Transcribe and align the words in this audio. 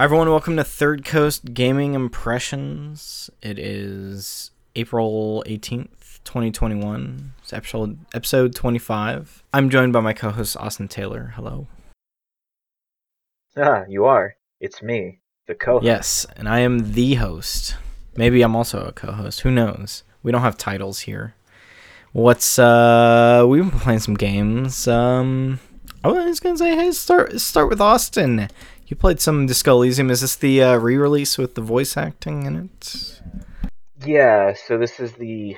Hi 0.00 0.04
everyone, 0.04 0.30
welcome 0.30 0.56
to 0.56 0.64
Third 0.64 1.04
Coast 1.04 1.52
Gaming 1.52 1.92
Impressions. 1.92 3.28
It 3.42 3.58
is 3.58 4.50
April 4.74 5.44
18th, 5.46 6.20
2021. 6.24 7.34
It's 7.42 7.52
episode 7.52 7.98
episode 8.14 8.54
25. 8.54 9.44
I'm 9.52 9.68
joined 9.68 9.92
by 9.92 10.00
my 10.00 10.14
co-host 10.14 10.56
Austin 10.56 10.88
Taylor. 10.88 11.34
Hello. 11.36 11.66
Ah, 13.58 13.84
you 13.90 14.06
are. 14.06 14.36
It's 14.58 14.80
me, 14.80 15.20
the 15.46 15.54
co-host. 15.54 15.84
Yes, 15.84 16.26
and 16.34 16.48
I 16.48 16.60
am 16.60 16.94
the 16.94 17.16
host. 17.16 17.76
Maybe 18.16 18.40
I'm 18.40 18.56
also 18.56 18.86
a 18.86 18.92
co-host. 18.92 19.40
Who 19.40 19.50
knows? 19.50 20.02
We 20.22 20.32
don't 20.32 20.40
have 20.40 20.56
titles 20.56 21.00
here. 21.00 21.34
What's 22.12 22.58
uh 22.58 23.44
we've 23.46 23.70
been 23.70 23.80
playing 23.80 24.00
some 24.00 24.14
games. 24.14 24.88
Um 24.88 25.60
oh 26.02 26.18
I 26.18 26.24
was 26.24 26.40
gonna 26.40 26.56
say 26.56 26.74
hey 26.74 26.90
start 26.92 27.38
start 27.38 27.68
with 27.68 27.82
Austin. 27.82 28.48
You 28.90 28.96
played 28.96 29.20
some 29.20 29.46
Disco 29.46 29.76
Elysium. 29.76 30.10
Is 30.10 30.20
this 30.20 30.34
the 30.34 30.64
uh, 30.64 30.76
re-release 30.76 31.38
with 31.38 31.54
the 31.54 31.60
voice 31.60 31.96
acting 31.96 32.44
in 32.44 32.56
it? 32.56 33.20
Yeah, 34.04 34.54
so 34.66 34.78
this 34.78 34.98
is 34.98 35.12
the 35.12 35.56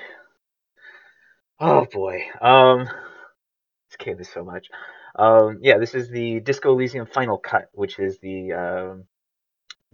Oh 1.59 1.87
boy. 1.91 2.25
Um 2.43 2.85
this 2.85 3.97
game 3.99 4.21
is 4.21 4.29
so 4.29 4.45
much. 4.45 4.69
Um 5.17 5.61
yeah, 5.63 5.79
this 5.79 5.95
is 5.95 6.11
the 6.11 6.41
Disco 6.41 6.73
Elysium 6.73 7.07
Final 7.07 7.39
Cut, 7.39 7.71
which 7.73 7.99
is 7.99 8.19
the 8.19 8.53
um 8.53 9.05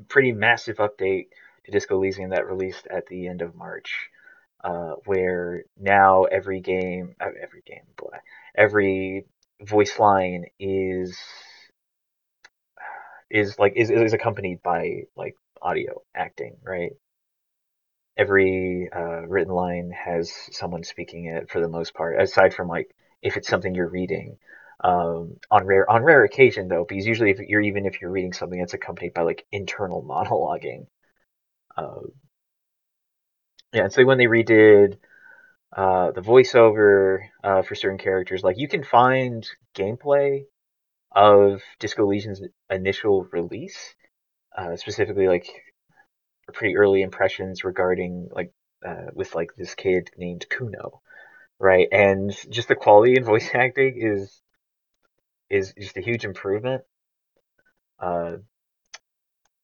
pretty 0.08 0.32
massive 0.32 0.78
update 0.78 1.26
to 1.64 1.70
Disco 1.70 1.94
Elysium 1.94 2.30
that 2.30 2.48
released 2.48 2.88
at 2.88 3.06
the 3.06 3.28
end 3.28 3.42
of 3.42 3.54
March. 3.54 4.08
Uh, 4.64 4.94
where 5.04 5.62
now 5.80 6.24
every 6.24 6.60
game, 6.60 7.14
uh, 7.20 7.26
every 7.40 7.62
game, 7.64 7.84
boy, 7.96 8.16
every 8.56 9.26
voice 9.62 9.96
line 10.00 10.46
is 10.58 11.16
is 13.30 13.58
like 13.58 13.74
is 13.76 13.90
is 13.90 14.12
accompanied 14.12 14.62
by 14.62 15.04
like 15.16 15.36
audio 15.62 16.02
acting, 16.14 16.56
right? 16.62 16.92
Every 18.16 18.88
uh, 18.92 19.26
written 19.26 19.54
line 19.54 19.90
has 19.92 20.32
someone 20.50 20.82
speaking 20.82 21.26
it 21.26 21.50
for 21.50 21.60
the 21.60 21.68
most 21.68 21.94
part, 21.94 22.20
aside 22.20 22.52
from 22.52 22.68
like 22.68 22.94
if 23.22 23.36
it's 23.36 23.48
something 23.48 23.74
you're 23.74 23.88
reading. 23.88 24.38
Um, 24.80 25.38
on 25.50 25.66
rare 25.66 25.88
on 25.90 26.02
rare 26.04 26.24
occasion 26.24 26.68
though, 26.68 26.84
because 26.88 27.06
usually 27.06 27.30
if 27.30 27.38
you're 27.40 27.60
even 27.60 27.86
if 27.86 28.00
you're 28.00 28.10
reading 28.10 28.32
something 28.32 28.58
that's 28.58 28.74
accompanied 28.74 29.14
by 29.14 29.22
like 29.22 29.46
internal 29.52 30.02
monologuing. 30.08 30.86
Uh, 31.76 32.00
yeah, 33.72 33.84
and 33.84 33.92
so 33.92 34.04
when 34.04 34.18
they 34.18 34.26
redid 34.26 34.98
uh, 35.76 36.12
the 36.12 36.22
voiceover 36.22 37.20
uh, 37.44 37.62
for 37.62 37.74
certain 37.74 37.98
characters, 37.98 38.42
like 38.42 38.58
you 38.58 38.68
can 38.68 38.84
find 38.84 39.48
gameplay 39.74 40.44
of 41.12 41.62
Disco 41.78 42.02
Elysium's 42.04 42.42
initial 42.70 43.24
release, 43.32 43.94
uh, 44.56 44.76
specifically 44.76 45.28
like 45.28 45.48
pretty 46.52 46.76
early 46.76 47.02
impressions 47.02 47.64
regarding 47.64 48.28
like 48.32 48.52
uh, 48.86 49.06
with 49.14 49.34
like 49.34 49.50
this 49.56 49.74
kid 49.74 50.10
named 50.16 50.46
Cuno, 50.48 51.00
right? 51.58 51.88
And 51.90 52.34
just 52.50 52.68
the 52.68 52.74
quality 52.74 53.16
in 53.16 53.24
voice 53.24 53.50
acting 53.54 54.00
is 54.00 54.40
is 55.50 55.72
just 55.78 55.96
a 55.96 56.02
huge 56.02 56.24
improvement. 56.24 56.82
Uh, 57.98 58.36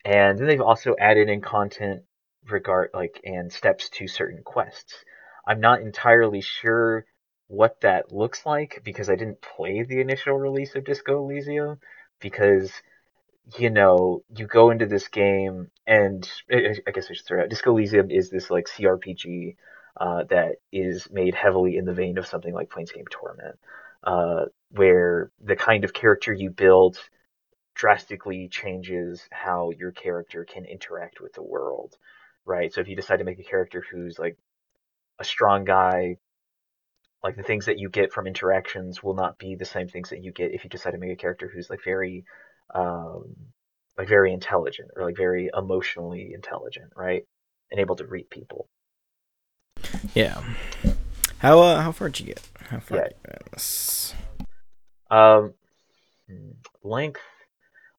and 0.04 0.38
then 0.38 0.46
they've 0.46 0.60
also 0.60 0.94
added 0.98 1.28
in 1.28 1.40
content 1.40 2.02
regard 2.50 2.90
like 2.92 3.20
and 3.24 3.52
steps 3.52 3.88
to 3.90 4.06
certain 4.06 4.42
quests. 4.44 4.94
I'm 5.46 5.60
not 5.60 5.80
entirely 5.80 6.40
sure 6.40 7.06
what 7.48 7.80
that 7.82 8.12
looks 8.12 8.46
like 8.46 8.80
because 8.84 9.08
I 9.10 9.16
didn't 9.16 9.42
play 9.42 9.82
the 9.82 10.00
initial 10.00 10.34
release 10.38 10.74
of 10.74 10.84
Disco 10.84 11.18
Elysium 11.18 11.78
because 12.20 12.72
you 13.58 13.70
know 13.70 14.22
you 14.34 14.46
go 14.46 14.70
into 14.70 14.86
this 14.86 15.08
game 15.08 15.70
and 15.86 16.28
I 16.50 16.90
guess 16.92 17.06
I 17.10 17.14
should 17.14 17.24
start 17.24 17.40
out. 17.42 17.48
Disco 17.50 17.72
Elysium 17.72 18.10
is 18.10 18.30
this 18.30 18.50
like 18.50 18.66
CRPG 18.66 19.56
uh, 19.98 20.24
that 20.24 20.56
is 20.72 21.08
made 21.10 21.34
heavily 21.34 21.76
in 21.76 21.84
the 21.84 21.92
vein 21.92 22.18
of 22.18 22.26
something 22.26 22.52
like 22.52 22.70
Planescape 22.70 23.08
Torment, 23.10 23.58
uh, 24.02 24.46
where 24.70 25.30
the 25.42 25.56
kind 25.56 25.84
of 25.84 25.92
character 25.92 26.32
you 26.32 26.50
build 26.50 26.98
drastically 27.74 28.48
changes 28.48 29.22
how 29.30 29.70
your 29.70 29.92
character 29.92 30.44
can 30.44 30.64
interact 30.64 31.20
with 31.20 31.32
the 31.34 31.42
world, 31.42 31.96
right? 32.44 32.72
So 32.72 32.80
if 32.80 32.88
you 32.88 32.96
decide 32.96 33.18
to 33.18 33.24
make 33.24 33.38
a 33.38 33.44
character 33.44 33.84
who's 33.90 34.18
like 34.18 34.36
a 35.18 35.24
strong 35.24 35.64
guy 35.64 36.16
like 37.24 37.36
the 37.36 37.42
things 37.42 37.64
that 37.66 37.78
you 37.78 37.88
get 37.88 38.12
from 38.12 38.26
interactions 38.26 39.02
will 39.02 39.14
not 39.14 39.38
be 39.38 39.54
the 39.56 39.64
same 39.64 39.88
things 39.88 40.10
that 40.10 40.22
you 40.22 40.30
get 40.30 40.52
if 40.52 40.62
you 40.62 40.68
decide 40.68 40.90
to 40.90 40.98
make 40.98 41.10
a 41.10 41.16
character 41.16 41.50
who's 41.52 41.70
like 41.70 41.82
very 41.82 42.22
um 42.74 43.34
like 43.96 44.08
very 44.08 44.32
intelligent 44.32 44.90
or 44.94 45.04
like 45.04 45.16
very 45.16 45.50
emotionally 45.56 46.32
intelligent 46.34 46.92
right? 46.94 47.24
And 47.70 47.80
able 47.80 47.96
to 47.96 48.06
read 48.06 48.28
people. 48.30 48.68
Yeah. 50.14 50.40
How 51.38 51.60
uh 51.60 51.80
how 51.80 51.92
far 51.92 52.10
did 52.10 52.20
you 52.20 52.26
get? 52.26 52.46
How 52.68 52.78
far 52.78 52.98
Yeah. 52.98 53.04
did 53.04 53.14
you 53.24 53.30
get? 53.30 53.52
This? 53.52 54.14
um 55.10 55.54
length 56.82 57.20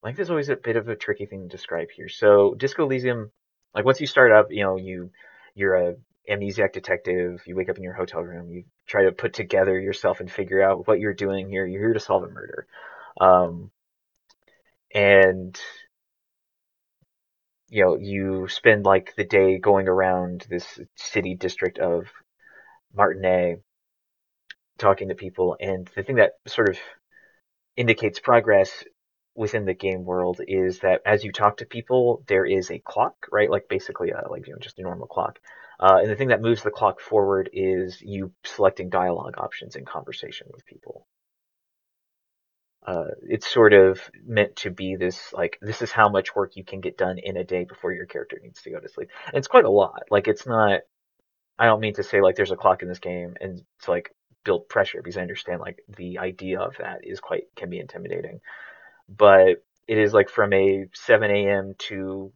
length 0.03 0.19
is 0.19 0.29
always 0.29 0.49
a 0.49 0.55
bit 0.55 0.75
of 0.75 0.87
a 0.87 0.95
tricky 0.95 1.25
thing 1.25 1.41
to 1.41 1.57
describe 1.57 1.89
here. 1.89 2.09
So 2.09 2.53
disco 2.53 2.83
elysium 2.83 3.31
like 3.73 3.85
once 3.85 3.99
you 3.99 4.07
start 4.07 4.31
up 4.31 4.51
you 4.51 4.63
know 4.63 4.77
you 4.77 5.09
you're 5.55 5.75
a 5.75 5.95
amnesiac 6.29 6.73
detective 6.73 7.41
you 7.45 7.55
wake 7.55 7.69
up 7.69 7.77
in 7.77 7.83
your 7.83 7.93
hotel 7.93 8.21
room 8.21 8.49
you 8.49 8.63
try 8.87 9.03
to 9.03 9.11
put 9.11 9.33
together 9.33 9.79
yourself 9.79 10.19
and 10.19 10.31
figure 10.31 10.61
out 10.61 10.87
what 10.87 10.99
you're 10.99 11.13
doing 11.13 11.49
here 11.49 11.65
you're 11.65 11.81
here 11.81 11.93
to 11.93 11.99
solve 11.99 12.23
a 12.23 12.29
murder. 12.29 12.67
Um 13.19 13.71
and 14.93 15.59
you 17.69 17.83
know 17.83 17.97
you 17.97 18.47
spend 18.47 18.85
like 18.85 19.13
the 19.15 19.25
day 19.25 19.57
going 19.57 19.87
around 19.87 20.45
this 20.49 20.79
city 20.95 21.35
district 21.35 21.79
of 21.79 22.05
Martinaise 22.93 23.59
talking 24.77 25.09
to 25.09 25.15
people 25.15 25.57
and 25.59 25.89
the 25.95 26.03
thing 26.03 26.15
that 26.17 26.33
sort 26.47 26.69
of 26.69 26.77
indicates 27.77 28.19
progress 28.19 28.83
within 29.35 29.65
the 29.65 29.73
game 29.73 30.05
world 30.05 30.39
is 30.47 30.79
that 30.79 31.01
as 31.05 31.23
you 31.23 31.31
talk 31.31 31.57
to 31.57 31.65
people 31.65 32.23
there 32.27 32.45
is 32.45 32.71
a 32.71 32.79
clock 32.79 33.27
right? 33.31 33.49
Like 33.49 33.67
basically 33.67 34.11
a, 34.11 34.29
like 34.29 34.47
you 34.47 34.53
know 34.53 34.59
just 34.59 34.79
a 34.79 34.81
normal 34.81 35.07
clock 35.07 35.39
uh, 35.79 35.97
and 36.01 36.09
the 36.09 36.15
thing 36.15 36.29
that 36.29 36.41
moves 36.41 36.63
the 36.63 36.71
clock 36.71 36.99
forward 36.99 37.49
is 37.53 38.01
you 38.01 38.31
selecting 38.43 38.89
dialogue 38.89 39.35
options 39.37 39.75
in 39.75 39.85
conversation 39.85 40.47
with 40.51 40.65
people. 40.65 41.05
Uh, 42.85 43.07
it's 43.23 43.51
sort 43.51 43.73
of 43.73 43.99
meant 44.25 44.55
to 44.55 44.69
be 44.69 44.95
this 44.95 45.33
like 45.33 45.57
this 45.61 45.81
is 45.81 45.91
how 45.91 46.07
much 46.07 46.35
work 46.35 46.55
you 46.55 46.63
can 46.63 46.81
get 46.81 46.97
done 46.97 47.17
in 47.17 47.35
a 47.35 47.43
day 47.43 47.63
before 47.63 47.91
your 47.91 48.05
character 48.05 48.37
needs 48.41 48.61
to 48.61 48.69
go 48.69 48.79
to 48.79 48.87
sleep. 48.87 49.09
And 49.27 49.35
it's 49.35 49.47
quite 49.47 49.65
a 49.65 49.71
lot. 49.71 50.03
Like 50.11 50.27
it's 50.27 50.45
not 50.45 50.81
i 51.57 51.65
don't 51.65 51.79
mean 51.79 51.93
to 51.93 52.03
say 52.03 52.21
like 52.21 52.35
there's 52.35 52.51
a 52.51 52.57
clock 52.57 52.81
in 52.81 52.87
this 52.89 52.99
game 52.99 53.35
and 53.39 53.61
to 53.81 53.91
like 53.91 54.13
build 54.43 54.67
pressure 54.69 54.99
because 55.01 55.17
i 55.17 55.21
understand 55.21 55.61
like 55.61 55.79
the 55.97 56.19
idea 56.19 56.59
of 56.59 56.75
that 56.77 56.99
is 57.03 57.19
quite 57.19 57.43
can 57.55 57.69
be 57.69 57.79
intimidating. 57.79 58.39
But 59.09 59.63
it 59.87 59.97
is 59.97 60.13
like 60.13 60.29
from 60.29 60.53
a 60.53 60.85
7 60.93 61.31
a.m 61.31 61.75
to 61.89 62.31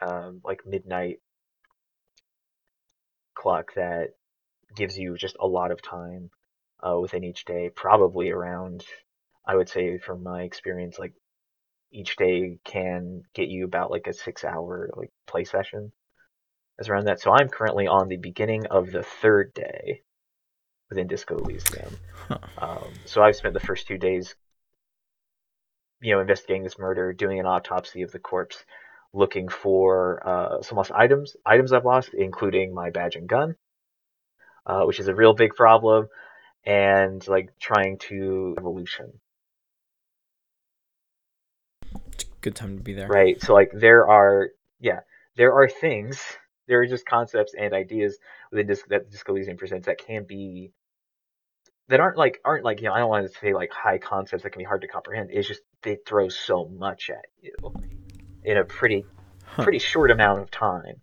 um, 0.00 0.40
like 0.44 0.66
midnight 0.66 1.20
clock 3.34 3.74
that 3.74 4.10
gives 4.76 4.98
you 4.98 5.16
just 5.16 5.36
a 5.40 5.46
lot 5.46 5.70
of 5.70 5.82
time 5.82 6.30
uh, 6.86 6.98
within 6.98 7.24
each 7.24 7.44
day 7.44 7.70
probably 7.74 8.30
around 8.30 8.84
i 9.46 9.54
would 9.54 9.68
say 9.68 9.98
from 9.98 10.22
my 10.22 10.42
experience 10.42 10.98
like 10.98 11.12
each 11.92 12.16
day 12.16 12.58
can 12.64 13.22
get 13.34 13.48
you 13.48 13.64
about 13.64 13.90
like 13.90 14.06
a 14.06 14.12
six 14.12 14.44
hour 14.44 14.90
like 14.96 15.10
play 15.26 15.44
session 15.44 15.92
is 16.78 16.88
around 16.88 17.06
that 17.06 17.20
so 17.20 17.30
i'm 17.32 17.48
currently 17.48 17.86
on 17.86 18.08
the 18.08 18.16
beginning 18.16 18.66
of 18.66 18.90
the 18.90 19.02
third 19.02 19.52
day 19.54 20.02
within 20.88 21.06
disco 21.06 21.38
elysium 21.38 21.98
Huh. 22.28 22.38
um, 22.58 23.00
so 23.06 23.22
i've 23.22 23.36
spent 23.36 23.54
the 23.54 23.60
first 23.60 23.86
two 23.86 23.98
days 23.98 24.34
you 26.00 26.14
know 26.14 26.20
investigating 26.20 26.64
this 26.64 26.78
murder 26.78 27.12
doing 27.12 27.40
an 27.40 27.46
autopsy 27.46 28.02
of 28.02 28.12
the 28.12 28.18
corpse 28.18 28.64
looking 29.14 29.48
for 29.48 30.26
uh, 30.26 30.62
some 30.62 30.76
lost 30.76 30.90
items 30.92 31.36
items 31.44 31.72
i've 31.72 31.84
lost 31.84 32.10
including 32.14 32.74
my 32.74 32.90
badge 32.90 33.16
and 33.16 33.28
gun 33.28 33.54
uh, 34.66 34.84
which 34.84 35.00
is 35.00 35.08
a 35.08 35.14
real 35.14 35.34
big 35.34 35.54
problem 35.54 36.08
and 36.64 37.26
like 37.26 37.50
trying 37.58 37.98
to 37.98 38.54
evolution. 38.58 39.12
It's 42.12 42.24
a 42.24 42.26
good 42.40 42.54
time 42.54 42.76
to 42.76 42.82
be 42.82 42.94
there. 42.94 43.08
Right 43.08 43.40
so 43.42 43.54
like 43.54 43.70
there 43.74 44.08
are 44.08 44.50
yeah 44.80 45.00
there 45.36 45.52
are 45.54 45.68
things 45.68 46.20
there 46.68 46.80
are 46.80 46.86
just 46.86 47.06
concepts 47.06 47.54
and 47.58 47.74
ideas 47.74 48.18
within 48.50 48.66
Dis- 48.68 48.84
that 48.88 49.10
disco 49.10 49.32
elysium 49.32 49.56
presents 49.56 49.86
that 49.86 49.98
can 49.98 50.24
be 50.24 50.72
that 51.88 52.00
aren't 52.00 52.16
like 52.16 52.40
aren't 52.44 52.64
like 52.64 52.80
you 52.80 52.88
know 52.88 52.94
i 52.94 52.98
don't 52.98 53.08
want 53.08 53.30
to 53.30 53.38
say 53.38 53.52
like 53.52 53.72
high 53.72 53.98
concepts 53.98 54.44
that 54.44 54.50
can 54.50 54.60
be 54.60 54.64
hard 54.64 54.82
to 54.82 54.88
comprehend. 54.88 55.30
It's 55.32 55.48
just 55.48 55.62
they 55.82 55.98
throw 56.06 56.28
so 56.28 56.68
much 56.68 57.10
at 57.10 57.24
you 57.40 57.54
in 58.44 58.56
a 58.58 58.64
pretty 58.64 59.06
Huh. 59.44 59.62
pretty 59.62 59.78
short 59.78 60.10
amount 60.10 60.40
of 60.42 60.50
time 60.50 61.00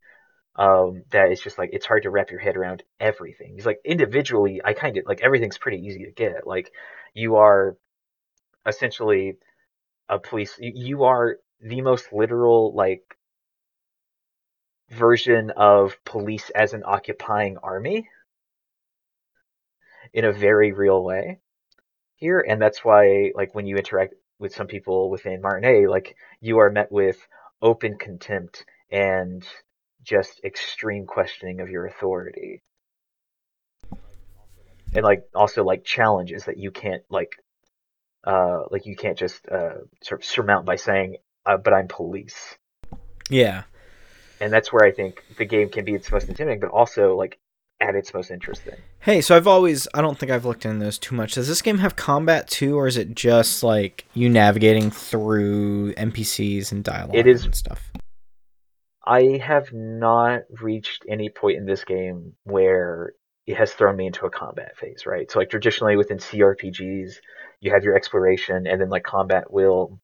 um 0.58 1.04
that 1.12 1.32
it's 1.32 1.42
just 1.42 1.58
like 1.58 1.70
it's 1.74 1.86
hard 1.86 2.04
to 2.04 2.10
wrap 2.10 2.32
your 2.32 2.40
head 2.40 2.58
around 2.58 2.84
everything. 3.00 3.54
He's 3.56 3.66
like 3.66 3.80
individually 3.86 4.62
i 4.66 4.74
kind 4.74 4.98
of 4.98 5.04
like 5.08 5.22
everything's 5.22 5.58
pretty 5.58 5.80
easy 5.80 6.06
to 6.06 6.12
get. 6.12 6.48
Like 6.48 6.72
you 7.14 7.38
are 7.38 7.78
essentially 8.68 9.38
a 10.10 10.20
police 10.20 10.56
you, 10.60 10.72
you 10.76 11.04
are 11.06 11.38
the 11.62 11.82
most 11.82 12.12
literal 12.14 12.74
like 12.76 13.02
version 14.92 15.52
of 15.52 15.98
police 16.04 16.50
as 16.52 16.74
an 16.74 16.84
occupying 16.86 17.58
army 17.64 18.08
in 20.14 20.26
a 20.26 20.32
very 20.32 20.72
real 20.72 21.04
way 21.04 21.40
here. 22.16 22.44
And 22.48 22.62
that's 22.62 22.84
why 22.84 23.32
like 23.36 23.56
when 23.56 23.66
you 23.66 23.78
interact 23.78 24.14
with 24.40 24.54
some 24.54 24.68
people 24.68 25.10
within 25.10 25.42
Martinaise 25.42 25.88
like 25.90 26.16
you 26.42 26.60
are 26.60 26.70
met 26.70 26.92
with 26.92 27.18
open 27.62 27.98
contempt 27.98 28.66
and 28.92 29.46
just 30.04 30.40
extreme 30.44 31.06
questioning 31.06 31.60
of 31.60 31.70
your 31.70 31.86
authority 31.86 32.62
and 34.94 35.04
like 35.04 35.24
also 35.36 35.64
like 35.64 35.84
challenges 35.84 36.46
that 36.46 36.58
you 36.58 36.72
can't 36.72 37.04
like 37.10 37.36
uh 38.26 38.64
like 38.72 38.86
you 38.86 38.96
can't 38.96 39.18
just 39.18 39.48
uh 39.50 39.76
sort 40.02 40.22
of 40.22 40.26
surmount 40.26 40.66
by 40.66 40.76
saying 40.76 41.18
uh, 41.46 41.58
but 41.58 41.74
i'm 41.74 41.88
police 41.88 42.58
Yeah. 43.30 43.64
and 44.40 44.52
that's 44.52 44.72
where 44.74 44.86
i 44.86 44.92
think 44.92 45.24
the 45.38 45.46
game 45.46 45.70
can 45.70 45.86
be 45.86 45.94
its 45.94 46.12
most 46.12 46.28
intimidating 46.28 46.60
but 46.60 46.70
also 46.72 47.16
like 47.16 47.38
at 47.82 47.96
its 47.96 48.14
most 48.14 48.30
interesting 48.32 48.76
Hey, 49.02 49.22
so 49.22 49.36
I've 49.36 49.48
always 49.48 49.88
I 49.94 50.02
don't 50.02 50.20
think 50.20 50.32
I've 50.32 50.44
looked 50.46 50.66
into 50.66 50.84
those 50.84 50.98
too 51.00 51.16
much. 51.16 51.34
Does 51.36 51.48
this 51.48 51.62
game 51.62 51.78
have 51.78 51.96
combat 51.96 52.50
too, 52.50 52.78
or 52.78 52.86
is 52.86 52.98
it 52.98 53.16
just 53.16 53.64
like 53.64 54.06
you 54.14 54.28
navigating 54.30 54.92
through 54.92 55.94
NPCs 55.94 56.72
and 56.74 56.84
dialogue 56.84 57.16
It 57.16 57.26
is- 57.26 57.46
and 57.46 57.56
stuff? 57.56 57.92
i 59.06 59.40
have 59.42 59.72
not 59.74 60.42
reached 60.62 61.04
any 61.10 61.30
point 61.30 61.58
in 61.58 61.66
this 61.66 61.84
game 61.86 62.34
where 62.44 63.14
it 63.48 63.56
has 63.56 63.72
thrown 63.74 63.96
me 63.96 64.06
into 64.08 64.26
a 64.26 64.30
combat 64.30 64.76
phase 64.78 65.06
right 65.06 65.32
so 65.32 65.40
like 65.40 65.50
traditionally 65.50 65.96
within 65.96 66.18
crpgs 66.18 67.14
you 67.62 67.72
have 67.72 67.84
your 67.86 67.96
exploration 67.96 68.68
and 68.68 68.80
then 68.80 68.90
like 68.90 69.04
combat 69.04 69.52
will 69.52 70.00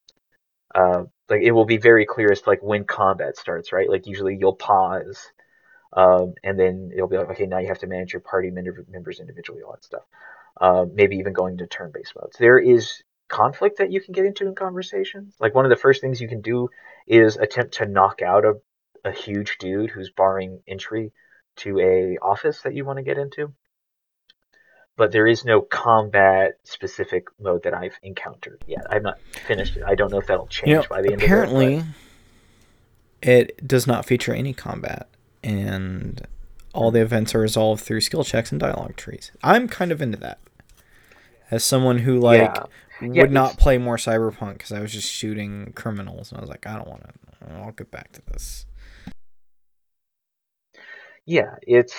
uh 0.74 1.04
like 1.30 1.42
it 1.44 1.52
will 1.52 1.66
be 1.66 1.78
very 1.78 2.06
clear 2.06 2.32
as 2.32 2.42
to 2.42 2.50
like 2.50 2.64
when 2.64 2.86
combat 2.86 3.38
starts 3.38 3.74
right 3.74 3.90
like 3.90 4.08
usually 4.08 4.38
you'll 4.40 4.56
pause 4.56 5.28
um, 5.96 6.34
and 6.44 6.60
then 6.60 6.92
it'll 6.94 7.08
be 7.08 7.18
like, 7.18 7.30
okay, 7.32 7.46
now 7.46 7.58
you 7.60 7.68
have 7.68 7.80
to 7.80 7.88
manage 7.88 8.14
your 8.14 8.20
party 8.20 8.52
members 8.52 9.20
individually, 9.20 9.62
all 9.64 9.72
that 9.72 9.84
stuff. 9.84 10.04
Um, 10.60 10.92
maybe 10.94 11.18
even 11.18 11.34
going 11.34 11.58
to 11.58 11.68
turn-based 11.68 12.14
modes. 12.16 12.38
There 12.38 12.60
is 12.60 13.04
conflict 13.28 13.80
that 13.80 13.92
you 13.92 14.02
can 14.02 14.14
get 14.14 14.26
into 14.26 14.48
in 14.48 14.56
conversations. 14.56 15.34
Like 15.40 15.56
one 15.56 15.66
of 15.66 15.70
the 15.70 15.76
first 15.76 16.02
things 16.02 16.22
you 16.22 16.28
can 16.28 16.42
do 16.42 16.70
is 17.08 17.38
attempt 17.38 17.76
to 17.76 17.86
knock 17.86 18.22
out 18.22 18.46
a, 18.46 18.54
a 19.04 19.12
huge 19.12 19.58
dude 19.58 19.90
who's 19.90 20.12
barring 20.12 20.62
entry 20.68 21.12
to 21.58 21.80
a 21.80 22.18
office 22.22 22.62
that 22.62 22.74
you 22.74 22.86
want 22.86 22.98
to 22.98 23.04
get 23.04 23.18
into. 23.18 23.54
But 24.98 25.12
there 25.12 25.28
is 25.28 25.44
no 25.44 25.62
combat 25.62 26.54
specific 26.64 27.28
mode 27.40 27.64
that 27.64 27.74
I've 27.74 27.98
encountered 28.02 28.64
yet. 28.66 28.86
I've 28.90 29.04
not 29.04 29.20
finished 29.46 29.76
it. 29.76 29.84
I 29.86 29.96
don't 29.96 30.12
know 30.12 30.20
if 30.20 30.28
that'll 30.28 30.48
change 30.48 30.70
You 30.70 30.76
know, 30.76 30.86
by 30.90 31.02
the 31.02 31.12
end 31.12 31.22
apparently, 31.22 31.78
of 31.78 31.86
it 33.22 33.68
does 33.68 33.88
not 33.88 34.06
feature 34.06 34.34
any 34.34 34.54
combat, 34.54 35.10
and 35.46 36.28
all 36.74 36.92
the 36.92 37.02
events 37.02 37.34
are 37.36 37.40
resolved 37.40 37.82
through 37.84 38.02
skill 38.02 38.24
checks 38.24 38.52
and 38.52 38.60
dialogue 38.60 38.96
trees. 38.98 39.32
I'm 39.44 39.68
kind 39.68 39.92
of 39.92 40.02
into 40.02 40.18
that. 40.20 40.40
As 41.52 41.64
someone 41.64 42.00
who 42.00 42.20
like 42.20 42.60
Yeah. 42.60 42.66
would 43.14 43.32
Yeah, 43.32 43.32
not 43.32 43.58
play 43.58 43.78
more 43.78 43.98
cyberpunk 43.98 44.54
because 44.54 44.72
I 44.72 44.80
was 44.82 44.92
just 44.92 45.10
shooting 45.12 45.72
criminals, 45.76 46.32
and 46.32 46.40
I 46.40 46.42
was 46.42 46.50
like, 46.50 46.66
I 46.68 46.76
don't 46.76 46.88
want 46.88 47.04
to. 47.04 47.54
I'll 47.54 47.72
get 47.72 47.92
back 47.92 48.12
to 48.14 48.22
this. 48.26 48.66
Yeah, 51.26 51.56
it's 51.62 51.96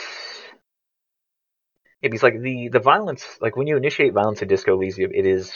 because 2.02 2.22
like 2.22 2.40
the 2.40 2.68
the 2.68 2.80
violence, 2.80 3.24
like 3.40 3.56
when 3.56 3.66
you 3.66 3.76
initiate 3.76 4.12
violence 4.12 4.42
in 4.42 4.48
Disco 4.48 4.74
Elysium, 4.74 5.10
it 5.14 5.26
is 5.26 5.52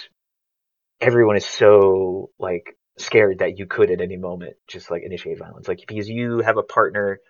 everyone 1.00 1.36
is 1.36 1.46
so 1.46 2.31
like 2.38 2.76
scared 2.98 3.38
that 3.38 3.58
you 3.58 3.66
could 3.66 3.90
at 3.90 4.00
any 4.00 4.16
moment 4.16 4.54
just 4.69 4.90
like 4.90 5.02
initiate 5.04 5.38
violence, 5.38 5.69
like 5.69 5.84
because 5.86 6.08
you 6.08 6.40
have 6.40 6.56
a 6.56 6.62
partner, 6.62 7.20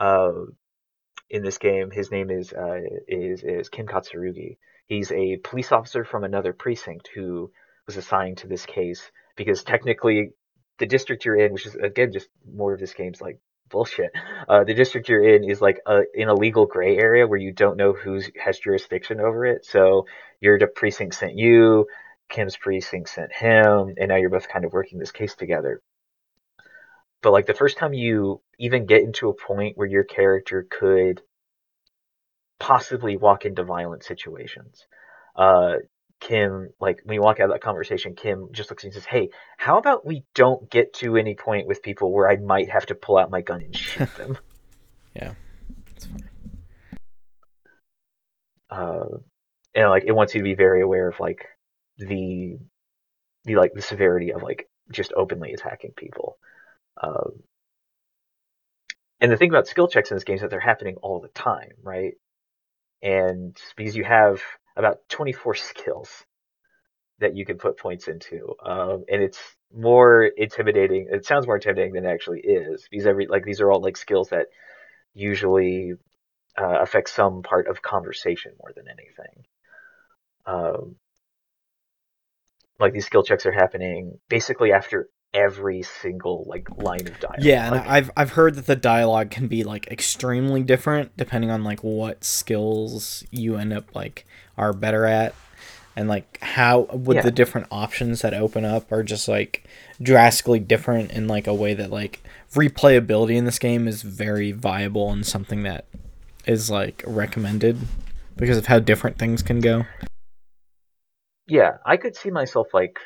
in 0.00 1.42
this 1.42 1.58
game. 1.58 1.90
His 1.90 2.10
name 2.10 2.30
is 2.30 2.52
uh 2.52 2.80
is 3.08 3.42
is 3.42 3.68
Kim 3.68 3.86
Kitsuragi. 3.86 4.58
He's 4.86 5.10
a 5.10 5.36
police 5.38 5.72
officer 5.72 6.04
from 6.04 6.24
another 6.24 6.52
precinct 6.52 7.10
who 7.14 7.50
was 7.86 7.96
assigned 7.96 8.38
to 8.38 8.46
this 8.46 8.66
case 8.66 9.02
because 9.36 9.62
technically 9.64 10.30
the 10.78 10.86
district 10.86 11.24
you're 11.24 11.36
in, 11.36 11.52
which 11.52 11.66
is 11.66 11.74
again 11.74 12.12
just 12.12 12.28
more 12.50 12.74
of 12.74 12.80
this 12.80 12.94
game's 12.94 13.20
like 13.20 13.38
bullshit. 13.68 14.10
Uh, 14.48 14.64
the 14.64 14.74
district 14.74 15.08
you're 15.08 15.26
in 15.26 15.42
is 15.48 15.60
like 15.60 15.80
a, 15.86 16.02
in 16.14 16.28
a 16.28 16.34
legal 16.34 16.66
gray 16.66 16.96
area 16.96 17.26
where 17.26 17.38
you 17.38 17.52
don't 17.52 17.76
know 17.76 17.92
who 17.92 18.20
has 18.42 18.58
jurisdiction 18.58 19.20
over 19.20 19.44
it. 19.44 19.64
So 19.64 20.06
your 20.40 20.58
precinct 20.68 21.16
sent 21.16 21.34
you, 21.36 21.86
Kim's 22.28 22.56
precinct 22.56 23.08
sent 23.08 23.32
him, 23.32 23.94
and 23.98 24.08
now 24.08 24.16
you're 24.16 24.30
both 24.30 24.48
kind 24.48 24.64
of 24.64 24.72
working 24.72 24.98
this 24.98 25.12
case 25.12 25.34
together. 25.34 25.80
But 27.22 27.32
like 27.32 27.46
the 27.46 27.54
first 27.54 27.76
time 27.78 27.92
you 27.92 28.40
even 28.58 28.86
get 28.86 29.02
into 29.02 29.28
a 29.28 29.34
point 29.34 29.76
where 29.76 29.86
your 29.88 30.04
character 30.04 30.66
could 30.68 31.22
possibly 32.58 33.16
walk 33.16 33.44
into 33.44 33.64
violent 33.64 34.04
situations, 34.04 34.86
uh, 35.34 35.76
Kim, 36.20 36.70
like 36.80 37.00
when 37.04 37.14
you 37.14 37.22
walk 37.22 37.40
out 37.40 37.46
of 37.46 37.50
that 37.50 37.62
conversation, 37.62 38.14
Kim 38.14 38.48
just 38.52 38.70
looks 38.70 38.84
and 38.84 38.92
says, 38.92 39.04
Hey, 39.04 39.30
how 39.58 39.78
about 39.78 40.06
we 40.06 40.24
don't 40.34 40.70
get 40.70 40.94
to 40.94 41.16
any 41.16 41.34
point 41.34 41.66
with 41.66 41.82
people 41.82 42.12
where 42.12 42.28
I 42.30 42.36
might 42.36 42.70
have 42.70 42.86
to 42.86 42.94
pull 42.94 43.18
out 43.18 43.30
my 43.30 43.42
gun 43.42 43.62
and 43.62 43.76
shoot 43.76 44.14
them? 44.14 44.38
Yeah. 45.14 45.32
It's 45.96 46.04
fine. 46.04 46.28
uh, 48.70 49.06
and 49.74 49.88
like 49.90 50.04
it 50.06 50.12
wants 50.12 50.34
you 50.34 50.40
to 50.40 50.44
be 50.44 50.54
very 50.54 50.82
aware 50.82 51.08
of 51.08 51.18
like 51.20 51.46
the 51.98 52.58
the 53.44 53.56
like 53.56 53.72
the 53.74 53.82
severity 53.82 54.32
of 54.32 54.42
like 54.42 54.68
just 54.90 55.12
openly 55.16 55.52
attacking 55.52 55.92
people. 55.96 56.36
Um, 57.02 57.42
and 59.20 59.32
the 59.32 59.36
thing 59.36 59.50
about 59.50 59.66
skill 59.66 59.88
checks 59.88 60.10
in 60.10 60.16
this 60.16 60.24
game 60.24 60.36
is 60.36 60.42
that 60.42 60.50
they're 60.50 60.60
happening 60.60 60.96
all 61.02 61.20
the 61.20 61.28
time, 61.28 61.72
right? 61.82 62.14
And 63.02 63.56
because 63.76 63.96
you 63.96 64.04
have 64.04 64.42
about 64.76 64.98
24 65.08 65.54
skills 65.54 66.24
that 67.18 67.36
you 67.36 67.46
can 67.46 67.58
put 67.58 67.78
points 67.78 68.08
into, 68.08 68.54
um, 68.64 69.04
and 69.08 69.22
it's 69.22 69.40
more 69.74 70.24
intimidating. 70.24 71.08
It 71.10 71.24
sounds 71.24 71.46
more 71.46 71.56
intimidating 71.56 71.94
than 71.94 72.04
it 72.04 72.10
actually 72.10 72.40
is 72.40 72.86
because 72.90 73.06
every 73.06 73.26
like 73.26 73.44
these 73.44 73.60
are 73.60 73.70
all 73.70 73.82
like 73.82 73.96
skills 73.96 74.30
that 74.30 74.48
usually 75.14 75.94
uh, 76.58 76.80
affect 76.80 77.08
some 77.10 77.42
part 77.42 77.68
of 77.68 77.82
conversation 77.82 78.52
more 78.60 78.72
than 78.74 78.86
anything. 78.88 79.44
Um, 80.46 80.96
like 82.78 82.92
these 82.92 83.06
skill 83.06 83.22
checks 83.22 83.46
are 83.46 83.52
happening 83.52 84.18
basically 84.28 84.72
after 84.72 85.08
every 85.34 85.82
single 85.82 86.44
like 86.48 86.68
line 86.78 87.06
of 87.06 87.18
dialogue. 87.20 87.38
Yeah, 87.44 87.66
and 87.66 87.76
I've 87.76 88.10
I've 88.16 88.30
heard 88.32 88.54
that 88.54 88.66
the 88.66 88.76
dialogue 88.76 89.30
can 89.30 89.48
be 89.48 89.64
like 89.64 89.86
extremely 89.88 90.62
different 90.62 91.16
depending 91.16 91.50
on 91.50 91.62
like 91.64 91.80
what 91.84 92.24
skills 92.24 93.24
you 93.30 93.56
end 93.56 93.72
up 93.72 93.94
like 93.94 94.24
are 94.56 94.72
better 94.72 95.04
at 95.04 95.34
and 95.94 96.08
like 96.08 96.38
how 96.42 96.80
with 96.92 97.16
Yeah. 97.16 97.22
the 97.22 97.30
different 97.30 97.66
options 97.70 98.22
that 98.22 98.32
open 98.34 98.64
up 98.64 98.90
are 98.92 99.02
just 99.02 99.28
like 99.28 99.64
drastically 100.00 100.58
different 100.60 101.10
in 101.10 101.26
like 101.28 101.46
a 101.46 101.54
way 101.54 101.74
that 101.74 101.90
like 101.90 102.22
replayability 102.52 103.36
in 103.36 103.44
this 103.44 103.58
game 103.58 103.86
is 103.88 104.02
very 104.02 104.52
viable 104.52 105.10
and 105.12 105.26
something 105.26 105.62
that 105.64 105.84
is 106.46 106.70
like 106.70 107.02
recommended 107.06 107.76
because 108.36 108.56
of 108.56 108.66
how 108.66 108.78
different 108.78 109.18
things 109.18 109.42
can 109.42 109.60
go. 109.60 109.84
yeah, 111.46 111.78
I 111.84 111.96
could 111.96 112.16
see 112.16 112.30
myself 112.30 112.68
like 112.74 112.98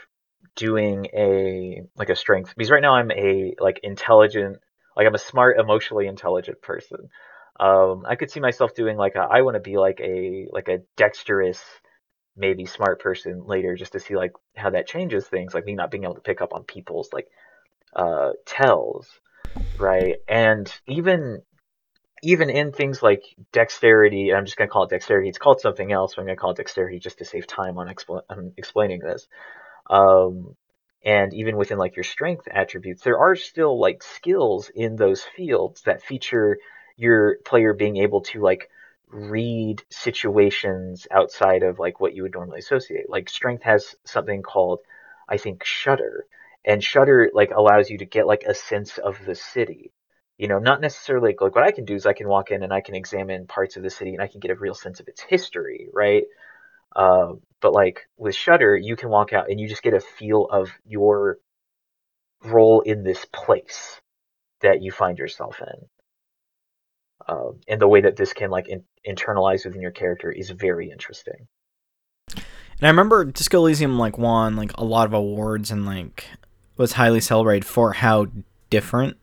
doing 0.56 1.06
a 1.14 1.82
like 1.96 2.10
a 2.10 2.16
strength 2.16 2.54
because 2.56 2.70
right 2.70 2.82
now 2.82 2.94
I'm 2.94 3.10
a 3.10 3.54
like 3.58 3.80
intelligent, 3.82 4.58
like 4.96 5.06
I'm 5.06 5.14
a 5.14 5.18
smart, 5.18 5.58
emotionally 5.58 6.06
intelligent 6.06 6.62
person. 6.62 7.08
Um, 7.58 8.04
I 8.06 8.16
could 8.16 8.30
see 8.30 8.40
myself 8.40 8.74
doing 8.74 8.96
like 8.96 9.16
a, 9.16 9.20
I 9.20 9.42
want 9.42 9.54
to 9.56 9.60
be 9.60 9.76
like 9.76 10.00
a 10.00 10.46
like 10.52 10.68
a 10.68 10.78
dexterous, 10.96 11.62
maybe 12.36 12.66
smart 12.66 13.00
person 13.00 13.44
later, 13.46 13.76
just 13.76 13.92
to 13.92 14.00
see 14.00 14.16
like 14.16 14.32
how 14.56 14.70
that 14.70 14.86
changes 14.86 15.26
things, 15.26 15.54
like 15.54 15.64
me 15.64 15.74
not 15.74 15.90
being 15.90 16.04
able 16.04 16.14
to 16.14 16.20
pick 16.20 16.40
up 16.40 16.52
on 16.54 16.64
people's 16.64 17.10
like 17.12 17.28
uh 17.94 18.30
tells, 18.46 19.08
right? 19.78 20.16
And 20.28 20.72
even 20.86 21.42
even 22.22 22.50
in 22.50 22.72
things 22.72 23.02
like 23.02 23.22
dexterity, 23.52 24.32
I'm 24.32 24.44
just 24.44 24.56
going 24.56 24.68
to 24.68 24.72
call 24.72 24.84
it 24.84 24.90
dexterity. 24.90 25.28
It's 25.28 25.38
called 25.38 25.60
something 25.60 25.90
else, 25.90 26.14
but 26.14 26.22
I'm 26.22 26.26
going 26.26 26.36
to 26.36 26.40
call 26.40 26.50
it 26.50 26.58
dexterity 26.58 26.98
just 26.98 27.18
to 27.18 27.24
save 27.24 27.46
time 27.46 27.78
on, 27.78 27.88
expl- 27.88 28.22
on 28.28 28.52
explaining 28.56 29.00
this. 29.00 29.26
Um, 29.90 30.56
and 31.04 31.34
even 31.34 31.56
within 31.58 31.78
like 31.78 31.96
your 31.96 32.04
strength 32.04 32.48
attributes, 32.50 33.02
there 33.02 33.18
are 33.18 33.36
still 33.36 33.78
like 33.80 34.02
skills 34.02 34.70
in 34.74 34.96
those 34.96 35.22
fields 35.24 35.82
that 35.82 36.02
feature 36.02 36.58
your 36.96 37.38
player 37.44 37.74
being 37.74 37.98
able 37.98 38.22
to 38.22 38.40
like 38.42 38.70
read 39.08 39.82
situations 39.90 41.08
outside 41.10 41.62
of 41.64 41.78
like 41.80 42.00
what 42.00 42.14
you 42.14 42.22
would 42.22 42.34
normally 42.34 42.60
associate. 42.60 43.10
Like 43.10 43.28
strength 43.30 43.64
has 43.64 43.96
something 44.06 44.42
called, 44.42 44.80
I 45.28 45.38
think, 45.38 45.64
shudder, 45.64 46.26
and 46.64 46.84
shudder 46.84 47.30
like 47.34 47.50
allows 47.50 47.90
you 47.90 47.98
to 47.98 48.06
get 48.06 48.26
like 48.26 48.44
a 48.46 48.54
sense 48.54 48.98
of 48.98 49.24
the 49.26 49.34
city 49.34 49.92
you 50.38 50.48
know, 50.48 50.58
not 50.58 50.80
necessarily 50.80 51.36
like 51.38 51.54
what 51.54 51.64
I 51.64 51.70
can 51.70 51.84
do 51.84 51.94
is 51.94 52.06
I 52.06 52.14
can 52.14 52.28
walk 52.28 52.50
in 52.50 52.62
and 52.62 52.72
I 52.72 52.80
can 52.80 52.94
examine 52.94 53.46
parts 53.46 53.76
of 53.76 53.82
the 53.82 53.90
city 53.90 54.14
and 54.14 54.22
I 54.22 54.26
can 54.28 54.40
get 54.40 54.50
a 54.50 54.54
real 54.54 54.74
sense 54.74 54.98
of 55.00 55.08
its 55.08 55.20
history, 55.20 55.90
right? 55.92 56.24
Uh, 56.94 57.34
but 57.60 57.72
like 57.72 58.08
with 58.16 58.34
Shutter, 58.34 58.76
you 58.76 58.96
can 58.96 59.10
walk 59.10 59.32
out 59.32 59.50
and 59.50 59.60
you 59.60 59.68
just 59.68 59.82
get 59.82 59.94
a 59.94 60.00
feel 60.00 60.46
of 60.46 60.70
your 60.84 61.38
role 62.44 62.80
in 62.80 63.04
this 63.04 63.24
place 63.26 64.00
that 64.62 64.82
you 64.82 64.90
find 64.90 65.18
yourself 65.18 65.60
in. 65.60 65.88
Uh, 67.28 67.52
and 67.68 67.80
the 67.80 67.88
way 67.88 68.00
that 68.00 68.16
this 68.16 68.32
can 68.32 68.50
like 68.50 68.68
in- 68.68 68.84
internalize 69.06 69.64
within 69.64 69.82
your 69.82 69.90
character 69.90 70.32
is 70.32 70.50
very 70.50 70.90
interesting. 70.90 71.46
And 72.34 72.86
I 72.86 72.88
remember 72.88 73.24
Disco 73.26 73.58
Elysium 73.58 73.98
like 73.98 74.16
won 74.16 74.56
like 74.56 74.72
a 74.76 74.84
lot 74.84 75.06
of 75.06 75.12
awards 75.12 75.70
and 75.70 75.84
like 75.84 76.26
was 76.76 76.92
highly 76.92 77.20
celebrated 77.20 77.66
for 77.66 77.92
how 77.92 78.28
different 78.70 79.18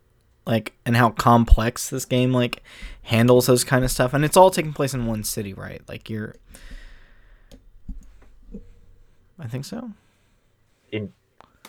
like 0.46 0.74
and 0.86 0.96
how 0.96 1.10
complex 1.10 1.90
this 1.90 2.06
game 2.06 2.32
like 2.32 2.62
handles 3.04 3.48
those 3.48 3.64
kind 3.64 3.84
of 3.84 3.90
stuff 3.90 4.14
and 4.14 4.24
it's 4.24 4.38
all 4.38 4.52
taking 4.52 4.74
place 4.74 4.94
in 4.94 5.06
one 5.06 5.24
city 5.24 5.54
right 5.54 5.82
like 5.88 6.10
you're 6.10 6.36
i 9.40 9.48
think 9.48 9.66
so 9.66 9.92
In, 10.92 11.12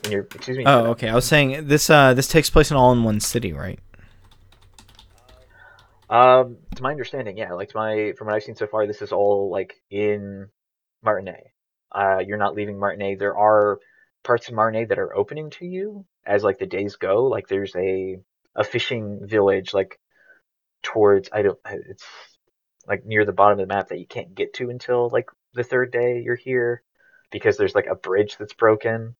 in 0.04 0.12
your 0.12 0.22
excuse 0.22 0.56
me. 0.58 0.64
oh 0.66 0.86
okay 0.90 1.08
i 1.08 1.14
was 1.14 1.24
saying 1.26 1.66
this 1.68 1.90
uh 1.90 2.14
this 2.14 2.28
takes 2.28 2.50
place 2.50 2.70
in 2.70 2.76
all 2.76 2.92
in 2.92 3.02
one 3.04 3.20
city 3.20 3.52
right 3.52 3.80
Um, 6.10 6.56
to 6.74 6.82
my 6.82 6.90
understanding, 6.90 7.36
yeah, 7.36 7.52
like 7.52 7.68
to 7.70 7.76
my 7.76 8.12
from 8.16 8.26
what 8.28 8.36
I've 8.36 8.42
seen 8.42 8.54
so 8.56 8.66
far, 8.66 8.86
this 8.86 9.02
is 9.02 9.12
all 9.12 9.50
like 9.50 9.74
in 9.90 10.48
Martinaise. 11.02 11.50
Uh, 11.92 12.18
you're 12.26 12.38
not 12.38 12.54
leaving 12.54 12.78
Martinaise. 12.78 13.18
There 13.18 13.36
are 13.36 13.78
parts 14.24 14.48
of 14.48 14.54
Martinaise 14.54 14.88
that 14.88 14.98
are 14.98 15.14
opening 15.14 15.50
to 15.50 15.66
you 15.66 16.06
as 16.24 16.42
like 16.42 16.58
the 16.58 16.66
days 16.66 16.96
go. 16.96 17.24
Like 17.26 17.48
there's 17.48 17.74
a 17.76 18.18
a 18.54 18.64
fishing 18.64 19.20
village 19.26 19.74
like 19.74 19.98
towards 20.82 21.28
I 21.32 21.42
don't 21.42 21.58
it's 21.66 22.04
like 22.86 23.04
near 23.04 23.24
the 23.24 23.32
bottom 23.32 23.58
of 23.60 23.68
the 23.68 23.72
map 23.74 23.88
that 23.88 23.98
you 24.00 24.06
can't 24.06 24.34
get 24.34 24.54
to 24.54 24.70
until 24.70 25.08
like 25.10 25.26
the 25.54 25.64
third 25.64 25.92
day 25.92 26.20
you're 26.24 26.36
here 26.36 26.82
because 27.30 27.56
there's 27.56 27.74
like 27.74 27.86
a 27.90 27.94
bridge 27.94 28.36
that's 28.38 28.54
broken. 28.54 29.14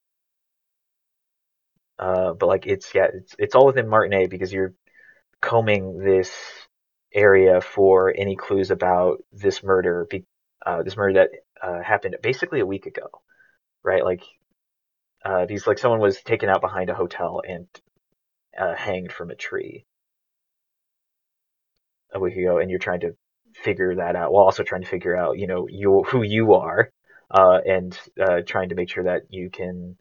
Uh, 1.99 2.33
but 2.33 2.47
like 2.47 2.67
it's 2.67 2.95
yeah, 2.95 3.09
it's 3.12 3.35
it's 3.38 3.55
all 3.55 3.67
within 3.67 3.88
Martinaise 3.88 4.29
because 4.29 4.53
you're 4.53 4.75
combing 5.41 5.99
this 5.99 6.33
area 7.15 7.61
for 7.61 8.12
any 8.17 8.37
clues 8.37 8.71
about 8.71 9.19
this 9.33 9.62
murder, 9.62 10.07
uh, 10.65 10.83
this 10.83 10.97
murder 10.97 11.15
that 11.21 11.31
uh, 11.67 11.83
happened 11.83 12.17
basically 12.23 12.61
a 12.61 12.67
week 12.67 12.87
ago, 12.87 13.09
right? 13.83 14.05
Like, 14.05 14.23
uh, 15.25 15.47
these 15.47 15.67
like 15.67 15.79
someone 15.79 16.00
was 16.00 16.23
taken 16.23 16.49
out 16.49 16.61
behind 16.61 16.91
a 16.91 16.95
hotel 16.95 17.43
and 17.47 17.67
uh, 18.59 18.75
hanged 18.75 19.12
from 19.12 19.31
a 19.31 19.35
tree 19.35 19.85
a 22.12 22.21
week 22.21 22.37
ago, 22.37 22.59
and 22.59 22.71
you're 22.71 22.79
trying 22.79 23.00
to 23.00 23.17
figure 23.55 23.97
that 23.97 24.17
out 24.17 24.33
while 24.33 24.45
also 24.45 24.62
trying 24.62 24.83
to 24.83 24.88
figure 24.88 25.17
out, 25.17 25.38
you 25.38 25.47
know, 25.47 25.67
you 25.69 26.05
who 26.05 26.23
you 26.23 26.55
are, 26.55 26.91
uh, 27.31 27.59
and 27.67 27.99
uh, 28.21 28.41
trying 28.47 28.71
to 28.71 28.75
make 28.75 28.89
sure 28.89 29.05
that 29.05 29.23
you 29.31 29.51
can 29.51 29.97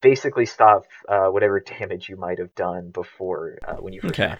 basically 0.00 0.46
stop 0.46 0.84
uh, 1.08 1.26
whatever 1.26 1.60
damage 1.78 2.08
you 2.08 2.16
might 2.16 2.38
have 2.38 2.54
done 2.54 2.90
before 2.90 3.58
uh, 3.66 3.76
when 3.76 3.92
you 3.92 4.00
first 4.00 4.20
Okay. 4.20 4.36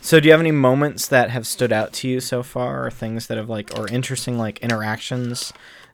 so 0.00 0.20
do 0.20 0.26
you 0.26 0.32
have 0.32 0.40
any 0.40 0.52
moments 0.52 1.08
that 1.08 1.30
have 1.30 1.46
stood 1.46 1.72
out 1.72 1.92
to 1.94 2.08
you 2.08 2.20
so 2.20 2.42
far 2.42 2.86
or 2.86 2.90
things 2.90 3.26
that 3.26 3.38
have 3.38 3.48
like 3.48 3.76
or 3.78 3.88
interesting 3.88 4.38
like 4.38 4.58
interactions 4.60 5.52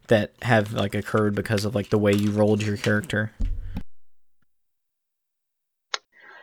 that 0.09 0.33
have 0.43 0.73
like 0.73 0.95
occurred 0.95 1.35
because 1.35 1.65
of 1.65 1.75
like 1.75 1.91
the 1.91 1.99
way 1.99 2.13
you 2.13 2.31
rolled 2.31 2.63
your 2.63 2.77
character 2.77 3.33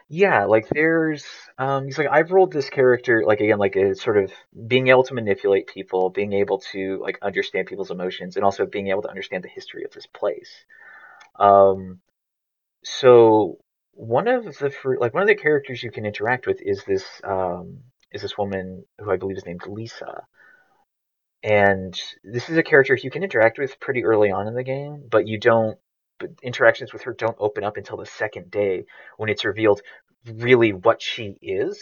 Yeah, 0.10 0.46
like 0.46 0.68
there's 0.70 1.26
um 1.58 1.86
he's 1.86 1.98
like 1.98 2.08
I've 2.10 2.32
rolled 2.32 2.54
this 2.54 2.70
character 2.70 3.24
like 3.26 3.42
again 3.42 3.58
like 3.60 3.76
a 3.76 3.94
sort 3.94 4.18
of 4.18 4.32
being 4.68 4.88
able 4.88 5.04
to 5.04 5.14
manipulate 5.14 5.68
people, 5.68 6.10
being 6.10 6.32
able 6.34 6.60
to 6.72 6.98
like 7.02 7.20
understand 7.22 7.68
people's 7.68 7.92
emotions 7.92 8.36
and 8.38 8.46
also 8.46 8.66
being 8.66 8.88
able 8.88 9.02
to 9.02 9.10
understand 9.10 9.44
the 9.44 9.50
history 9.50 9.84
of 9.84 9.92
this 9.92 10.06
place. 10.06 10.50
Um 11.40 12.00
so 12.84 13.60
one 13.94 14.28
of 14.28 14.46
the 14.58 14.70
fir- 14.72 15.00
like 15.00 15.14
one 15.14 15.24
of 15.24 15.30
the 15.30 15.36
characters 15.36 15.84
you 15.84 15.92
can 15.92 16.06
interact 16.06 16.48
with 16.48 16.62
is 16.62 16.84
this 16.86 17.06
um 17.24 17.80
is 18.14 18.22
this 18.24 18.38
woman 18.38 18.86
who 19.00 19.12
I 19.12 19.18
believe 19.18 19.38
is 19.38 19.46
named 19.46 19.68
Lisa. 19.68 20.28
And 21.44 22.00
this 22.24 22.50
is 22.50 22.58
a 22.58 22.64
character 22.64 22.96
you 22.96 23.10
can 23.12 23.24
interact 23.24 23.58
with 23.58 23.80
pretty 23.80 24.04
early 24.04 24.32
on 24.32 24.48
in 24.48 24.54
the 24.56 24.64
game, 24.64 25.08
but 25.10 25.28
you 25.28 25.40
don't 25.40 25.80
interactions 26.42 26.94
with 26.94 27.04
her 27.04 27.14
don't 27.14 27.38
open 27.40 27.64
up 27.64 27.78
until 27.78 27.98
the 27.98 28.06
second 28.06 28.52
day 28.52 28.86
when 29.18 29.30
it's 29.30 29.46
revealed 29.46 29.82
really 30.26 30.74
what 30.74 31.02
she 31.02 31.38
is 31.42 31.82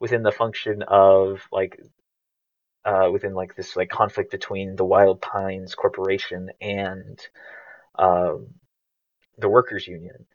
within 0.00 0.22
the 0.22 0.32
function 0.32 0.82
of 0.82 1.42
like 1.52 1.80
uh, 2.84 3.08
within 3.10 3.34
like 3.34 3.54
this 3.56 3.76
like 3.76 3.88
conflict 3.88 4.30
between 4.30 4.76
the 4.76 4.84
Wild 4.84 5.20
Pines 5.20 5.74
Corporation 5.74 6.50
and 6.60 7.18
um, 7.98 8.48
the 9.38 9.48
workers 9.48 9.86
union. 9.86 10.26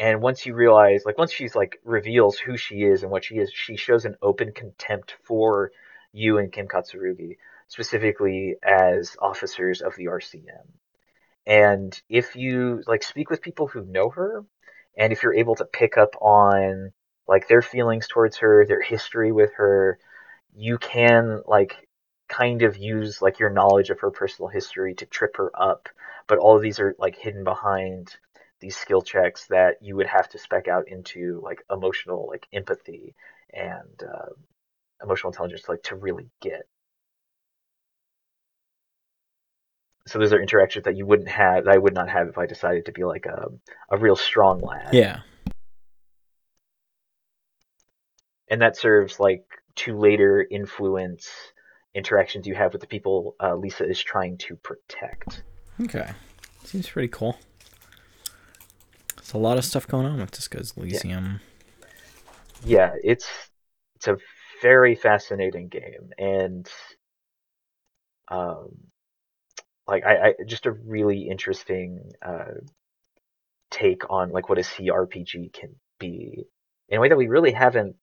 And 0.00 0.22
once 0.22 0.46
you 0.46 0.54
realize, 0.54 1.02
like 1.04 1.18
once 1.18 1.32
she's 1.32 1.56
like 1.56 1.80
reveals 1.84 2.38
who 2.38 2.56
she 2.56 2.76
is 2.76 3.02
and 3.02 3.10
what 3.10 3.24
she 3.24 3.36
is, 3.36 3.50
she 3.52 3.76
shows 3.76 4.04
an 4.04 4.16
open 4.22 4.52
contempt 4.52 5.16
for 5.24 5.72
you 6.12 6.38
and 6.38 6.52
Kim 6.52 6.68
Kitsuragi, 6.68 7.36
specifically 7.66 8.56
as 8.62 9.16
officers 9.20 9.82
of 9.82 9.94
the 9.96 10.06
RCM. 10.06 10.66
And 11.48 12.00
if 12.10 12.36
you 12.36 12.82
like 12.86 13.02
speak 13.02 13.30
with 13.30 13.40
people 13.42 13.66
who 13.68 13.84
know 13.86 14.10
her, 14.10 14.44
and 14.98 15.12
if 15.12 15.22
you're 15.22 15.34
able 15.34 15.56
to 15.56 15.64
pick 15.64 15.96
up 15.96 16.14
on 16.20 16.92
like 17.26 17.48
their 17.48 17.62
feelings 17.62 18.06
towards 18.06 18.36
her, 18.38 18.66
their 18.66 18.82
history 18.82 19.32
with 19.32 19.54
her, 19.54 19.98
you 20.54 20.76
can 20.78 21.42
like 21.46 21.88
kind 22.28 22.62
of 22.62 22.76
use 22.76 23.22
like 23.22 23.38
your 23.38 23.48
knowledge 23.50 23.88
of 23.90 24.00
her 24.00 24.10
personal 24.10 24.48
history 24.50 24.94
to 24.96 25.06
trip 25.06 25.38
her 25.38 25.50
up. 25.54 25.88
But 26.26 26.38
all 26.38 26.54
of 26.56 26.62
these 26.62 26.80
are 26.80 26.94
like 26.98 27.16
hidden 27.16 27.44
behind 27.44 28.14
these 28.60 28.76
skill 28.76 29.00
checks 29.00 29.46
that 29.46 29.76
you 29.80 29.96
would 29.96 30.06
have 30.06 30.28
to 30.30 30.38
spec 30.38 30.68
out 30.68 30.88
into 30.88 31.40
like 31.42 31.64
emotional 31.70 32.26
like 32.28 32.46
empathy 32.52 33.14
and 33.54 34.02
uh, 34.02 34.32
emotional 35.02 35.32
intelligence 35.32 35.66
like 35.66 35.82
to 35.84 35.96
really 35.96 36.28
get. 36.42 36.68
So 40.08 40.18
those 40.18 40.32
are 40.32 40.40
interactions 40.40 40.84
that 40.84 40.96
you 40.96 41.06
wouldn't 41.06 41.28
have 41.28 41.64
that 41.64 41.74
I 41.74 41.78
would 41.78 41.94
not 41.94 42.08
have 42.08 42.28
if 42.28 42.38
I 42.38 42.46
decided 42.46 42.86
to 42.86 42.92
be 42.92 43.04
like 43.04 43.26
a 43.26 43.48
a 43.90 43.96
real 43.96 44.16
strong 44.16 44.60
lad. 44.60 44.94
yeah 44.94 45.20
And 48.50 48.62
that 48.62 48.76
serves 48.76 49.20
like 49.20 49.44
to 49.76 49.96
later 49.96 50.46
influence 50.50 51.28
interactions 51.94 52.46
you 52.46 52.54
have 52.54 52.72
with 52.72 52.80
the 52.80 52.86
people 52.86 53.36
uh, 53.42 53.54
Lisa 53.54 53.86
is 53.86 54.02
trying 54.02 54.38
to 54.38 54.56
protect. 54.56 55.42
Okay. 55.80 56.10
Seems 56.64 56.88
pretty 56.88 57.08
cool. 57.08 57.38
There's 59.16 59.32
a 59.32 59.38
lot 59.38 59.58
of 59.58 59.64
stuff 59.64 59.86
going 59.86 60.06
on 60.06 60.18
with 60.18 60.30
Disco's 60.30 60.72
Elysium. 60.76 61.40
Yeah, 62.64 62.94
it's 63.02 63.26
it's 63.96 64.08
a 64.08 64.16
very 64.62 64.94
fascinating 64.94 65.68
game 65.68 66.10
and 66.18 66.68
um 68.30 68.68
like 69.88 70.04
I, 70.04 70.28
I 70.28 70.34
just 70.46 70.66
a 70.66 70.72
really 70.72 71.28
interesting 71.28 72.12
uh 72.22 72.60
take 73.70 74.10
on 74.10 74.30
like 74.30 74.48
what 74.48 74.58
a 74.58 74.62
CRPG 74.62 75.52
can 75.52 75.74
be 75.98 76.44
in 76.88 76.98
a 76.98 77.00
way 77.00 77.08
that 77.08 77.16
we 77.16 77.28
really 77.28 77.52
haven't 77.52 77.96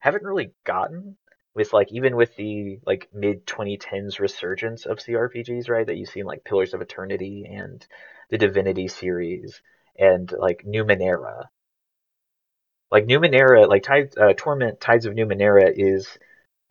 haven't 0.00 0.24
really 0.24 0.52
gotten 0.64 1.16
with 1.54 1.72
like 1.72 1.92
even 1.92 2.16
with 2.16 2.34
the 2.36 2.78
like 2.86 3.08
mid 3.12 3.46
2010s 3.46 4.18
resurgence 4.18 4.86
of 4.86 4.98
CRPGs, 4.98 5.68
right? 5.68 5.86
That 5.86 5.96
you 5.96 6.06
see 6.06 6.20
in 6.20 6.26
like 6.26 6.44
Pillars 6.44 6.74
of 6.74 6.80
Eternity 6.80 7.46
and 7.50 7.86
the 8.30 8.38
Divinity 8.38 8.88
series 8.88 9.60
and 9.98 10.32
like 10.32 10.64
Numenera. 10.66 11.44
Like 12.90 13.06
Numenera, 13.06 13.68
like 13.68 13.82
Tide, 13.82 14.16
uh, 14.18 14.32
Torment 14.36 14.80
Tides 14.80 15.06
of 15.06 15.14
Numenera 15.14 15.72
is 15.74 16.08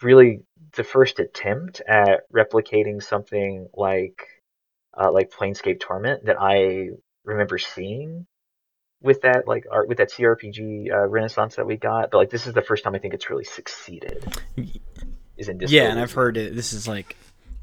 really 0.01 0.41
the 0.75 0.83
first 0.83 1.19
attempt 1.19 1.81
at 1.87 2.21
replicating 2.33 3.01
something 3.01 3.67
like 3.73 4.25
uh, 4.99 5.11
like 5.11 5.31
Planescape 5.31 5.79
Torment 5.79 6.25
that 6.25 6.37
I 6.39 6.89
remember 7.23 7.57
seeing 7.57 8.27
with 9.01 9.21
that 9.21 9.47
like 9.47 9.65
art 9.71 9.87
with 9.87 9.99
that 9.99 10.11
CRPG 10.11 10.91
uh, 10.91 11.07
renaissance 11.07 11.55
that 11.55 11.65
we 11.65 11.77
got. 11.77 12.11
But 12.11 12.17
like 12.17 12.29
this 12.29 12.47
is 12.47 12.53
the 12.53 12.61
first 12.61 12.83
time 12.83 12.95
I 12.95 12.99
think 12.99 13.13
it's 13.13 13.29
really 13.29 13.45
succeeded. 13.45 14.23
Is 15.37 15.47
in 15.47 15.57
Disco 15.57 15.75
Yeah, 15.75 15.89
and 15.89 15.99
I've 15.99 16.11
heard 16.11 16.35
it. 16.35 16.53
This 16.53 16.73
is 16.73 16.87
like 16.87 17.15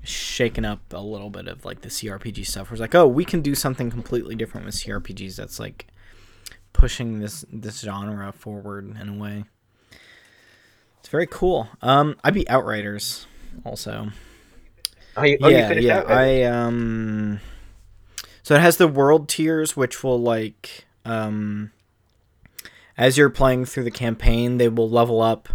shaking 0.03 0.65
up 0.65 0.81
a 0.93 1.01
little 1.01 1.31
bit 1.31 1.49
of 1.49 1.65
like 1.65 1.83
the 1.83 1.89
CRPG 1.89 2.47
stuff. 2.47 2.71
Where 2.71 2.75
it's 2.75 2.81
like, 2.81 2.95
oh, 2.95 3.07
we 3.07 3.25
can 3.25 3.43
do 3.43 3.55
something 3.55 3.91
completely 3.91 4.35
different 4.35 4.65
with 4.65 4.77
CRPGs. 4.77 5.37
That's 5.37 5.61
like 5.61 5.89
pushing 6.73 7.21
this 7.21 7.45
this 7.53 7.81
genre 7.81 8.33
forward 8.33 8.97
in 8.99 9.09
a 9.09 9.15
way. 9.15 9.45
It's 11.01 11.09
very 11.09 11.27
cool. 11.27 11.69
Um, 11.83 12.17
I 12.25 12.31
beat 12.31 12.49
Outriders 12.49 13.27
also. 13.65 14.09
Oh, 15.17 15.25
you, 15.25 15.39
oh, 15.43 15.49
you 15.49 15.57
yeah, 15.57 15.73
yeah. 15.73 16.01
I 16.07 16.43
um. 16.43 17.41
So 18.43 18.55
it 18.55 18.61
has 18.61 18.77
the 18.77 18.89
world 18.89 19.29
tiers, 19.29 19.77
which 19.77 20.03
will 20.05 20.21
like 20.21 20.87
um. 21.05 21.73
As 22.99 23.19
you're 23.19 23.31
playing 23.31 23.67
through 23.67 23.85
the 23.85 23.91
campaign, 23.91 24.57
they 24.57 24.69
will 24.69 24.89
level 24.89 25.21
up, 25.21 25.51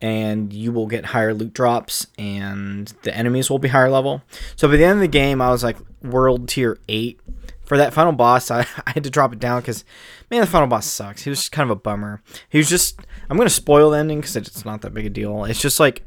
and 0.00 0.52
you 0.52 0.72
will 0.72 0.86
get 0.88 1.06
higher 1.06 1.32
loot 1.32 1.52
drops, 1.52 2.08
and 2.18 2.92
the 3.02 3.16
enemies 3.16 3.48
will 3.48 3.60
be 3.60 3.68
higher 3.68 3.90
level. 3.90 4.22
So 4.56 4.66
by 4.68 4.76
the 4.76 4.84
end 4.84 4.94
of 4.94 5.00
the 5.00 5.08
game, 5.08 5.40
I 5.40 5.50
was 5.50 5.62
like 5.62 5.76
world 6.02 6.48
tier 6.48 6.78
eight. 6.88 7.20
for 7.64 7.76
that 7.76 7.92
final 7.92 8.12
boss, 8.12 8.50
I, 8.52 8.66
I 8.86 8.90
had 8.92 9.04
to 9.04 9.10
drop 9.10 9.32
it 9.32 9.38
down 9.38 9.60
because, 9.60 9.84
man, 10.30 10.40
the 10.40 10.46
final 10.46 10.66
boss 10.66 10.86
sucks. 10.86 11.22
He 11.22 11.30
was 11.30 11.40
just 11.40 11.52
kind 11.52 11.70
of 11.70 11.76
a 11.76 11.80
bummer. 11.80 12.22
He 12.48 12.58
was 12.58 12.68
just, 12.68 13.00
I'm 13.28 13.36
going 13.36 13.48
to 13.48 13.54
spoil 13.54 13.90
the 13.90 13.98
ending 13.98 14.20
because 14.20 14.36
it's 14.36 14.64
not 14.64 14.80
that 14.82 14.94
big 14.94 15.06
a 15.06 15.10
deal. 15.10 15.44
It's 15.44 15.60
just 15.60 15.78
like 15.78 16.04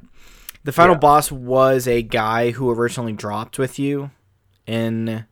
the 0.64 0.72
final 0.72 0.96
Yeah. 0.96 1.00
boss 1.00 1.32
was 1.32 1.88
a 1.88 2.02
guy 2.02 2.52
who 2.52 2.70
originally 2.72 3.14
dropped 3.14 3.58
with 3.58 3.80
you 3.80 4.12
in 4.68 5.26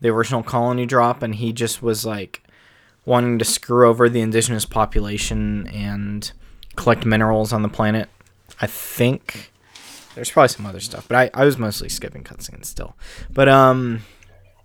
the 0.00 0.08
original 0.08 0.42
colony 0.42 0.86
drop, 0.86 1.22
and 1.22 1.34
he 1.36 1.52
just 1.52 1.82
was 1.82 2.04
like 2.04 2.42
wanting 3.04 3.38
to 3.38 3.44
screw 3.44 3.88
over 3.88 4.08
the 4.08 4.20
indigenous 4.20 4.64
population 4.64 5.66
and 5.68 6.32
collect 6.76 7.04
minerals 7.04 7.52
on 7.52 7.62
the 7.62 7.68
planet. 7.68 8.08
I 8.60 8.66
think 8.66 9.52
there's 10.14 10.30
probably 10.30 10.48
some 10.48 10.66
other 10.66 10.80
stuff, 10.80 11.06
but 11.08 11.16
I, 11.34 11.42
I 11.42 11.44
was 11.44 11.58
mostly 11.58 11.88
skipping 11.88 12.22
cutscenes 12.24 12.66
still. 12.66 12.96
But 13.32 13.48
um, 13.48 14.02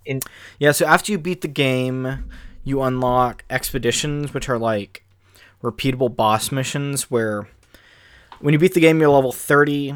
In 0.04 0.20
yeah. 0.58 0.72
So 0.72 0.86
after 0.86 1.10
you 1.12 1.18
beat 1.18 1.40
the 1.40 1.48
game, 1.48 2.24
you 2.62 2.82
unlock 2.82 3.44
expeditions, 3.50 4.34
which 4.34 4.48
are 4.48 4.58
like 4.58 5.04
repeatable 5.62 6.14
boss 6.14 6.52
missions 6.52 7.10
where 7.10 7.48
when 8.44 8.52
you 8.52 8.58
beat 8.58 8.74
the 8.74 8.80
game, 8.80 9.00
you're 9.00 9.08
level 9.08 9.32
thirty, 9.32 9.94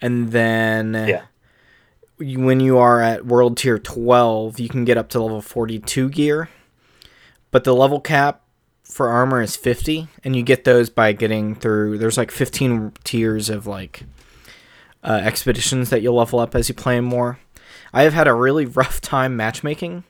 and 0.00 0.30
then 0.30 0.94
yeah, 0.94 1.22
when 2.20 2.60
you 2.60 2.78
are 2.78 3.00
at 3.00 3.26
world 3.26 3.56
tier 3.56 3.76
12 3.76 4.60
you 4.60 4.68
can 4.68 4.84
get 4.84 4.96
up 4.96 5.08
to 5.08 5.20
level 5.20 5.42
42 5.42 6.10
gear. 6.10 6.48
But 7.50 7.64
the 7.64 7.74
level 7.74 8.00
cap 8.00 8.42
for 8.84 9.08
armor 9.08 9.42
is 9.42 9.56
50 9.56 10.06
and 10.22 10.36
you 10.36 10.44
get 10.44 10.62
those 10.62 10.90
by 10.90 11.12
getting 11.12 11.54
through 11.54 11.98
there's 11.98 12.16
like 12.16 12.30
15 12.30 12.92
tiers 13.04 13.48
of 13.48 13.66
like 13.66 14.04
uh, 15.02 15.20
expeditions 15.22 15.90
that 15.90 16.02
you'll 16.02 16.16
level 16.16 16.38
up 16.38 16.54
as 16.54 16.68
you 16.68 16.74
play 16.74 17.00
more. 17.00 17.40
I 17.92 18.02
have 18.02 18.12
had 18.12 18.28
a 18.28 18.34
really 18.34 18.66
rough 18.80 19.00
time 19.00 19.36
matchmaking 19.36 20.04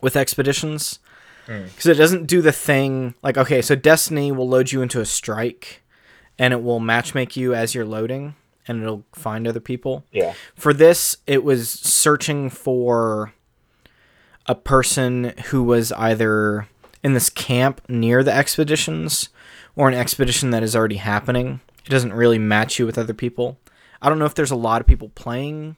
with 0.00 0.16
expeditions 0.16 1.00
because 1.46 1.86
it 1.86 1.94
doesn't 1.94 2.26
do 2.26 2.42
the 2.42 2.52
thing 2.52 3.14
like 3.22 3.38
okay 3.38 3.60
so 3.60 3.74
destiny 3.74 4.30
will 4.30 4.48
load 4.48 4.70
you 4.70 4.82
into 4.82 5.00
a 5.00 5.06
strike 5.06 5.82
and 6.38 6.52
it 6.52 6.62
will 6.62 6.80
matchmake 6.80 7.36
you 7.36 7.54
as 7.54 7.74
you're 7.74 7.84
loading 7.84 8.34
and 8.66 8.82
it'll 8.82 9.04
find 9.12 9.48
other 9.48 9.60
people 9.60 10.04
yeah, 10.12 10.34
for 10.54 10.72
this, 10.72 11.16
it 11.26 11.42
was 11.42 11.70
searching 11.70 12.50
for 12.50 13.32
a 14.46 14.54
person 14.54 15.34
who 15.46 15.62
was 15.62 15.92
either 15.92 16.68
in 17.02 17.14
this 17.14 17.30
camp 17.30 17.80
near 17.88 18.22
the 18.22 18.32
expeditions 18.32 19.28
or 19.76 19.88
an 19.88 19.94
expedition 19.94 20.50
that 20.50 20.62
is 20.62 20.74
already 20.74 20.96
happening. 20.96 21.60
It 21.84 21.90
doesn't 21.90 22.12
really 22.12 22.38
match 22.38 22.78
you 22.78 22.86
with 22.86 22.98
other 22.98 23.14
people. 23.14 23.58
I 24.02 24.08
don't 24.08 24.18
know 24.18 24.24
if 24.24 24.34
there's 24.34 24.50
a 24.50 24.56
lot 24.56 24.80
of 24.80 24.86
people 24.86 25.10
playing 25.10 25.76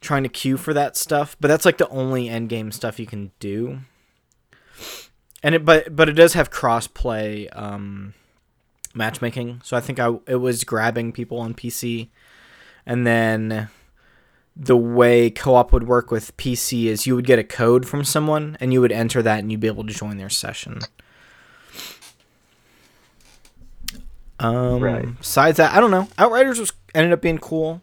trying 0.00 0.22
to 0.22 0.28
queue 0.28 0.56
for 0.56 0.72
that 0.72 0.96
stuff, 0.96 1.36
but 1.40 1.48
that's 1.48 1.64
like 1.64 1.78
the 1.78 1.88
only 1.88 2.28
end 2.28 2.48
game 2.48 2.72
stuff 2.72 2.98
you 2.98 3.06
can 3.06 3.32
do. 3.38 3.80
And 5.42 5.54
it 5.54 5.64
but 5.64 5.94
but 5.94 6.08
it 6.08 6.14
does 6.14 6.34
have 6.34 6.50
cross 6.50 6.86
play 6.86 7.48
um 7.50 8.14
matchmaking. 8.94 9.60
So 9.64 9.76
I 9.76 9.80
think 9.80 9.98
I 9.98 10.14
it 10.26 10.36
was 10.36 10.64
grabbing 10.64 11.12
people 11.12 11.38
on 11.38 11.54
PC 11.54 12.08
and 12.86 13.06
then 13.06 13.68
the 14.56 14.76
way 14.76 15.30
co-op 15.30 15.72
would 15.72 15.86
work 15.86 16.10
with 16.10 16.36
PC 16.36 16.86
is 16.86 17.06
you 17.06 17.14
would 17.14 17.24
get 17.24 17.38
a 17.38 17.44
code 17.44 17.86
from 17.86 18.04
someone 18.04 18.56
and 18.60 18.72
you 18.72 18.80
would 18.80 18.92
enter 18.92 19.22
that 19.22 19.38
and 19.38 19.50
you'd 19.50 19.60
be 19.60 19.68
able 19.68 19.86
to 19.86 19.94
join 19.94 20.16
their 20.18 20.28
session. 20.28 20.80
Um, 24.38 24.80
Right. 24.80 25.18
Besides 25.18 25.58
that, 25.58 25.74
I 25.74 25.80
don't 25.80 25.90
know. 25.90 26.08
Outriders 26.18 26.58
was 26.58 26.72
ended 26.94 27.12
up 27.12 27.22
being 27.22 27.38
cool. 27.38 27.80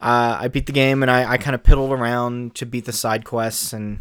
Uh, 0.00 0.38
I 0.40 0.48
beat 0.48 0.66
the 0.66 0.72
game 0.72 1.02
and 1.02 1.10
I, 1.10 1.32
I 1.32 1.36
kind 1.36 1.54
of 1.54 1.62
piddled 1.62 1.90
around 1.90 2.54
to 2.56 2.66
beat 2.66 2.86
the 2.86 2.92
side 2.92 3.24
quests 3.24 3.72
and 3.72 3.98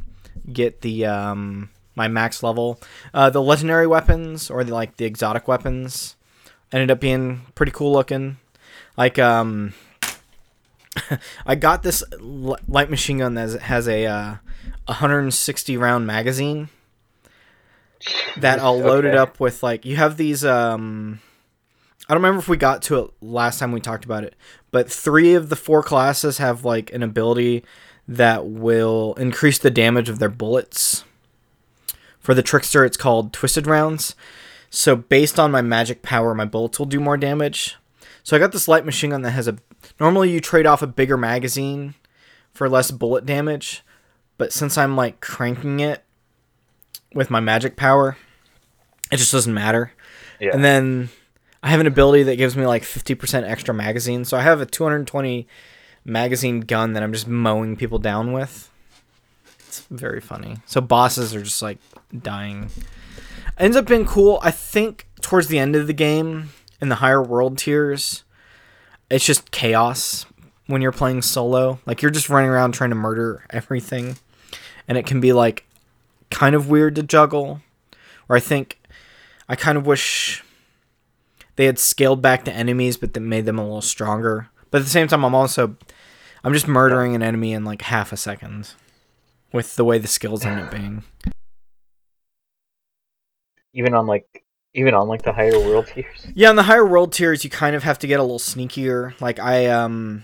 get 0.51 0.81
the 0.81 1.05
um, 1.05 1.69
my 1.95 2.07
max 2.07 2.43
level. 2.43 2.80
Uh, 3.13 3.30
the 3.30 3.41
legendary 3.41 3.88
weapons 3.88 4.49
or 4.49 4.63
the 4.63 4.73
like 4.73 4.97
the 4.97 5.06
exotic 5.06 5.47
weapons 5.47 6.15
ended 6.71 6.91
up 6.91 6.99
being 6.99 7.41
pretty 7.55 7.71
cool 7.71 7.91
looking. 7.91 8.38
Like 8.97 9.17
um, 9.17 9.73
I 11.45 11.55
got 11.55 11.84
this 11.84 12.03
light 12.19 12.89
machine 12.89 13.19
gun 13.19 13.36
that 13.36 13.62
has- 13.62 13.88
a 13.88 14.05
uh, 14.05 14.36
160 14.86 15.77
round 15.77 16.08
magazine 16.08 16.69
that 18.38 18.60
I'll 18.60 18.79
load 18.79 19.05
it 19.05 19.15
up 19.15 19.39
with 19.39 19.62
like 19.62 19.86
you 19.86 19.95
have 19.97 20.17
these 20.17 20.43
um 20.45 21.19
I 22.08 22.13
don't 22.13 22.23
remember 22.23 22.39
if 22.39 22.47
we 22.47 22.58
got 22.58 22.82
to 22.84 22.99
it 22.99 23.12
last 23.21 23.60
time 23.60 23.71
we 23.71 23.79
talked 23.79 24.03
about 24.03 24.23
it, 24.23 24.36
but 24.71 24.91
3 24.91 25.36
of 25.36 25.49
the 25.49 25.55
4 25.55 25.84
classes 25.84 26.39
have 26.39 26.65
like 26.65 26.91
an 26.91 27.03
ability 27.03 27.63
that 28.08 28.47
will 28.47 29.13
increase 29.13 29.60
the 29.60 29.69
damage 29.69 30.10
of 30.10 30.17
their 30.17 30.29
bullets. 30.29 31.03
For 32.19 32.34
the 32.34 32.41
trickster 32.41 32.84
it's 32.84 32.97
called 32.97 33.32
twisted 33.32 33.67
rounds. 33.67 34.15
So 34.69 34.95
based 34.95 35.39
on 35.39 35.51
my 35.51 35.62
magic 35.62 36.01
power, 36.01 36.34
my 36.36 36.45
bullets 36.45 36.79
will 36.79 36.86
do 36.86 36.99
more 36.99 37.17
damage. 37.17 37.77
So 38.23 38.36
I 38.36 38.39
got 38.39 38.51
this 38.51 38.67
light 38.67 38.86
machine 38.86 39.10
gun 39.12 39.21
that 39.23 39.32
has 39.32 39.47
a 39.47 39.58
normally 39.99 40.32
you 40.32 40.39
trade 40.39 40.65
off 40.65 40.82
a 40.82 40.88
bigger 40.88 41.17
magazine 41.17 41.95
for 42.53 42.69
less 42.69 42.91
bullet 42.91 43.25
damage, 43.25 43.84
but 44.38 44.53
since 44.53 44.77
I'm 44.77 44.95
like 44.95 45.21
cranking 45.21 45.79
it 45.79 46.03
with 47.13 47.29
my 47.29 47.39
magic 47.39 47.75
power, 47.75 48.17
it 49.12 49.17
just 49.17 49.32
doesn't 49.32 49.53
matter. 49.53 49.93
Yeah, 50.39 50.51
And 50.53 50.63
then 50.63 51.10
I 51.63 51.69
have 51.69 51.79
an 51.79 51.88
ability 51.88 52.23
that 52.23 52.38
gives 52.38 52.55
me 52.55 52.65
like 52.65 52.84
50% 52.84 53.43
extra 53.43 53.73
magazine. 53.73 54.23
So 54.25 54.38
I 54.38 54.41
have 54.41 54.62
a 54.62 54.65
220 54.65 55.47
magazine 56.05 56.62
gun 56.62 56.93
that 56.93 57.03
I'm 57.03 57.13
just 57.13 57.27
mowing 57.27 57.75
people 57.75 57.99
down 57.99 58.32
with. 58.32 58.69
It's 59.67 59.82
very 59.89 60.21
funny. 60.21 60.58
So 60.65 60.82
bosses 60.82 61.36
are 61.36 61.43
just 61.43 61.62
like 61.62 61.77
dying. 62.17 62.69
Ends 63.60 63.76
up 63.76 63.88
being 63.88 64.06
cool. 64.06 64.39
I 64.41 64.52
think 64.52 65.08
towards 65.19 65.48
the 65.48 65.60
end 65.60 65.76
of 65.76 65.86
the 65.86 65.93
game 65.93 66.52
in 66.82 66.88
the 66.88 66.95
higher 66.95 67.22
world 67.22 67.58
tiers, 67.58 68.24
it's 69.10 69.26
just 69.26 69.52
chaos 69.52 70.26
when 70.67 70.82
you're 70.82 70.93
playing 70.93 71.22
solo. 71.22 71.80
Like 71.86 72.02
you're 72.02 72.12
just 72.12 72.30
running 72.30 72.50
around 72.50 72.72
trying 72.72 72.91
to 72.91 72.95
murder 72.95 73.43
everything. 73.50 74.17
And 74.88 74.98
it 74.98 75.06
can 75.06 75.19
be 75.19 75.34
like 75.34 75.65
kind 76.32 76.56
of 76.56 76.69
weird 76.69 76.95
to 76.95 77.04
juggle. 77.04 77.62
Or 78.30 78.38
I 78.38 78.39
think 78.39 78.80
I 79.50 79.56
kind 79.56 79.78
of 79.78 79.86
wish 79.86 80.43
they 81.58 81.65
had 81.65 81.80
scaled 81.80 82.22
back 82.22 82.45
the 82.45 82.54
enemies 82.54 82.95
but 82.95 83.13
that 83.13 83.19
made 83.19 83.45
them 83.45 83.60
a 83.60 83.63
little 83.63 83.82
stronger. 83.82 84.48
But 84.72 84.80
at 84.80 84.84
the 84.86 84.89
same 84.91 85.08
time 85.08 85.26
I'm 85.26 85.36
also 85.36 85.76
I'm 86.45 86.54
just 86.54 86.67
murdering 86.67 87.13
an 87.13 87.24
enemy 87.24 87.52
in 87.52 87.65
like 87.65 87.82
half 87.82 88.13
a 88.13 88.17
second 88.17 88.74
with 89.52 89.76
the 89.76 89.84
way 89.84 89.98
the 89.98 90.08
skills 90.08 90.45
end 90.45 90.62
up 90.62 90.72
being. 90.72 91.04
Even 93.73 93.93
on 93.93 94.05
like 94.08 94.43
even 94.73 94.93
on 94.93 95.08
like 95.08 95.21
the 95.23 95.34
higher 95.34 95.58
world 95.60 95.88
tiers. 95.93 96.27
Yeah, 96.36 96.49
on 96.49 96.55
the 96.55 96.63
higher 96.63 96.86
world 96.86 97.12
tiers, 97.12 97.43
you 97.43 97.49
kind 97.49 97.75
of 97.75 97.84
have 97.84 97.99
to 97.99 98.08
get 98.08 98.19
a 98.19 98.23
little 98.23 98.39
sneakier. 98.39 99.19
Like 99.21 99.39
I 99.39 99.67
um, 99.67 100.23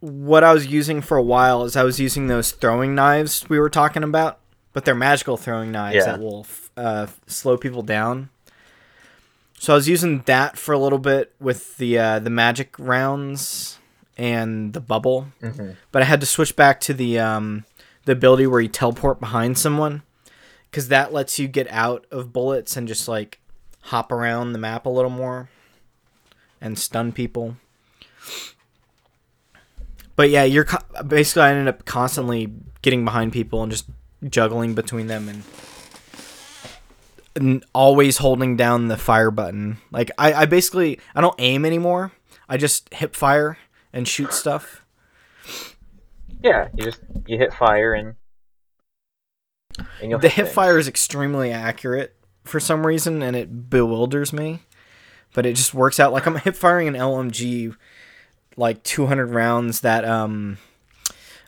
what 0.00 0.44
I 0.44 0.52
was 0.52 0.66
using 0.66 1.00
for 1.00 1.16
a 1.16 1.22
while 1.22 1.64
is 1.64 1.76
I 1.76 1.82
was 1.82 1.98
using 1.98 2.26
those 2.28 2.52
throwing 2.52 2.94
knives 2.94 3.48
we 3.48 3.58
were 3.58 3.70
talking 3.70 4.02
about, 4.02 4.38
but 4.72 4.84
they're 4.84 4.94
magical 4.94 5.36
throwing 5.36 5.72
knives 5.72 5.96
Yeah. 5.96 6.04
that 6.06 6.20
will 6.20 6.40
f- 6.40 6.70
uh, 6.76 7.06
slow 7.26 7.56
people 7.56 7.82
down. 7.82 8.28
So 9.58 9.72
I 9.72 9.76
was 9.76 9.88
using 9.88 10.22
that 10.26 10.58
for 10.58 10.72
a 10.72 10.78
little 10.78 10.98
bit 10.98 11.32
with 11.40 11.78
the 11.78 11.98
uh, 11.98 12.18
the 12.18 12.30
magic 12.30 12.74
rounds 12.78 13.78
and 14.18 14.72
the 14.74 14.80
bubble, 14.80 15.28
Mm-hmm. 15.42 15.70
but 15.92 16.02
I 16.02 16.04
had 16.04 16.20
to 16.20 16.26
switch 16.26 16.54
back 16.56 16.78
to 16.82 16.94
the 16.94 17.18
um, 17.18 17.64
the 18.04 18.12
ability 18.12 18.46
where 18.46 18.60
you 18.60 18.68
teleport 18.68 19.18
behind 19.18 19.56
someone 19.58 20.02
because 20.76 20.88
that 20.88 21.10
lets 21.10 21.38
you 21.38 21.48
get 21.48 21.66
out 21.70 22.06
of 22.10 22.34
bullets 22.34 22.76
and 22.76 22.86
just 22.86 23.08
like 23.08 23.40
hop 23.80 24.12
around 24.12 24.52
the 24.52 24.58
map 24.58 24.84
a 24.84 24.90
little 24.90 25.10
more 25.10 25.48
and 26.60 26.78
stun 26.78 27.12
people. 27.12 27.56
But 30.16 30.28
yeah, 30.28 30.44
you're 30.44 30.66
co- 30.66 31.02
basically 31.02 31.44
I 31.44 31.52
ended 31.52 31.68
up 31.68 31.86
constantly 31.86 32.52
getting 32.82 33.06
behind 33.06 33.32
people 33.32 33.62
and 33.62 33.72
just 33.72 33.86
juggling 34.28 34.74
between 34.74 35.06
them 35.06 35.30
and, 35.30 35.44
and 37.34 37.64
always 37.74 38.18
holding 38.18 38.54
down 38.54 38.88
the 38.88 38.98
fire 38.98 39.30
button. 39.30 39.78
Like 39.90 40.10
I, 40.18 40.34
I 40.34 40.44
basically 40.44 41.00
I 41.14 41.22
don't 41.22 41.36
aim 41.38 41.64
anymore. 41.64 42.12
I 42.50 42.58
just 42.58 42.92
hip 42.92 43.16
fire 43.16 43.56
and 43.94 44.06
shoot 44.06 44.34
stuff. 44.34 44.84
Yeah, 46.42 46.68
you 46.74 46.84
just 46.84 47.00
you 47.26 47.38
hit 47.38 47.54
fire 47.54 47.94
and 47.94 48.14
the 50.18 50.28
hip 50.28 50.48
fire 50.48 50.78
is 50.78 50.88
extremely 50.88 51.52
accurate 51.52 52.14
for 52.44 52.60
some 52.60 52.86
reason 52.86 53.22
and 53.22 53.36
it 53.36 53.70
bewilders 53.70 54.32
me 54.32 54.60
but 55.34 55.44
it 55.44 55.54
just 55.54 55.74
works 55.74 56.00
out. 56.00 56.12
Like 56.12 56.26
i'm 56.26 56.36
hip 56.36 56.56
firing 56.56 56.88
an 56.88 56.94
lmg 56.94 57.76
like 58.56 58.82
200 58.82 59.30
rounds 59.30 59.80
that 59.80 60.04
um 60.04 60.58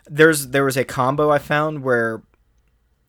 there's 0.07 0.47
there 0.47 0.65
was 0.65 0.77
a 0.77 0.83
combo 0.85 1.29
i 1.31 1.39
found 1.39 1.83
where 1.83 2.21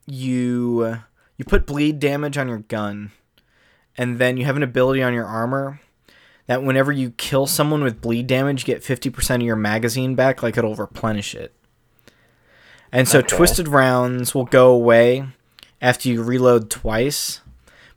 you 0.06 0.98
you 1.36 1.44
put 1.44 1.66
bleed 1.66 1.98
damage 1.98 2.36
on 2.38 2.48
your 2.48 2.58
gun 2.58 3.12
and 3.96 4.18
then 4.18 4.36
you 4.36 4.44
have 4.44 4.56
an 4.56 4.62
ability 4.62 5.02
on 5.02 5.12
your 5.14 5.26
armor 5.26 5.80
that 6.46 6.62
whenever 6.62 6.90
you 6.90 7.10
kill 7.12 7.46
someone 7.46 7.82
with 7.84 8.00
bleed 8.00 8.26
damage 8.26 8.62
you 8.62 8.74
get 8.74 8.82
50% 8.82 9.36
of 9.36 9.42
your 9.42 9.56
magazine 9.56 10.14
back 10.14 10.42
like 10.42 10.56
it'll 10.56 10.74
replenish 10.74 11.34
it 11.34 11.54
And 12.92 13.06
so 13.08 13.18
Okay. 13.20 13.36
twisted 13.36 13.68
rounds 13.68 14.34
will 14.34 14.44
go 14.46 14.70
away 14.72 15.26
after 15.80 16.08
you 16.08 16.22
reload 16.22 16.70
twice. 16.70 17.40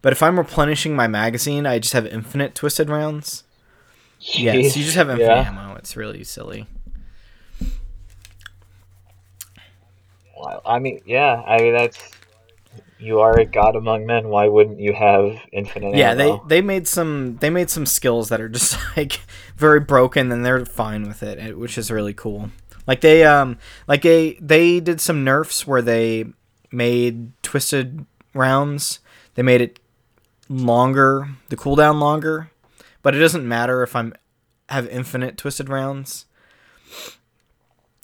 But 0.01 0.13
if 0.13 0.21
I'm 0.21 0.37
replenishing 0.37 0.95
my 0.95 1.07
magazine, 1.07 1.65
I 1.65 1.79
just 1.79 1.93
have 1.93 2.05
infinite 2.05 2.53
twisted 2.55 2.89
rounds. 2.89 3.43
Yeah, 4.19 4.53
so 4.53 4.57
you 4.57 4.85
just 4.85 4.95
have 4.95 5.09
infinite 5.09 5.27
Yeah. 5.27 5.47
ammo. 5.49 5.75
It's 5.75 5.95
really 5.95 6.23
silly. 6.23 6.67
Wow. 10.37 10.61
I 10.65 10.79
mean, 10.79 11.01
yeah. 11.05 11.41
I 11.45 11.57
mean, 11.59 11.73
that's 11.73 11.97
you 12.99 13.19
are 13.19 13.37
a 13.37 13.45
god 13.45 13.75
among 13.75 14.05
men. 14.05 14.29
Why 14.29 14.47
wouldn't 14.47 14.79
you 14.79 14.93
have 14.93 15.37
infinite 15.51 15.95
Yeah, 15.95 16.13
they 16.15 16.29
ammo? 16.31 16.45
they 16.47 16.61
made 16.61 16.87
some 16.87 17.37
they 17.37 17.49
made 17.49 17.69
some 17.69 17.85
skills 17.85 18.29
that 18.29 18.41
are 18.41 18.49
just 18.49 18.77
like 18.97 19.19
very 19.57 19.79
broken 19.79 20.31
and 20.31 20.45
they're 20.45 20.65
fine 20.65 21.07
with 21.07 21.23
it, 21.23 21.37
it- 21.39 21.57
which 21.57 21.77
is 21.77 21.91
really 21.91 22.13
cool. 22.13 22.49
Like 22.87 23.01
they 23.01 23.23
um 23.23 23.57
like 23.87 24.01
they 24.01 24.37
they 24.41 24.79
did 24.79 24.99
some 25.01 25.23
nerfs 25.23 25.65
where 25.65 25.81
they 25.81 26.25
made 26.71 27.31
twisted 27.43 28.05
rounds. 28.33 28.99
They 29.35 29.41
made 29.43 29.61
it 29.61 29.79
longer, 30.49 31.29
the 31.49 31.55
cooldown 31.55 31.99
longer, 31.99 32.51
but 33.01 33.15
it 33.15 33.19
doesn't 33.19 33.47
matter 33.47 33.83
if 33.83 33.95
I'm 33.95 34.13
have 34.69 34.87
infinite 34.89 35.37
twisted 35.37 35.69
rounds. 35.69 36.25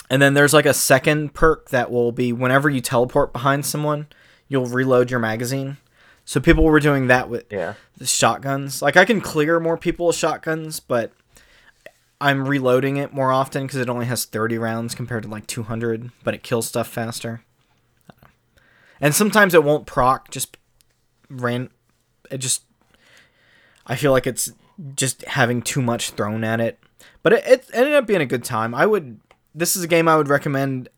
And 0.09 0.21
then 0.21 0.33
there's 0.33 0.53
like 0.53 0.65
a 0.65 0.73
second 0.73 1.33
perk 1.33 1.69
that 1.69 1.91
will 1.91 2.11
be 2.11 2.33
whenever 2.33 2.69
you 2.69 2.81
teleport 2.81 3.31
behind 3.31 3.65
someone, 3.65 4.07
you'll 4.47 4.65
reload 4.65 5.11
your 5.11 5.19
magazine. 5.19 5.77
So 6.25 6.39
people 6.39 6.63
were 6.63 6.79
doing 6.79 7.07
that 7.07 7.29
with 7.29 7.45
Yeah. 7.51 7.73
the 7.97 8.05
shotguns. 8.07 8.81
Like 8.81 8.97
I 8.97 9.05
can 9.05 9.21
clear 9.21 9.59
more 9.59 9.77
people 9.77 10.07
with 10.07 10.15
shotguns, 10.15 10.79
but 10.79 11.11
I'm 12.21 12.47
reloading 12.47 12.97
it 12.97 13.13
more 13.13 13.31
often 13.31 13.63
because 13.65 13.79
it 13.79 13.89
only 13.89 14.05
has 14.07 14.25
30 14.25 14.57
rounds 14.57 14.93
compared 14.93 15.23
to 15.23 15.29
like 15.29 15.47
200, 15.47 16.11
but 16.23 16.33
it 16.33 16.43
kills 16.43 16.67
stuff 16.67 16.87
faster. 16.87 17.43
And 18.99 19.15
sometimes 19.15 19.53
it 19.53 19.63
won't 19.63 19.85
proc. 19.85 20.29
Just 20.29 20.57
ran. 21.29 21.69
It 22.29 22.39
just. 22.39 22.63
I 23.87 23.95
feel 23.95 24.11
like 24.11 24.27
it's 24.27 24.51
just 24.95 25.23
having 25.25 25.61
too 25.61 25.81
much 25.81 26.11
thrown 26.11 26.43
at 26.43 26.59
it, 26.59 26.77
but 27.23 27.31
it, 27.33 27.43
it 27.47 27.65
ended 27.73 27.93
up 27.93 28.05
being 28.05 28.21
a 28.21 28.25
good 28.25 28.43
time. 28.43 28.75
I 28.75 28.85
would. 28.85 29.21
This 29.55 29.75
is 29.77 29.83
a 29.83 29.87
game 29.87 30.07
I 30.09 30.17
would 30.17 30.27
recommend 30.27 30.89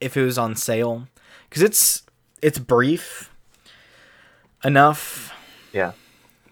if 0.00 0.16
it 0.16 0.24
was 0.24 0.36
on 0.38 0.56
sale 0.56 1.06
because 1.48 1.62
it's 1.62 2.02
it's 2.42 2.58
brief 2.58 3.30
enough 4.64 5.32
Yeah. 5.72 5.92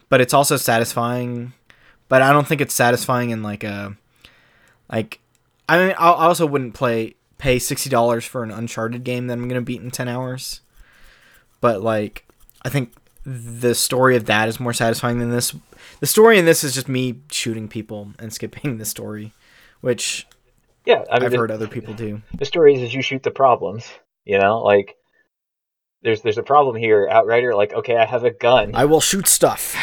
but 0.08 0.20
it's 0.20 0.32
also 0.32 0.56
satisfying. 0.56 1.52
But 2.08 2.22
I 2.22 2.32
don't 2.32 2.46
think 2.46 2.60
it's 2.60 2.74
satisfying 2.74 3.30
in 3.30 3.42
like 3.42 3.64
a 3.64 3.96
like. 4.90 5.20
I 5.68 5.78
mean, 5.78 5.94
I 5.98 6.12
also 6.12 6.46
wouldn't 6.46 6.74
play 6.74 7.14
pay 7.36 7.58
sixty 7.58 7.90
dollars 7.90 8.24
for 8.24 8.42
an 8.42 8.50
Uncharted 8.50 9.04
game 9.04 9.26
that 9.26 9.34
I'm 9.34 9.48
gonna 9.48 9.60
beat 9.60 9.82
in 9.82 9.90
ten 9.90 10.08
hours. 10.08 10.60
But 11.60 11.82
like, 11.82 12.24
I 12.62 12.68
think 12.68 12.92
the 13.24 13.74
story 13.74 14.16
of 14.16 14.24
that 14.26 14.48
is 14.48 14.58
more 14.58 14.72
satisfying 14.72 15.18
than 15.18 15.30
this. 15.30 15.54
The 16.00 16.06
story 16.06 16.38
in 16.38 16.44
this 16.44 16.64
is 16.64 16.74
just 16.74 16.88
me 16.88 17.20
shooting 17.30 17.68
people 17.68 18.12
and 18.18 18.32
skipping 18.32 18.78
the 18.78 18.84
story, 18.84 19.32
which 19.80 20.26
Yeah. 20.86 21.04
I 21.10 21.18
mean, 21.18 21.26
I've 21.26 21.32
the, 21.32 21.36
heard 21.38 21.50
other 21.50 21.68
people 21.68 21.92
do. 21.94 22.22
the 22.34 22.44
story 22.46 22.74
is, 22.74 22.82
is 22.82 22.94
you 22.94 23.02
shoot 23.02 23.22
the 23.22 23.30
problems. 23.30 23.86
You 24.24 24.38
know, 24.38 24.62
like 24.62 24.96
there's 26.02 26.22
there's 26.22 26.38
a 26.38 26.42
problem 26.42 26.76
here. 26.76 27.08
Outrider, 27.10 27.54
like, 27.54 27.74
okay, 27.74 27.96
I 27.96 28.06
have 28.06 28.24
a 28.24 28.30
gun. 28.30 28.74
I 28.74 28.84
will 28.86 29.00
shoot 29.00 29.26
stuff. 29.26 29.76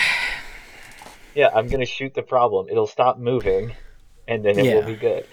Yeah, 1.36 1.50
I'm 1.54 1.67
gonna 1.67 1.86
shoot 1.86 2.13
the 2.13 2.21
problem. 2.24 2.67
It'll 2.69 2.88
stop 2.88 3.17
moving, 3.19 3.74
and 4.28 4.43
then 4.43 4.58
it 4.58 4.63
will 4.76 4.84
be 4.84 4.95
good. 4.95 5.26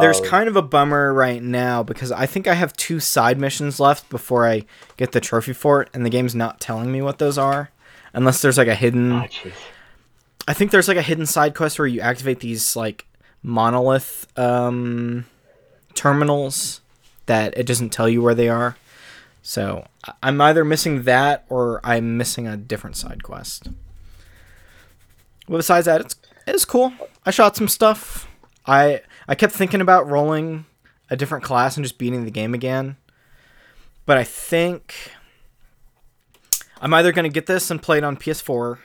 There's 0.00 0.20
Um, 0.20 0.26
kind 0.26 0.48
of 0.48 0.56
a 0.56 0.62
bummer 0.62 1.12
right 1.12 1.42
now 1.42 1.82
because 1.82 2.10
I 2.10 2.24
think 2.24 2.48
I 2.48 2.54
have 2.54 2.72
two 2.72 2.98
side 2.98 3.38
missions 3.38 3.78
left 3.78 4.08
before 4.08 4.48
I 4.48 4.64
get 4.96 5.12
the 5.12 5.20
trophy 5.20 5.52
for 5.52 5.82
it, 5.82 5.90
and 5.92 6.04
the 6.06 6.10
game's 6.10 6.34
not 6.34 6.60
telling 6.60 6.90
me 6.90 7.02
what 7.02 7.18
those 7.18 7.36
are. 7.36 7.70
Unless 8.14 8.40
there's 8.42 8.56
like 8.58 8.68
a 8.68 8.74
hidden. 8.74 9.12
jeez. 9.12 9.52
I 10.48 10.54
think 10.54 10.70
there's 10.70 10.88
like 10.88 10.96
a 10.96 11.02
hidden 11.02 11.26
side 11.26 11.54
quest 11.54 11.78
where 11.78 11.86
you 11.86 12.00
activate 12.00 12.40
these 12.40 12.74
like 12.74 13.06
monolith 13.42 14.26
um, 14.38 15.26
terminals 15.94 16.80
that 17.26 17.56
it 17.56 17.66
doesn't 17.66 17.90
tell 17.90 18.08
you 18.08 18.22
where 18.22 18.34
they 18.34 18.48
are. 18.48 18.76
So 19.42 19.86
I'm 20.22 20.40
either 20.40 20.64
missing 20.64 21.02
that 21.02 21.44
or 21.48 21.80
I'm 21.84 22.16
missing 22.16 22.46
a 22.46 22.56
different 22.56 22.96
side 22.96 23.22
quest. 23.22 23.68
Well, 25.52 25.58
besides 25.58 25.84
that, 25.84 26.00
it's 26.00 26.16
it's 26.46 26.64
cool. 26.64 26.94
I 27.26 27.30
shot 27.30 27.56
some 27.56 27.68
stuff. 27.68 28.26
I 28.64 29.02
I 29.28 29.34
kept 29.34 29.52
thinking 29.52 29.82
about 29.82 30.08
rolling 30.08 30.64
a 31.10 31.16
different 31.16 31.44
class 31.44 31.76
and 31.76 31.84
just 31.84 31.98
beating 31.98 32.24
the 32.24 32.30
game 32.30 32.54
again. 32.54 32.96
But 34.06 34.16
I 34.16 34.24
think 34.24 35.12
I'm 36.80 36.94
either 36.94 37.12
gonna 37.12 37.28
get 37.28 37.44
this 37.44 37.70
and 37.70 37.82
play 37.82 37.98
it 37.98 38.04
on 38.04 38.16
PS4 38.16 38.78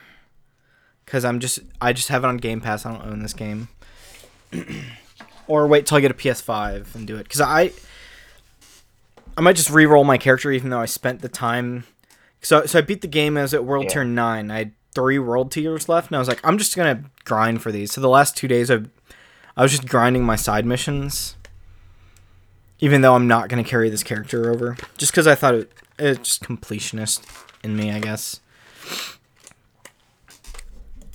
because 1.06 1.24
I'm 1.24 1.40
just 1.40 1.60
I 1.80 1.94
just 1.94 2.08
have 2.08 2.22
it 2.22 2.26
on 2.26 2.36
Game 2.36 2.60
Pass. 2.60 2.84
I 2.84 2.92
don't 2.92 3.06
own 3.12 3.22
this 3.22 3.32
game, 3.32 3.68
or 5.46 5.66
wait 5.68 5.86
till 5.86 5.96
I 5.96 6.02
get 6.02 6.10
a 6.10 6.14
PS5 6.14 6.94
and 6.94 7.06
do 7.06 7.16
it 7.16 7.22
because 7.22 7.40
I 7.40 7.72
I 9.38 9.40
might 9.40 9.56
just 9.56 9.70
re-roll 9.70 10.04
my 10.04 10.18
character 10.18 10.52
even 10.52 10.68
though 10.68 10.80
I 10.80 10.84
spent 10.84 11.22
the 11.22 11.30
time. 11.30 11.84
So 12.42 12.66
so 12.66 12.80
I 12.80 12.82
beat 12.82 13.00
the 13.00 13.08
game 13.08 13.38
as 13.38 13.54
at 13.54 13.64
World 13.64 13.84
Yeah. 13.84 13.90
Tier 13.90 14.04
Nine. 14.04 14.50
I 14.50 14.72
three 14.94 15.18
World 15.18 15.50
Tiers 15.50 15.88
left, 15.88 16.08
and 16.08 16.16
I 16.16 16.18
was 16.18 16.28
like, 16.28 16.40
I'm 16.44 16.58
just 16.58 16.76
gonna 16.76 17.04
grind 17.24 17.62
for 17.62 17.72
these. 17.72 17.92
So 17.92 18.00
the 18.00 18.08
last 18.08 18.36
two 18.36 18.48
days 18.48 18.70
I 18.70 18.80
I 19.56 19.62
was 19.62 19.72
just 19.72 19.88
grinding 19.88 20.24
my 20.24 20.36
side 20.36 20.66
missions. 20.66 21.36
Even 22.80 23.00
though 23.00 23.14
I'm 23.14 23.26
not 23.26 23.48
gonna 23.48 23.64
carry 23.64 23.90
this 23.90 24.04
character 24.04 24.50
over, 24.50 24.76
just 24.96 25.12
because 25.12 25.26
I 25.26 25.34
thought 25.34 25.54
it 25.54 25.72
it's 25.98 26.20
just 26.20 26.42
completionist 26.42 27.24
in 27.64 27.76
me, 27.76 27.90
I 27.90 27.98
guess. 27.98 28.40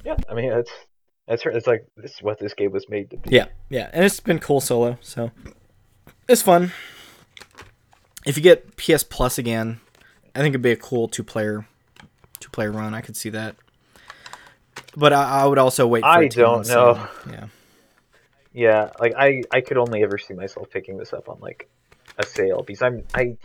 Yeah, 0.04 0.18
I 0.30 0.34
mean 0.34 0.50
that's 0.50 0.72
that's. 1.28 1.46
It's 1.46 1.68
like 1.68 1.88
this 1.96 2.12
is 2.12 2.22
what 2.22 2.40
this 2.40 2.54
game 2.54 2.72
was 2.72 2.90
made 2.90 3.10
to 3.12 3.18
be. 3.18 3.30
Yeah, 3.30 3.46
yeah, 3.70 3.90
and 3.94 4.04
it's 4.04 4.20
been 4.20 4.40
cool 4.40 4.60
solo, 4.60 4.98
so 5.02 5.32
it's 6.28 6.42
fun. 6.42 6.74
If 8.26 8.38
you 8.38 8.44
get 8.44 8.76
PS 8.76 9.04
Plus 9.04 9.38
again, 9.38 9.80
I 10.36 10.40
think 10.40 10.52
it'd 10.52 10.62
be 10.62 10.72
a 10.72 10.76
cool 10.76 11.08
two 11.08 11.24
player, 11.24 11.66
two 12.40 12.50
player 12.50 12.72
run. 12.72 12.94
I 12.94 13.02
could 13.02 13.16
see 13.16 13.30
that, 13.30 13.56
but 14.96 15.14
I, 15.14 15.42
I 15.42 15.46
would 15.46 15.58
also 15.58 15.88
wait. 15.88 16.02
For 16.02 16.08
I 16.08 16.28
to 16.28 16.38
be 16.38 16.44
on 16.44 16.64
don't 16.64 16.68
know. 16.68 16.94
sale. 16.96 17.10
Yeah, 17.34 17.46
Yeah, 18.54 18.90
like 19.00 19.14
I 19.18 19.44
I 19.52 19.62
could 19.62 19.78
only 19.78 20.04
ever 20.04 20.18
see 20.18 20.34
myself 20.34 20.70
picking 20.70 20.98
this 20.98 21.14
up 21.14 21.30
on 21.30 21.40
like 21.40 21.70
a 22.18 22.26
sale 22.26 22.64
because 22.66 22.82
I'm 22.82 23.04
I 23.14 23.38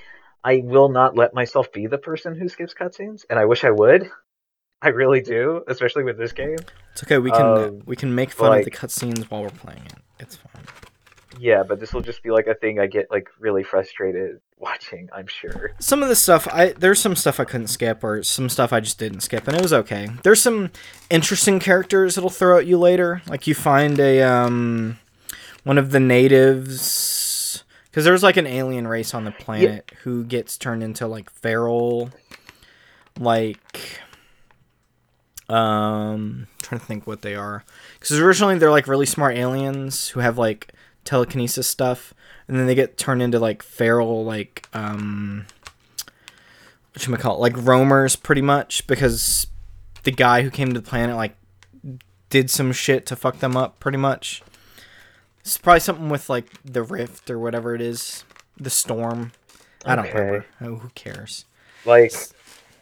I 0.44 0.62
will 0.64 0.88
not 0.88 1.16
let 1.16 1.34
myself 1.34 1.72
be 1.72 1.86
the 1.86 1.98
person 1.98 2.34
who 2.34 2.48
skips 2.48 2.74
cutscenes, 2.74 3.24
and 3.30 3.38
I 3.38 3.44
wish 3.44 3.64
I 3.64 3.70
would. 3.70 4.10
I 4.80 4.88
really 4.90 5.20
do, 5.20 5.64
especially 5.66 6.04
with 6.04 6.16
this 6.18 6.30
game. 6.32 6.56
it's 6.92 7.02
okay. 7.02 7.18
We 7.18 7.30
can 7.32 7.42
Um, 7.46 7.82
we 7.86 7.96
can 7.96 8.14
make 8.14 8.30
fun 8.30 8.50
like- 8.50 8.60
of 8.60 8.64
the 8.66 8.70
cutscenes 8.70 9.24
while 9.30 9.42
we're 9.42 9.50
playing 9.50 9.82
it. 9.86 9.94
It's 10.20 10.36
fine. 10.36 10.64
Yeah, 11.38 11.62
but 11.62 11.80
this 11.80 11.92
will 11.92 12.00
just 12.00 12.22
be 12.22 12.30
like 12.30 12.46
a 12.46 12.54
thing 12.54 12.80
I 12.80 12.86
get 12.86 13.10
like 13.10 13.28
really 13.38 13.62
frustrated 13.62 14.40
watching. 14.58 15.08
I'm 15.12 15.26
sure. 15.26 15.72
Some 15.78 16.02
of 16.02 16.08
the 16.08 16.16
stuff 16.16 16.48
I 16.50 16.72
there's 16.72 17.00
some 17.00 17.16
stuff 17.16 17.40
I 17.40 17.44
couldn't 17.44 17.68
skip, 17.68 18.02
or 18.02 18.22
some 18.22 18.48
stuff 18.48 18.72
I 18.72 18.80
just 18.80 18.98
didn't 18.98 19.20
skip, 19.20 19.46
and 19.48 19.56
it 19.56 19.62
was 19.62 19.72
okay. 19.72 20.08
There's 20.22 20.42
some 20.42 20.70
interesting 21.10 21.60
characters 21.60 22.18
it'll 22.18 22.30
throw 22.30 22.58
at 22.58 22.66
you 22.66 22.78
later. 22.78 23.22
Like 23.28 23.46
you 23.46 23.54
find 23.54 23.98
a 23.98 24.22
um 24.22 24.98
one 25.64 25.78
of 25.78 25.90
the 25.90 26.00
natives 26.00 27.64
because 27.84 28.04
there's 28.04 28.22
like 28.22 28.36
an 28.36 28.46
alien 28.46 28.86
race 28.86 29.14
on 29.14 29.24
the 29.24 29.32
planet 29.32 29.92
who 30.02 30.24
gets 30.24 30.56
turned 30.56 30.82
into 30.82 31.06
like 31.06 31.30
feral, 31.30 32.10
like 33.18 34.00
um 35.48 36.46
trying 36.60 36.78
to 36.78 36.86
think 36.86 37.06
what 37.06 37.22
they 37.22 37.34
are 37.34 37.64
because 37.98 38.18
originally 38.20 38.58
they're 38.58 38.70
like 38.70 38.86
really 38.86 39.06
smart 39.06 39.34
aliens 39.34 40.08
who 40.08 40.20
have 40.20 40.36
like 40.36 40.74
telekinesis 41.08 41.66
stuff 41.66 42.12
and 42.46 42.58
then 42.58 42.66
they 42.66 42.74
get 42.74 42.98
turned 42.98 43.22
into 43.22 43.38
like 43.38 43.62
feral 43.62 44.24
like 44.26 44.68
um 44.74 45.46
what 46.92 47.06
you 47.06 47.16
call 47.16 47.36
it 47.36 47.40
like 47.40 47.56
roamers 47.66 48.14
pretty 48.14 48.42
much 48.42 48.86
because 48.86 49.46
the 50.02 50.10
guy 50.10 50.42
who 50.42 50.50
came 50.50 50.68
to 50.74 50.78
the 50.80 50.86
planet 50.86 51.16
like 51.16 51.34
did 52.28 52.50
some 52.50 52.72
shit 52.72 53.06
to 53.06 53.16
fuck 53.16 53.38
them 53.38 53.56
up 53.56 53.80
pretty 53.80 53.96
much 53.96 54.42
it's 55.40 55.56
probably 55.56 55.80
something 55.80 56.10
with 56.10 56.28
like 56.28 56.46
the 56.62 56.82
rift 56.82 57.30
or 57.30 57.38
whatever 57.38 57.74
it 57.74 57.80
is 57.80 58.24
the 58.58 58.68
storm 58.68 59.32
i 59.86 59.96
don't 59.96 60.06
Okay. 60.08 60.18
remember 60.18 60.46
oh, 60.60 60.76
who 60.76 60.90
cares 60.94 61.46
Like 61.86 62.12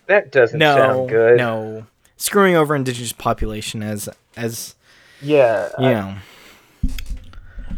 that 0.07 0.33
doesn't 0.33 0.59
no 0.59 0.75
sound 0.77 1.09
good. 1.11 1.39
no 1.39 1.87
screwing 2.17 2.57
over 2.57 2.75
indigenous 2.75 3.13
population 3.13 3.85
as 3.85 4.09
as 4.37 4.75
Yeah. 5.23 5.69
you 5.79 5.87
I- 5.87 5.93
know 5.93 6.15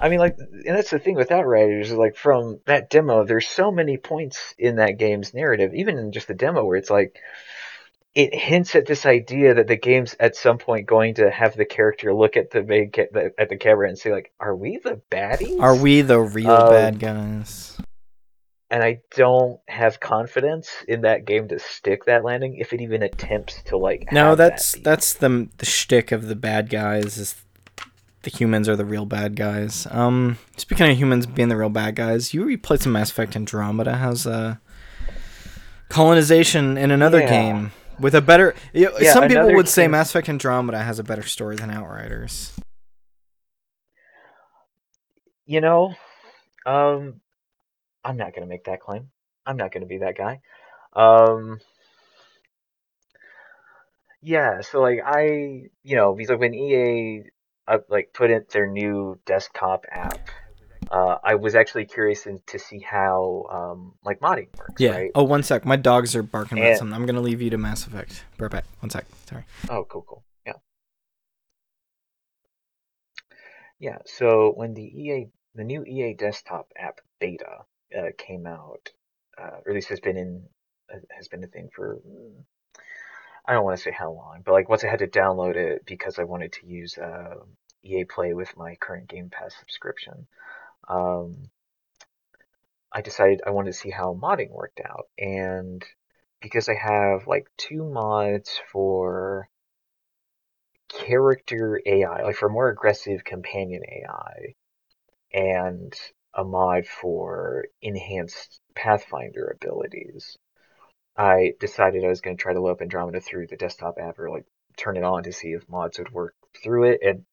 I 0.01 0.09
mean, 0.09 0.19
like, 0.19 0.37
and 0.39 0.77
that's 0.77 0.91
the 0.91 0.99
thing 0.99 1.15
with 1.15 1.31
Outriders. 1.31 1.91
is, 1.91 1.97
Like 1.97 2.17
from 2.17 2.61
that 2.67 2.91
demo, 2.91 3.25
there's 3.25 3.49
so 3.49 3.71
many 3.71 3.97
points 3.97 4.55
in 4.59 4.77
that 4.77 4.99
game's 4.99 5.35
narrative, 5.35 5.75
even 5.75 5.99
in 5.99 6.13
just 6.13 6.29
the 6.29 6.35
demo, 6.35 6.65
where 6.65 6.77
it's 6.77 6.91
like 6.91 7.17
it 8.15 8.35
hints 8.35 8.75
at 8.75 8.87
this 8.87 9.07
idea 9.07 9.55
that 9.55 9.67
the 9.67 9.77
game's 9.77 10.17
at 10.19 10.37
some 10.37 10.59
point 10.59 10.87
going 10.87 11.15
to 11.15 11.31
have 11.31 11.57
the 11.57 11.65
character 11.65 12.15
look 12.15 12.37
at 12.37 12.51
the 12.51 12.63
main 12.63 12.91
ca- 12.91 13.09
the, 13.13 13.33
at 13.39 13.49
the 13.49 13.57
camera 13.57 13.89
and 13.89 13.99
say, 13.99 14.13
like, 14.13 14.33
"Are 14.41 14.57
we 14.57 14.79
the 14.83 15.01
baddies? 15.11 15.61
are 15.61 15.77
we 15.77 16.03
the 16.03 16.21
real 16.21 16.51
Um, 16.51 16.71
bad 16.71 16.99
guys 16.99 17.79
and 18.71 18.83
I 18.83 19.01
don't 19.17 19.61
have 19.67 20.01
confidence 20.01 20.71
in 20.87 21.03
that 21.03 21.25
game 21.25 21.49
to 21.49 21.59
stick 21.59 22.05
that 22.05 22.25
landing 22.25 22.57
if 22.57 22.73
it 22.73 22.81
even 22.81 23.03
attempts 23.03 23.63
to 23.65 23.79
like. 23.79 24.09
No, 24.13 24.31
have 24.31 24.39
that 24.39 24.51
that's 24.51 24.75
be. 24.75 24.81
that's 24.83 25.15
the 25.15 25.49
the 25.57 25.67
shtick 25.67 26.13
of 26.13 26.29
the 26.29 26.37
bad 26.37 26.69
guys 26.69 27.17
is 27.17 27.35
the 28.23 28.31
humans 28.31 28.69
are 28.69 28.77
the 28.77 28.85
real 28.85 29.07
bad 29.07 29.37
guys. 29.37 29.87
Um, 29.91 30.39
speaking 30.57 30.91
of 30.91 30.97
humans 30.97 31.27
being 31.27 31.49
the 31.49 31.57
real 31.57 31.69
bad 31.69 31.95
guys, 31.97 32.35
you 32.35 32.59
played 32.59 32.81
some 32.81 32.93
Mass 32.93 33.11
Effect 33.11 33.37
Andromeda. 33.37 33.97
How's 33.97 34.27
uh 34.27 34.57
colonization 35.89 36.77
in 36.77 36.91
another 36.91 37.21
Yeah. 37.21 37.29
game 37.29 37.73
with 37.99 38.15
a 38.15 38.21
better? 38.21 38.55
You 38.73 38.87
know, 38.87 38.99
Yeah, 38.99 39.13
some 39.13 39.29
people 39.29 39.55
would 39.55 39.69
say 39.69 39.89
Mass 39.89 40.11
Effect 40.11 40.29
Andromeda 40.29 40.79
has 40.83 40.99
a 40.99 41.05
better 41.05 41.23
story 41.23 41.57
than 41.57 41.71
Outriders. 41.71 42.53
You 45.47 45.61
know, 45.63 45.95
um, 46.67 47.21
I'm 48.05 48.17
not 48.19 48.35
gonna 48.35 48.47
make 48.47 48.65
that 48.65 48.81
claim. 48.81 49.11
I'm 49.47 49.57
not 49.57 49.73
gonna 49.73 49.87
be 49.87 49.99
that 49.99 50.17
guy. 50.17 50.41
Um, 50.93 51.59
yeah, 54.21 54.61
so 54.61 54.81
like 54.81 54.99
I, 55.05 55.71
you 55.83 55.97
know, 55.97 56.15
because 56.15 56.31
like 56.31 56.41
when 56.41 56.55
EA 56.55 57.23
uh, 57.69 57.79
like 57.89 58.11
put 58.15 58.31
in 58.31 58.45
their 58.53 58.67
new 58.67 59.19
desktop 59.27 59.85
app, 59.91 60.29
uh, 60.91 61.19
I 61.23 61.35
was 61.35 61.55
actually 61.55 61.85
curious 61.85 62.27
in, 62.27 62.41
to 62.47 62.59
see 62.59 62.81
how 62.81 63.45
um 63.53 63.93
like 64.05 64.21
modding 64.21 64.49
works, 64.59 64.81
Yeah. 64.81 64.93
right? 64.93 65.11
Oh, 65.15 65.25
one 65.25 65.43
sec. 65.43 65.65
My 65.67 65.77
dogs 65.77 66.17
are 66.17 66.23
barking 66.23 66.59
about 66.59 66.71
And- 66.71 66.79
something. 66.79 66.95
I'm 66.95 67.05
gonna 67.07 67.21
leave 67.21 67.43
you 67.43 67.51
to 67.51 67.59
Mass 67.59 67.87
Effect. 67.87 68.25
Right 68.39 68.51
back. 68.51 68.65
One 68.81 68.91
sec. 68.91 69.05
Sorry. 69.27 69.45
Oh, 69.69 69.85
cool, 69.85 70.03
cool. 70.09 70.25
Yeah. 70.47 70.55
Yeah, 73.79 73.99
so 74.07 74.53
when 74.57 74.75
the 74.75 74.83
EA, 74.83 75.27
the 75.55 75.65
new 75.65 75.85
EA 75.85 76.15
desktop 76.15 76.73
app 76.77 77.01
beta 77.21 77.65
uh, 77.97 78.09
came 78.17 78.47
out, 78.47 78.89
uh, 79.41 79.59
or 79.65 79.71
at 79.71 79.75
least 79.75 79.89
has 79.89 80.01
been 80.01 80.17
in, 80.17 80.43
uh, 80.93 80.99
has 81.17 81.29
been 81.29 81.45
a 81.45 81.47
thing 81.49 81.69
for, 81.75 81.99
mm, 82.07 82.43
I 83.49 83.55
don't 83.55 83.65
want 83.65 83.79
to 83.79 83.83
say 83.83 83.93
how 83.93 84.13
long, 84.13 84.43
but 84.45 84.53
like 84.53 84.69
once 84.69 84.85
I 84.85 84.91
had 84.91 84.99
to 84.99 85.09
download 85.09 85.57
it 85.57 85.87
because 85.87 86.19
I 86.19 86.25
wanted 86.25 86.53
to 86.53 86.67
use 86.67 86.99
uh, 86.99 87.37
EA 87.83 88.05
Play 88.05 88.35
with 88.35 88.55
my 88.59 88.77
current 88.77 89.09
Game 89.09 89.31
Pass 89.31 89.57
subscription, 89.59 90.27
um, 90.87 91.51
I 92.93 93.01
decided 93.01 93.41
I 93.47 93.51
wanted 93.51 93.73
to 93.73 93.79
see 93.79 93.89
how 93.91 94.13
modding 94.15 94.51
worked 94.51 94.81
out, 94.85 95.09
and 95.19 95.83
because 96.43 96.69
I 96.69 96.75
have 96.75 97.27
like 97.27 97.49
two 97.57 97.85
mods 97.85 98.61
for 98.71 99.49
character 100.91 101.81
AI, 101.87 102.25
like 102.25 102.37
for 102.37 102.51
more 102.51 102.69
aggressive 102.69 103.25
companion 103.25 103.83
AI, 103.89 104.55
and 105.33 105.95
a 106.35 106.45
mod 106.45 106.87
for 106.87 107.65
enhanced 107.81 108.61
Pathfinder 108.75 109.57
abilities. 109.57 110.37
I 111.19 111.55
decided 111.59 112.05
I 112.05 112.09
was 112.09 112.21
going 112.21 112.37
to 112.37 112.43
try 112.43 112.53
to 112.53 112.61
load 112.61 112.73
up 112.73 112.81
Andromeda 112.81 113.21
through 113.21 113.49
the 113.49 113.57
desktop 113.57 113.99
app 114.01 114.19
or 114.21 114.31
like 114.31 114.47
turn 114.77 114.97
it 114.97 115.03
on 115.03 115.25
to 115.25 115.33
see 115.33 115.49
if 115.49 115.69
mods 115.69 115.99
would 115.99 116.13
work 116.13 116.35
through 116.63 116.93
it. 116.93 117.01
And 117.03 117.25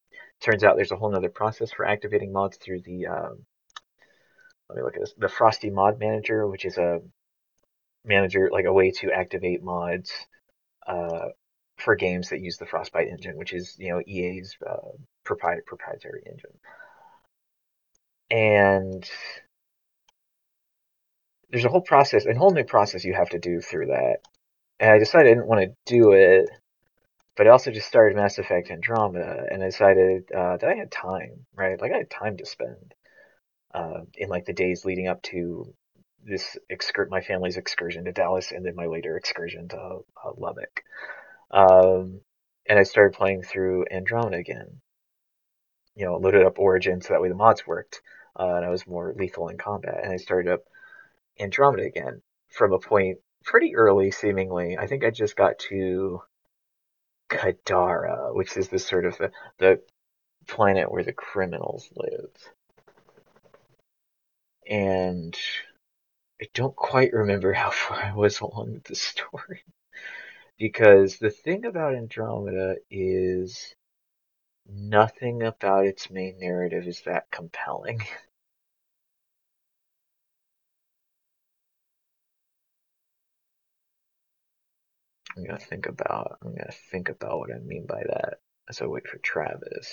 turns 0.42 0.64
out 0.64 0.76
there's 0.76 0.92
a 0.92 0.96
whole 0.96 1.16
other 1.16 1.30
process 1.30 1.72
for 1.72 1.86
activating 1.86 2.34
mods 2.34 2.58
through 2.58 2.82
the 2.82 3.06
um, 3.08 3.46
let 4.70 4.78
me 4.78 4.84
look 4.84 4.96
at 4.96 5.02
this 5.02 5.14
the 5.18 5.30
Frosty 5.30 5.70
Mod 5.70 6.00
Manager, 6.00 6.48
which 6.48 6.66
is 6.66 6.78
a 6.78 7.00
manager 8.04 8.50
like 8.52 8.66
a 8.66 8.74
way 8.74 8.92
to 8.92 9.12
activate 9.12 9.64
mods 9.64 10.12
uh, 10.88 11.30
for 11.78 11.96
games 11.96 12.30
that 12.30 12.42
use 12.42 12.58
the 12.58 12.66
Frostbite 12.66 13.08
engine, 13.08 13.38
which 13.38 13.54
is 13.54 13.76
you 13.78 13.90
know 13.90 14.02
EA's 14.08 14.56
uh, 14.68 14.92
propri- 15.26 15.66
proprietary 15.66 16.24
engine. 16.26 16.58
And 18.32 19.08
there's 21.50 21.66
a 21.66 21.70
whole 21.70 21.82
process, 21.82 22.26
a 22.26 22.34
whole 22.34 22.52
new 22.52 22.64
process 22.64 23.04
you 23.04 23.14
have 23.14 23.30
to 23.30 23.40
do 23.40 23.62
through 23.62 23.88
that. 23.88 24.18
And 24.80 24.92
I 24.92 25.00
decided 25.00 25.28
I 25.28 25.34
didn't 25.36 25.48
want 25.48 25.62
to 25.62 25.76
do 25.86 26.12
it, 26.12 26.50
but 27.38 27.48
I 27.48 27.52
also 27.52 27.72
just 27.72 27.88
started 27.88 28.16
Mass 28.16 28.38
Effect 28.38 28.72
Andromeda, 28.72 29.46
and 29.52 29.62
I 29.62 29.68
decided 29.68 30.32
uh, 30.32 30.58
that 30.58 30.70
I 30.70 30.76
had 30.76 30.92
time, 30.92 31.46
right? 31.56 31.80
Like 31.80 31.92
I 31.92 31.98
had 31.98 32.10
time 32.10 32.38
to 32.38 32.46
spend 32.46 32.94
uh, 33.74 34.02
in 34.16 34.30
like 34.30 34.46
the 34.46 34.54
days 34.54 34.86
leading 34.86 35.08
up 35.08 35.22
to 35.24 35.74
this 36.24 36.58
excur- 36.70 37.08
my 37.10 37.22
family's 37.22 37.58
excursion 37.58 38.06
to 38.06 38.12
Dallas, 38.12 38.52
and 38.52 38.66
then 38.66 38.76
my 38.76 38.88
later 38.88 39.18
excursion 39.18 39.68
to 39.70 39.78
uh, 39.78 40.32
Lubbock. 40.38 40.84
Um, 41.52 42.22
and 42.68 42.80
I 42.80 42.84
started 42.84 43.16
playing 43.16 43.44
through 43.44 43.86
Andromeda 43.92 44.38
again. 44.38 44.82
You 45.96 46.06
know, 46.06 46.18
loaded 46.18 46.46
up 46.46 46.60
Origin 46.60 47.02
so 47.02 47.14
that 47.14 47.22
way 47.22 47.30
the 47.30 47.36
mods 47.36 47.66
worked, 47.68 48.02
uh, 48.38 48.56
and 48.56 48.66
I 48.66 48.70
was 48.70 48.88
more 48.88 49.14
lethal 49.16 49.50
in 49.50 49.58
combat. 49.58 50.02
And 50.04 50.12
I 50.12 50.18
started 50.18 50.52
up 50.52 50.64
Andromeda 51.40 51.84
again 51.84 52.22
from 52.50 52.74
a 52.74 52.80
point 52.80 53.20
pretty 53.44 53.76
early, 53.76 54.12
seemingly. 54.12 54.78
I 54.78 54.88
think 54.88 55.04
I 55.04 55.12
just 55.12 55.36
got 55.36 55.60
to 55.70 56.22
Kadara, 57.30 58.34
which 58.34 58.58
is 58.58 58.70
the 58.70 58.80
sort 58.80 59.06
of 59.06 59.18
the, 59.18 59.32
the 59.58 59.82
planet 60.48 60.92
where 60.92 61.04
the 61.04 61.14
criminals 61.14 61.90
live. 61.96 62.32
And 64.68 65.38
I 66.42 66.48
don't 66.54 66.76
quite 66.76 67.14
remember 67.14 67.54
how 67.54 67.70
far 67.72 68.02
I 68.02 68.14
was 68.14 68.40
along 68.40 68.74
with 68.74 68.84
the 68.86 68.96
story. 68.96 69.64
Because 70.58 71.18
the 71.18 71.30
thing 71.30 71.66
about 71.66 71.96
Andromeda 71.96 72.78
is 72.90 73.76
nothing 74.66 75.44
about 75.44 75.86
its 75.86 76.10
main 76.10 76.40
narrative 76.40 76.88
is 76.88 77.02
that 77.02 77.30
compelling. 77.32 78.02
I'm 85.38 85.44
gonna 85.44 85.60
think 85.60 85.86
about 85.88 86.38
I'm 86.42 86.56
gonna 86.56 86.72
think 86.92 87.10
about 87.10 87.40
what 87.40 87.52
I 87.54 87.60
mean 87.60 87.86
by 87.88 88.04
that 88.08 88.36
as 88.70 88.82
I 88.82 88.86
wait 88.86 89.08
for 89.08 89.18
Travis 89.18 89.90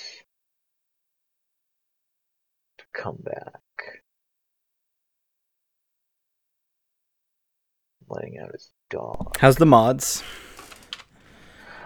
to 2.79 2.85
come 2.93 3.19
back. 3.21 3.61
Letting 8.09 8.39
out 8.39 8.53
his 8.53 8.71
dog. 8.91 9.37
How's 9.39 9.57
the 9.57 9.67
mods? 9.67 10.23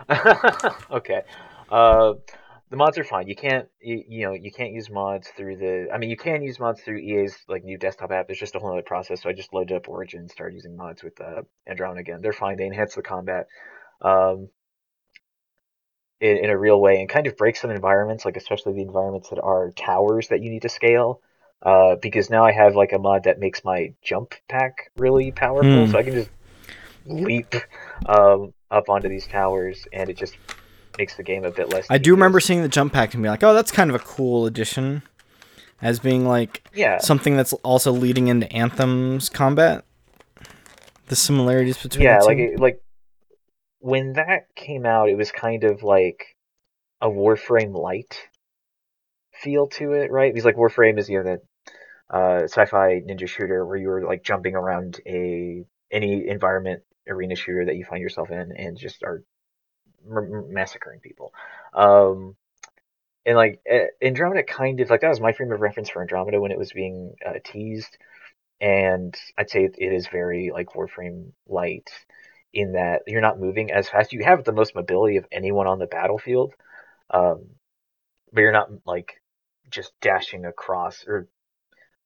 okay. 0.91 1.23
Uh, 1.71 2.15
the 2.71 2.77
mods 2.77 2.99
are 2.99 3.05
fine. 3.05 3.29
You 3.29 3.37
can't, 3.37 3.69
you, 3.81 4.03
you 4.09 4.27
know, 4.27 4.33
you 4.33 4.51
can't 4.51 4.73
use 4.73 4.91
mods 4.91 5.29
through 5.37 5.57
the. 5.57 5.89
I 5.93 5.99
mean, 5.99 6.11
you 6.11 6.17
can 6.17 6.43
use 6.43 6.59
mods 6.59 6.81
through 6.81 6.99
EA's 6.99 7.37
like 7.49 7.65
new 7.65 7.79
desktop 7.79 8.11
app. 8.11 8.27
It's 8.29 8.41
just 8.41 8.57
a 8.57 8.59
whole 8.59 8.73
other 8.73 8.83
process. 8.83 9.23
So 9.23 9.29
I 9.29 9.33
just 9.33 9.55
loaded 9.55 9.77
up 9.77 9.89
Origin 9.89 10.21
and 10.21 10.31
started 10.31 10.55
using 10.55 10.77
mods 10.77 11.03
with 11.03 11.21
uh, 11.21 11.43
Andromeda 11.69 12.01
again. 12.01 12.21
They're 12.23 12.33
fine. 12.33 12.57
They 12.57 12.67
enhance 12.67 12.95
the 12.95 13.03
combat, 13.03 13.47
um, 14.01 14.49
in 16.21 16.39
in 16.39 16.51
a 16.51 16.59
real 16.59 16.81
way 16.81 17.01
and 17.01 17.09
kind 17.09 17.27
of 17.27 17.37
break 17.37 17.57
some 17.57 17.71
environments, 17.71 18.25
like 18.25 18.37
especially 18.37 18.73
the 18.73 18.83
environments 18.83 19.29
that 19.31 19.41
are 19.41 19.71
towers 19.73 20.29
that 20.29 20.43
you 20.43 20.51
need 20.51 20.63
to 20.63 20.69
scale. 20.69 21.21
Uh, 21.63 21.97
because 21.97 22.31
now 22.31 22.45
I 22.45 22.53
have 22.53 22.77
like 22.77 22.93
a 22.93 22.99
mod 22.99 23.25
that 23.25 23.39
makes 23.39 23.65
my 23.65 23.95
jump 24.03 24.35
pack 24.49 24.91
really 24.97 25.33
powerful, 25.33 25.87
Hmm. 25.87 25.93
so 25.93 25.99
I 25.99 26.03
can 26.03 26.15
just 26.15 26.31
leap 27.07 27.55
um, 28.07 28.53
up 28.71 28.89
onto 28.89 29.09
these 29.09 29.27
towers, 29.27 29.87
and 29.93 30.11
it 30.11 30.17
just 30.19 30.37
makes 30.99 31.17
the 31.17 31.23
game 31.23 31.45
a 31.45 31.51
bit 31.51 31.71
less. 31.71 31.87
I 31.91 31.99
do 31.99 32.13
remember 32.13 32.41
seeing 32.41 32.63
the 32.63 32.69
jump 32.69 32.93
pack 32.93 33.15
and 33.15 33.23
be 33.23 33.29
like, 33.29 33.43
oh, 33.43 33.55
that's 33.55 33.71
kind 33.71 33.91
of 33.91 33.97
a 33.97 34.01
cool 34.01 34.47
addition, 34.47 35.03
as 35.81 35.99
being 35.99 36.27
like 36.27 36.63
Yeah, 36.75 36.99
something 36.99 37.37
that's 37.37 37.53
also 37.55 37.93
leading 37.93 38.29
into 38.29 38.51
Anthem's 38.53 39.29
combat. 39.29 39.85
The 41.09 41.17
similarities 41.17 41.79
between 41.79 42.03
yeah, 42.03 42.21
like 42.21 42.39
it, 42.39 42.59
like 42.59 42.83
when 43.79 44.15
that 44.15 44.55
came 44.57 44.85
out, 44.85 45.09
it 45.09 45.17
was 45.17 45.31
kind 45.31 45.63
of 45.65 45.83
like 45.83 46.37
a 47.01 47.09
Warframe 47.09 47.75
light 47.75 48.29
feel 49.33 49.69
to 49.69 49.93
it, 49.93 50.11
right? 50.11 50.33
Because 50.33 50.45
like 50.45 50.57
Warframe 50.57 50.99
is 50.99 51.09
you 51.09 51.23
know 51.23 51.25
the 51.25 52.17
uh, 52.17 52.43
sci-fi 52.45 53.01
ninja 53.01 53.29
shooter 53.29 53.65
where 53.65 53.77
you 53.77 53.89
were 53.89 54.05
like 54.05 54.25
jumping 54.25 54.55
around 54.55 55.01
a 55.07 55.65
any 55.91 56.27
environment 56.29 56.83
arena 57.09 57.37
shooter 57.37 57.65
that 57.67 57.77
you 57.77 57.85
find 57.85 58.03
yourself 58.03 58.31
in 58.31 58.53
and 58.57 58.77
just 58.77 59.03
are 59.05 59.23
m- 60.11 60.53
massacring 60.53 61.01
people. 61.01 61.33
Um, 61.75 62.37
and 63.25 63.37
like 63.37 63.61
eh, 63.67 63.87
Andromeda 64.03 64.43
kind 64.45 64.81
of 64.81 64.91
like 64.91 65.01
that 65.01 65.09
was 65.09 65.21
my 65.21 65.33
frame 65.33 65.53
of 65.53 65.61
reference 65.61 65.91
for 65.91 66.01
Andromeda 66.01 66.41
when 66.41 66.53
it 66.53 66.59
was 66.59 66.73
being 66.73 67.15
uh, 67.25 67.35
teased, 67.45 67.99
and 68.61 69.15
I'd 69.37 69.51
say 69.51 69.65
it, 69.65 69.75
it 69.79 69.93
is 69.93 70.09
very 70.09 70.51
like 70.53 70.75
Warframe 70.75 71.33
light 71.49 71.91
in 72.55 72.73
that 72.73 73.03
you're 73.07 73.21
not 73.21 73.41
moving 73.41 73.71
as 73.73 73.89
fast. 73.89 74.13
You 74.13 74.25
have 74.25 74.45
the 74.45 74.53
most 74.53 74.75
mobility 74.75 75.17
of 75.17 75.27
anyone 75.33 75.67
on 75.67 75.79
the 75.79 75.87
battlefield, 75.87 76.55
um, 77.11 77.47
but 78.33 78.41
you're 78.43 78.53
not 78.53 78.71
like 78.87 79.21
just 79.71 79.93
dashing 80.01 80.45
across 80.45 81.05
or 81.07 81.29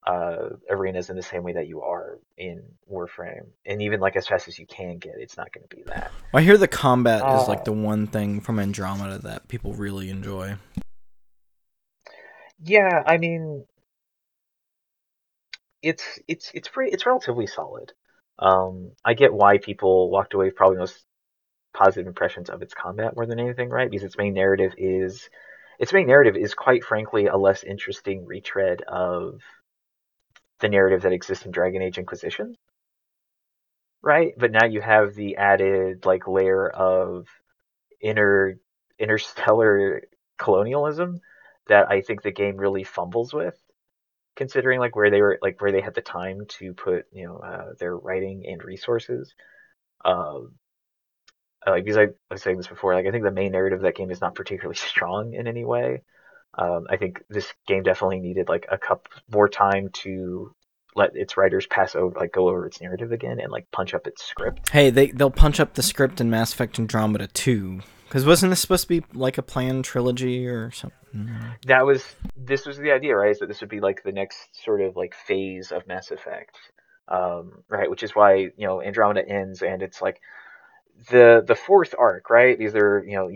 uh, 0.06 0.50
arenas 0.70 1.10
in 1.10 1.16
the 1.16 1.22
same 1.22 1.42
way 1.42 1.52
that 1.52 1.68
you 1.68 1.82
are 1.82 2.18
in 2.36 2.62
Warframe. 2.90 3.46
And 3.66 3.82
even 3.82 4.00
like 4.00 4.16
as 4.16 4.26
fast 4.26 4.48
as 4.48 4.58
you 4.58 4.66
can 4.66 4.98
get, 4.98 5.14
it's 5.18 5.36
not 5.36 5.52
going 5.52 5.66
to 5.68 5.76
be 5.76 5.82
that. 5.84 6.10
I 6.32 6.42
hear 6.42 6.56
the 6.56 6.68
combat 6.68 7.20
is 7.20 7.42
Uh, 7.42 7.46
like 7.48 7.64
the 7.64 7.72
one 7.72 8.06
thing 8.06 8.40
from 8.40 8.58
Andromeda 8.58 9.18
that 9.18 9.48
people 9.48 9.74
really 9.74 10.10
enjoy. 10.10 10.56
Yeah, 12.62 13.02
I 13.06 13.18
mean, 13.18 13.64
it's 15.82 16.18
it's 16.28 16.50
it's 16.54 16.68
pretty 16.68 16.92
it's 16.92 17.06
relatively 17.06 17.46
solid. 17.46 17.92
Um, 18.38 18.92
I 19.04 19.14
get 19.14 19.32
why 19.32 19.58
people 19.58 20.10
walked 20.10 20.34
away 20.34 20.46
with 20.46 20.56
probably 20.56 20.78
most 20.78 21.04
positive 21.72 22.06
impressions 22.06 22.50
of 22.50 22.62
its 22.62 22.74
combat 22.74 23.14
more 23.16 23.26
than 23.26 23.38
anything, 23.38 23.68
right? 23.68 23.90
Because 23.90 24.04
its 24.04 24.16
main 24.18 24.34
narrative 24.34 24.74
is 24.76 25.28
its 25.78 25.92
main 25.92 26.06
narrative 26.06 26.36
is 26.36 26.54
quite 26.54 26.84
frankly 26.84 27.26
a 27.26 27.36
less 27.36 27.62
interesting 27.64 28.26
retread 28.26 28.82
of 28.82 29.40
the 30.60 30.68
narrative 30.68 31.02
that 31.02 31.12
exists 31.12 31.44
in 31.46 31.52
Dragon 31.52 31.82
Age 31.82 31.98
Inquisition. 31.98 32.56
Right? 34.02 34.32
But 34.36 34.52
now 34.52 34.66
you 34.66 34.80
have 34.80 35.14
the 35.14 35.36
added 35.36 36.06
like 36.06 36.26
layer 36.26 36.68
of 36.68 37.26
inner 38.00 38.58
interstellar 38.98 40.02
colonialism 40.38 41.20
that 41.68 41.90
I 41.90 42.00
think 42.00 42.22
the 42.22 42.32
game 42.32 42.56
really 42.56 42.84
fumbles 42.84 43.32
with 43.32 43.60
considering 44.36 44.80
like 44.80 44.96
where 44.96 45.10
they 45.10 45.20
were 45.20 45.38
like 45.42 45.60
where 45.60 45.72
they 45.72 45.80
had 45.80 45.94
the 45.94 46.00
time 46.00 46.46
to 46.48 46.72
put 46.72 47.04
you 47.12 47.26
know 47.26 47.36
uh, 47.36 47.72
their 47.78 47.96
writing 47.96 48.44
and 48.46 48.64
resources 48.64 49.34
um 50.04 50.52
like 51.66 51.84
because 51.84 51.98
I, 51.98 52.06
was 52.30 52.42
saying 52.42 52.56
this 52.56 52.66
before 52.66 52.94
like 52.94 53.06
i 53.06 53.10
think 53.10 53.24
the 53.24 53.30
main 53.30 53.52
narrative 53.52 53.80
of 53.80 53.82
that 53.82 53.96
game 53.96 54.10
is 54.10 54.20
not 54.20 54.34
particularly 54.34 54.76
strong 54.92 55.34
in 55.34 55.46
any 55.46 55.64
way 55.64 56.02
um, 56.58 56.86
i 56.90 56.96
think 56.96 57.22
this 57.28 57.52
game 57.66 57.82
definitely 57.82 58.20
needed 58.20 58.48
like 58.48 58.66
a 58.70 58.78
cup 58.78 59.08
more 59.30 59.48
time 59.48 59.88
to 59.92 60.54
let 60.96 61.14
its 61.14 61.36
writers 61.36 61.66
pass 61.66 61.94
over 61.94 62.18
like 62.18 62.32
go 62.32 62.48
over 62.48 62.66
its 62.66 62.80
narrative 62.80 63.12
again 63.12 63.38
and 63.40 63.52
like 63.52 63.70
punch 63.70 63.94
up 63.94 64.06
its 64.06 64.24
script 64.24 64.70
hey 64.70 64.90
they, 64.90 65.10
they'll 65.12 65.30
punch 65.30 65.60
up 65.60 65.74
the 65.74 65.82
script 65.82 66.20
in 66.20 66.28
mass 66.30 66.52
effect 66.52 66.78
andromeda 66.78 67.26
2 67.28 67.80
because 68.10 68.26
wasn't 68.26 68.50
this 68.50 68.60
supposed 68.60 68.82
to 68.82 68.88
be 68.88 69.06
like 69.12 69.38
a 69.38 69.42
planned 69.42 69.84
trilogy 69.84 70.48
or 70.48 70.72
something? 70.72 70.98
That 71.66 71.86
was 71.86 72.04
this 72.36 72.66
was 72.66 72.76
the 72.76 72.90
idea, 72.90 73.14
right? 73.14 73.30
Is 73.30 73.38
that 73.38 73.46
this 73.46 73.60
would 73.60 73.70
be 73.70 73.78
like 73.78 74.02
the 74.02 74.10
next 74.10 74.64
sort 74.64 74.80
of 74.80 74.96
like 74.96 75.14
phase 75.14 75.70
of 75.70 75.86
Mass 75.86 76.10
Effect, 76.10 76.56
um, 77.06 77.62
right? 77.68 77.88
Which 77.88 78.02
is 78.02 78.10
why 78.10 78.34
you 78.34 78.66
know 78.66 78.82
Andromeda 78.82 79.24
ends, 79.28 79.62
and 79.62 79.80
it's 79.80 80.02
like 80.02 80.20
the 81.08 81.44
the 81.46 81.54
fourth 81.54 81.94
arc, 81.96 82.30
right? 82.30 82.58
These 82.58 82.74
are 82.74 83.04
you 83.06 83.14
know 83.14 83.30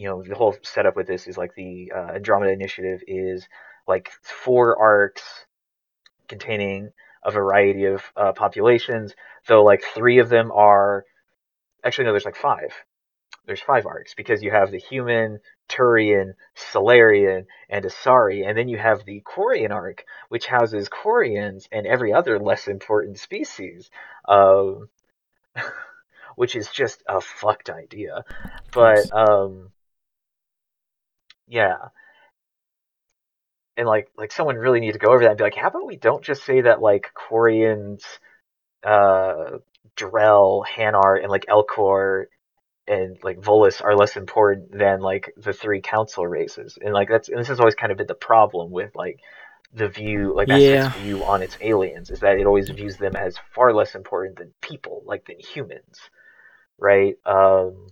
you, 0.00 0.08
know 0.08 0.22
the 0.22 0.34
whole 0.34 0.56
setup 0.62 0.96
with 0.96 1.06
this 1.06 1.26
is 1.26 1.36
like 1.36 1.54
the 1.54 1.92
uh, 1.94 2.14
Andromeda 2.14 2.52
Initiative 2.52 3.00
is 3.06 3.46
like 3.86 4.10
four 4.22 4.78
arcs 4.78 5.22
containing 6.28 6.90
a 7.24 7.30
variety 7.30 7.84
of 7.84 8.02
uh, 8.16 8.32
populations, 8.32 9.14
though 9.46 9.62
like 9.62 9.82
three 9.94 10.18
of 10.18 10.28
them 10.28 10.50
are 10.52 11.04
actually 11.84 12.04
no, 12.04 12.12
there's 12.12 12.24
like 12.24 12.36
five 12.36 12.72
there's 13.46 13.60
five 13.60 13.84
arcs 13.86 14.14
because 14.14 14.42
you 14.42 14.50
have 14.50 14.70
the 14.70 14.78
human, 14.78 15.40
Turian, 15.68 16.34
Salarian, 16.54 17.46
and 17.68 17.84
Asari, 17.84 18.46
and 18.46 18.56
then 18.56 18.68
you 18.68 18.78
have 18.78 19.04
the 19.04 19.22
Quarian 19.22 19.70
arc, 19.70 20.04
which 20.28 20.46
houses 20.46 20.88
Quarians 20.88 21.66
and 21.72 21.86
every 21.86 22.12
other 22.12 22.38
less 22.38 22.68
important 22.68 23.18
species, 23.18 23.90
um, 24.28 24.88
which 26.36 26.54
is 26.54 26.68
just 26.68 27.02
a 27.08 27.20
fucked 27.20 27.70
idea. 27.70 28.24
But 28.72 29.12
um, 29.12 29.70
yeah, 31.50 31.88
and 33.76 33.86
like 33.86 34.08
like 34.16 34.32
someone 34.32 34.56
really 34.56 34.80
need 34.80 34.92
to 34.92 34.98
go 34.98 35.12
over 35.12 35.24
that 35.24 35.30
and 35.30 35.38
be 35.38 35.44
like, 35.44 35.56
how 35.56 35.68
about 35.68 35.86
we 35.86 35.96
don't 35.96 36.22
just 36.22 36.44
say 36.44 36.60
that 36.62 36.80
like 36.80 37.12
Quarians, 37.14 38.02
uh, 38.84 39.58
Drell, 39.96 40.64
Hanar, 40.64 41.20
and 41.20 41.30
like 41.30 41.46
Elcor 41.46 42.26
and 42.86 43.18
like 43.22 43.40
Volus 43.40 43.82
are 43.82 43.96
less 43.96 44.16
important 44.16 44.76
than 44.76 45.00
like 45.00 45.32
the 45.36 45.52
three 45.52 45.80
council 45.80 46.26
races, 46.26 46.78
and 46.80 46.94
like 46.94 47.08
that's 47.08 47.28
and 47.28 47.38
this 47.38 47.48
has 47.48 47.58
always 47.58 47.74
kind 47.74 47.90
of 47.90 47.98
been 47.98 48.06
the 48.06 48.14
problem 48.14 48.70
with 48.70 48.94
like 48.94 49.18
the 49.72 49.88
view 49.88 50.34
like 50.34 50.48
that 50.48 50.60
yeah. 50.60 50.92
view 51.02 51.24
on 51.24 51.42
its 51.42 51.56
aliens 51.60 52.10
is 52.10 52.20
that 52.20 52.38
it 52.38 52.46
always 52.46 52.68
views 52.70 52.96
them 52.96 53.14
as 53.14 53.36
far 53.54 53.72
less 53.72 53.94
important 53.94 54.36
than 54.38 54.52
people, 54.60 55.02
like 55.04 55.24
than 55.26 55.38
humans, 55.38 55.98
right? 56.78 57.14
Um, 57.24 57.86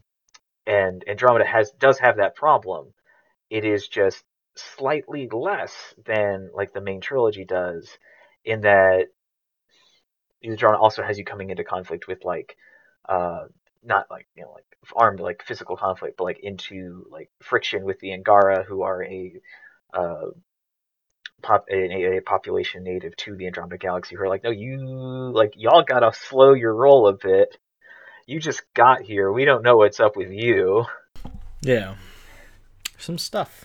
and 0.67 1.05
Andromeda 1.09 1.47
has 1.47 1.71
does 1.79 1.99
have 2.01 2.17
that 2.17 2.35
problem. 2.37 2.93
It 3.51 3.65
is 3.65 3.89
just 3.89 4.25
slightly 4.57 5.29
less 5.31 5.95
than 6.05 6.51
like 6.55 6.73
the 6.73 6.81
main 6.81 7.01
trilogy 7.01 7.45
does, 7.45 7.89
in 8.45 8.63
that 8.63 9.07
the 10.43 10.51
Andromeda 10.51 10.79
also 10.79 11.03
has 11.03 11.19
you 11.19 11.25
coming 11.25 11.51
into 11.51 11.65
conflict 11.65 12.07
with 12.07 12.25
like 12.25 12.57
uh, 13.09 13.47
not 13.83 14.07
like 14.11 14.27
you 14.37 14.43
know 14.43 14.53
like 14.53 14.65
armed 14.95 15.21
like 15.21 15.43
physical 15.45 15.77
conflict, 15.77 16.17
but 16.17 16.25
like 16.25 16.41
into 16.41 17.07
like 17.11 17.31
friction 17.43 17.85
with 17.85 17.99
the 18.01 18.13
Angara, 18.13 18.65
who 18.65 18.83
are 18.83 19.03
a 19.03 19.33
uh, 19.93 20.27
pop 21.43 21.67
a, 21.71 22.19
a, 22.19 22.21
population 22.21 22.85
native 22.85 23.17
to 23.17 23.37
the 23.37 23.47
Andromeda 23.47 23.79
Galaxy, 23.79 24.17
who 24.17 24.23
are 24.23 24.29
like, 24.29 24.45
no, 24.45 24.51
you 24.51 24.79
like 24.79 25.55
y'all 25.57 25.83
gotta 25.83 26.13
slow 26.13 26.53
your 26.53 26.75
roll 26.75 27.09
a 27.09 27.13
bit. 27.13 27.57
You 28.27 28.41
just 28.41 28.63
got 28.75 29.03
here. 29.03 29.33
We 29.33 29.45
don't 29.45 29.63
know 29.63 29.79
what's 29.79 30.01
up 30.01 30.17
with 30.17 30.31
you. 30.31 30.85
Yeah, 31.63 31.97
some 32.99 33.19
stuff. 33.19 33.65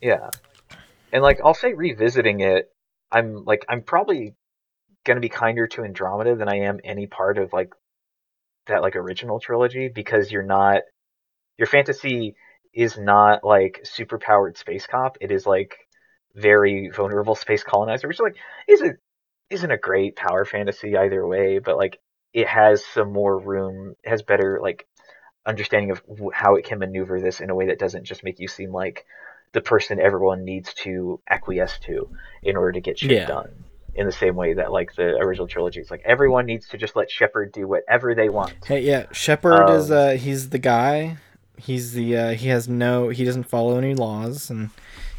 Yeah, 0.00 0.30
and 1.12 1.22
like 1.22 1.40
I'll 1.44 1.54
say, 1.54 1.72
revisiting 1.72 2.40
it, 2.40 2.70
I'm 3.10 3.44
like 3.44 3.64
I'm 3.68 3.82
probably 3.82 4.34
gonna 5.04 5.20
be 5.20 5.28
kinder 5.28 5.66
to 5.68 5.84
Andromeda 5.84 6.36
than 6.36 6.48
I 6.48 6.60
am 6.60 6.80
any 6.84 7.06
part 7.06 7.38
of 7.38 7.52
like 7.52 7.72
that 8.66 8.82
like 8.82 8.96
original 8.96 9.40
trilogy 9.40 9.88
because 9.88 10.30
you're 10.32 10.42
not 10.42 10.82
your 11.58 11.66
fantasy 11.66 12.34
is 12.74 12.98
not 12.98 13.42
like 13.44 13.80
super 13.84 14.18
powered 14.18 14.56
space 14.56 14.86
cop. 14.86 15.16
It 15.20 15.30
is 15.30 15.46
like 15.46 15.76
very 16.34 16.90
vulnerable 16.94 17.34
space 17.34 17.62
colonizer, 17.64 18.08
which 18.08 18.20
like 18.20 18.36
isn't 18.68 18.98
isn't 19.48 19.70
a 19.70 19.78
great 19.78 20.16
power 20.16 20.44
fantasy 20.44 20.96
either 20.96 21.26
way, 21.26 21.58
but 21.58 21.76
like 21.76 21.98
it 22.32 22.46
has 22.46 22.84
some 22.84 23.12
more 23.12 23.38
room, 23.38 23.94
has 24.04 24.22
better 24.22 24.58
like 24.62 24.86
understanding 25.46 25.90
of 25.90 26.02
how 26.32 26.56
it 26.56 26.64
can 26.64 26.78
maneuver 26.78 27.20
this 27.20 27.40
in 27.40 27.50
a 27.50 27.54
way 27.54 27.66
that 27.66 27.78
doesn't 27.78 28.04
just 28.04 28.24
make 28.24 28.38
you 28.38 28.48
seem 28.48 28.72
like 28.72 29.06
the 29.52 29.60
person 29.60 30.00
everyone 30.00 30.44
needs 30.44 30.74
to 30.74 31.20
acquiesce 31.28 31.78
to 31.78 32.10
in 32.42 32.56
order 32.56 32.72
to 32.72 32.80
get 32.80 32.98
shit 32.98 33.12
yeah. 33.12 33.26
done 33.26 33.64
in 33.94 34.04
the 34.04 34.12
same 34.12 34.36
way 34.36 34.52
that 34.52 34.70
like 34.70 34.94
the 34.94 35.16
original 35.16 35.48
trilogy 35.48 35.80
is 35.80 35.90
like 35.90 36.02
everyone 36.04 36.44
needs 36.44 36.68
to 36.68 36.76
just 36.76 36.94
let 36.94 37.10
Shepard 37.10 37.52
do 37.52 37.66
whatever 37.66 38.14
they 38.14 38.28
want. 38.28 38.52
Hey, 38.66 38.80
yeah, 38.80 39.06
Shepard 39.12 39.70
um, 39.70 39.76
is 39.76 39.90
uh 39.90 40.10
he's 40.10 40.50
the 40.50 40.58
guy. 40.58 41.16
He's 41.56 41.92
the 41.92 42.16
uh 42.16 42.30
he 42.34 42.48
has 42.48 42.68
no 42.68 43.08
he 43.08 43.24
doesn't 43.24 43.44
follow 43.44 43.78
any 43.78 43.94
laws 43.94 44.50
and 44.50 44.70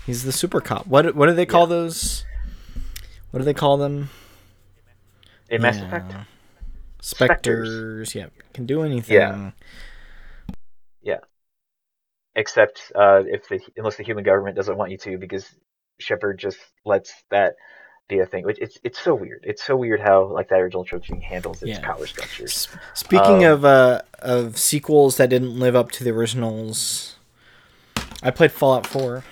he's 0.05 0.23
the 0.23 0.31
super 0.31 0.61
cop. 0.61 0.85
What 0.85 1.15
what 1.15 1.27
do 1.27 1.33
they 1.33 1.45
call 1.45 1.63
yeah. 1.63 1.75
those? 1.75 2.25
What 3.31 3.39
do 3.39 3.45
they 3.45 3.55
call 3.55 3.77
them? 3.77 4.09
In 5.49 5.61
Mass 5.61 5.77
yeah. 5.77 5.87
Effect. 5.87 6.13
Spectres. 7.01 7.69
Spectres. 7.69 8.15
Yeah, 8.15 8.27
can 8.53 8.65
do 8.65 8.83
anything. 8.83 9.15
Yeah. 9.15 9.51
Yeah. 11.07 11.19
Except 12.35 12.91
uh, 12.93 13.23
if 13.25 13.47
the 13.47 13.59
unless 13.77 13.95
the 13.95 14.03
human 14.03 14.25
government 14.25 14.57
doesn't 14.57 14.77
want 14.77 14.91
you 14.91 14.97
to, 14.97 15.17
because 15.17 15.45
Shepard 15.99 16.37
just 16.37 16.59
lets 16.85 17.13
that 17.31 17.55
be 18.09 18.19
a 18.19 18.25
thing. 18.25 18.45
It's 18.47 18.77
it's 18.83 18.99
so 18.99 19.15
weird. 19.15 19.43
It's 19.47 19.63
so 19.63 19.75
weird 19.77 20.01
how 20.01 20.25
like 20.25 20.49
that 20.49 20.59
original 20.59 20.83
trilogy 20.83 21.19
handles 21.19 21.63
its 21.63 21.71
yeah. 21.71 21.79
power 21.79 22.05
structures. 22.05 22.67
Speaking 22.93 23.45
um, 23.45 23.53
of 23.53 23.65
uh, 23.65 24.01
of 24.19 24.57
sequels 24.57 25.17
that 25.17 25.29
didn't 25.29 25.57
live 25.57 25.75
up 25.75 25.91
to 25.91 26.03
the 26.03 26.11
originals, 26.11 27.15
I 28.21 28.29
played 28.29 28.51
Fallout 28.51 28.85
Four. 28.85 29.23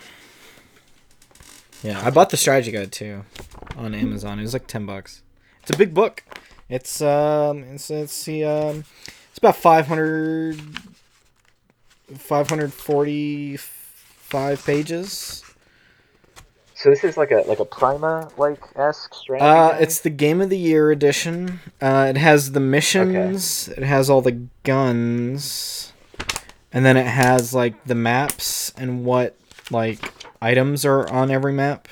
Yeah, 1.83 2.01
I 2.03 2.09
bought 2.09 2.31
the 2.31 2.38
strategy 2.38 2.71
guide 2.71 2.91
too 2.91 3.25
on 3.75 3.93
Amazon. 3.93 4.39
It 4.39 4.43
was 4.43 4.53
like 4.53 4.65
ten 4.65 4.85
bucks. 4.85 5.21
It's 5.61 5.71
a 5.71 5.77
big 5.77 5.93
book. 5.93 6.23
It's 6.69 7.01
um 7.01 7.63
it's 7.63 7.91
it's 7.91 8.23
the 8.23 8.45
um 8.45 8.85
it's 9.35 9.39
about 9.39 9.57
500 9.57 10.57
545 12.13 14.65
pages 14.65 15.45
so 16.86 16.89
this 16.89 17.03
is 17.03 17.17
like 17.17 17.32
a 17.32 17.43
like 17.47 17.59
a 17.59 17.65
Prima 17.65 18.30
like 18.38 18.61
esque 18.75 19.15
strategy. 19.15 19.43
Uh, 19.43 19.77
it's 19.80 20.01
the 20.01 20.09
Game 20.09 20.41
of 20.41 20.49
the 20.49 20.57
Year 20.57 20.91
edition. 20.91 21.61
Uh, 21.82 22.07
it 22.09 22.17
has 22.17 22.51
the 22.51 22.59
missions. 22.59 23.69
Okay. 23.69 23.82
It 23.82 23.86
has 23.86 24.09
all 24.09 24.21
the 24.21 24.47
guns, 24.63 25.93
and 26.73 26.86
then 26.86 26.97
it 26.97 27.07
has 27.07 27.55
like 27.55 27.86
the 27.86 27.95
maps 27.95 28.71
and 28.77 29.05
what 29.05 29.36
like 29.71 30.13
items 30.41 30.86
are 30.86 31.09
on 31.09 31.32
every 31.32 31.53
map. 31.53 31.88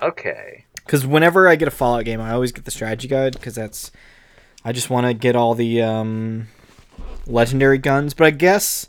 Okay. 0.00 0.64
Because 0.76 1.04
whenever 1.04 1.48
I 1.48 1.56
get 1.56 1.68
a 1.68 1.72
Fallout 1.72 2.04
game, 2.04 2.20
I 2.20 2.32
always 2.32 2.52
get 2.52 2.64
the 2.64 2.70
strategy 2.70 3.08
guide 3.08 3.34
because 3.34 3.56
that's 3.56 3.90
I 4.64 4.72
just 4.72 4.88
want 4.88 5.06
to 5.06 5.14
get 5.14 5.34
all 5.34 5.54
the 5.54 5.82
um, 5.82 6.48
legendary 7.26 7.78
guns. 7.78 8.14
But 8.14 8.26
I 8.26 8.30
guess 8.30 8.88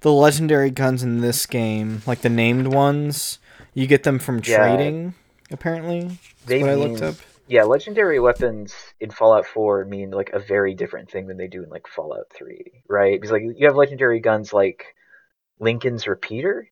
the 0.00 0.12
legendary 0.12 0.70
guns 0.70 1.02
in 1.02 1.20
this 1.20 1.46
game, 1.46 2.02
like 2.06 2.20
the 2.20 2.28
named 2.28 2.68
ones, 2.68 3.38
you 3.72 3.86
get 3.86 4.02
them 4.02 4.18
from 4.18 4.40
yeah. 4.44 4.56
trading. 4.56 5.14
Apparently, 5.50 6.18
they 6.46 6.60
what 6.60 6.70
mean, 6.70 6.72
I 6.72 6.88
looked 6.88 7.02
up. 7.02 7.14
Yeah, 7.46 7.64
legendary 7.64 8.20
weapons 8.20 8.74
in 9.00 9.10
Fallout 9.10 9.46
4 9.46 9.84
mean 9.84 10.10
like 10.10 10.30
a 10.32 10.38
very 10.38 10.74
different 10.74 11.10
thing 11.10 11.26
than 11.26 11.36
they 11.36 11.48
do 11.48 11.62
in 11.62 11.68
like 11.68 11.86
Fallout 11.86 12.26
3, 12.34 12.82
right? 12.88 13.20
Because 13.20 13.32
like 13.32 13.42
you 13.42 13.66
have 13.66 13.76
legendary 13.76 14.20
guns 14.20 14.52
like 14.52 14.94
Lincoln's 15.60 16.06
repeater, 16.06 16.70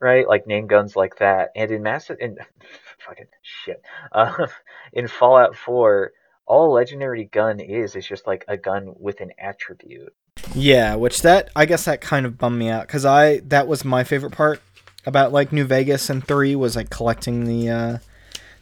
right? 0.00 0.26
Like 0.26 0.46
name 0.46 0.66
guns 0.66 0.96
like 0.96 1.18
that. 1.18 1.50
And 1.54 1.70
in 1.70 1.82
Mass 1.82 2.10
in 2.10 2.36
fucking 2.98 3.26
shit. 3.42 3.80
Uh, 4.10 4.46
in 4.92 5.06
Fallout 5.06 5.56
4, 5.56 6.12
all 6.46 6.72
legendary 6.72 7.24
gun 7.24 7.60
is 7.60 7.96
is 7.96 8.06
just 8.06 8.26
like 8.26 8.44
a 8.48 8.56
gun 8.56 8.94
with 8.98 9.20
an 9.20 9.32
attribute. 9.38 10.14
Yeah, 10.54 10.94
which 10.94 11.22
that 11.22 11.50
I 11.56 11.66
guess 11.66 11.84
that 11.84 12.00
kind 12.00 12.26
of 12.26 12.38
bummed 12.38 12.58
me 12.58 12.68
out 12.68 12.86
because 12.86 13.04
I 13.04 13.38
that 13.40 13.66
was 13.66 13.84
my 13.84 14.04
favorite 14.04 14.32
part 14.32 14.60
about 15.04 15.32
like 15.32 15.52
New 15.52 15.64
Vegas 15.64 16.08
and 16.10 16.26
three 16.26 16.56
was 16.56 16.76
like 16.76 16.90
collecting 16.90 17.44
the 17.44 17.68
uh, 17.68 17.98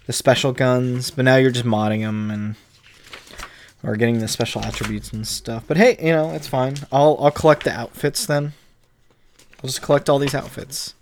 the 0.07 0.13
special 0.13 0.53
guns, 0.53 1.11
but 1.11 1.25
now 1.25 1.37
you're 1.37 1.51
just 1.51 1.65
modding 1.65 2.01
them 2.01 2.31
and 2.31 2.55
or 3.83 3.97
getting 3.97 4.19
the 4.19 4.29
special 4.29 4.63
attributes 4.63 5.13
and 5.13 5.27
stuff. 5.27 5.65
But 5.67 5.77
hey, 5.77 5.97
you 6.01 6.13
know 6.13 6.31
it's 6.31 6.49
fine. 6.49 6.77
I'll 6.91 7.17
I'll 7.21 7.31
collect 7.31 7.65
the 7.65 7.73
outfits 7.73 8.27
then. 8.27 8.53
I'll 9.63 9.69
just 9.69 9.83
collect 9.83 10.09
all 10.09 10.19
these 10.19 10.35
outfits. 10.35 10.95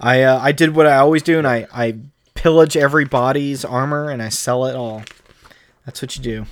I 0.00 0.22
uh, 0.22 0.38
I 0.40 0.52
did 0.52 0.74
what 0.74 0.86
I 0.86 0.96
always 0.96 1.22
do, 1.22 1.38
and 1.38 1.46
I 1.46 1.66
I 1.72 1.96
pillage 2.34 2.74
every 2.74 3.04
body's 3.04 3.66
armor 3.66 4.08
and 4.08 4.22
I 4.22 4.30
sell 4.30 4.64
it 4.64 4.74
all. 4.74 5.02
That's 5.84 6.02
what 6.02 6.16
you 6.16 6.22
do. 6.22 6.46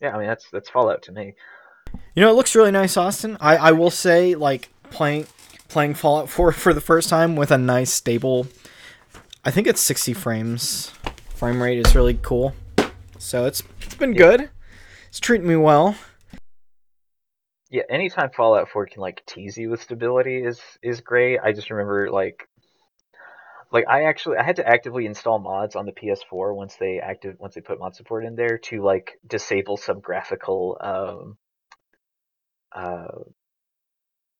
Yeah, 0.00 0.14
I 0.14 0.18
mean 0.18 0.26
that's 0.26 0.46
that's 0.50 0.68
Fallout 0.68 1.02
to 1.04 1.12
me. 1.12 1.34
You 2.14 2.22
know, 2.22 2.30
it 2.30 2.34
looks 2.34 2.54
really 2.54 2.70
nice, 2.70 2.96
Austin. 2.96 3.36
I, 3.40 3.56
I 3.56 3.72
will 3.72 3.90
say, 3.90 4.34
like 4.34 4.68
playing 4.90 5.26
playing 5.68 5.94
Fallout 5.94 6.28
4 6.30 6.52
for 6.52 6.74
the 6.74 6.80
first 6.80 7.08
time 7.08 7.36
with 7.36 7.50
a 7.50 7.58
nice 7.58 7.92
stable. 7.92 8.46
I 9.44 9.50
think 9.50 9.66
it's 9.66 9.80
60 9.80 10.12
frames. 10.12 10.92
Frame 11.34 11.62
rate 11.62 11.78
is 11.78 11.94
really 11.94 12.18
cool. 12.22 12.54
So 13.18 13.44
it's 13.46 13.62
it's 13.80 13.94
been 13.94 14.12
Yeah. 14.12 14.18
good. 14.18 14.50
It's 15.08 15.20
treating 15.20 15.46
me 15.48 15.56
well. 15.56 15.96
Yeah, 17.70 17.82
anytime 17.90 18.30
Fallout 18.30 18.68
4 18.68 18.86
can 18.86 19.00
like 19.00 19.24
tease 19.26 19.56
you 19.56 19.70
with 19.70 19.82
stability 19.82 20.42
is 20.44 20.60
is 20.82 21.00
great. 21.00 21.40
I 21.42 21.52
just 21.52 21.70
remember 21.70 22.10
like 22.10 22.48
like 23.76 23.88
I 23.88 24.04
actually 24.04 24.38
I 24.38 24.42
had 24.42 24.56
to 24.56 24.66
actively 24.66 25.06
install 25.06 25.38
mods 25.38 25.76
on 25.76 25.84
the 25.86 25.92
PS4 25.92 26.54
once 26.56 26.76
they 26.80 26.98
active 27.00 27.36
once 27.38 27.54
they 27.54 27.60
put 27.60 27.78
mod 27.78 27.94
support 27.94 28.24
in 28.24 28.34
there 28.34 28.58
to 28.58 28.82
like 28.82 29.18
disable 29.26 29.76
some 29.76 30.00
graphical 30.00 30.78
um 30.80 31.36
uh 32.72 33.08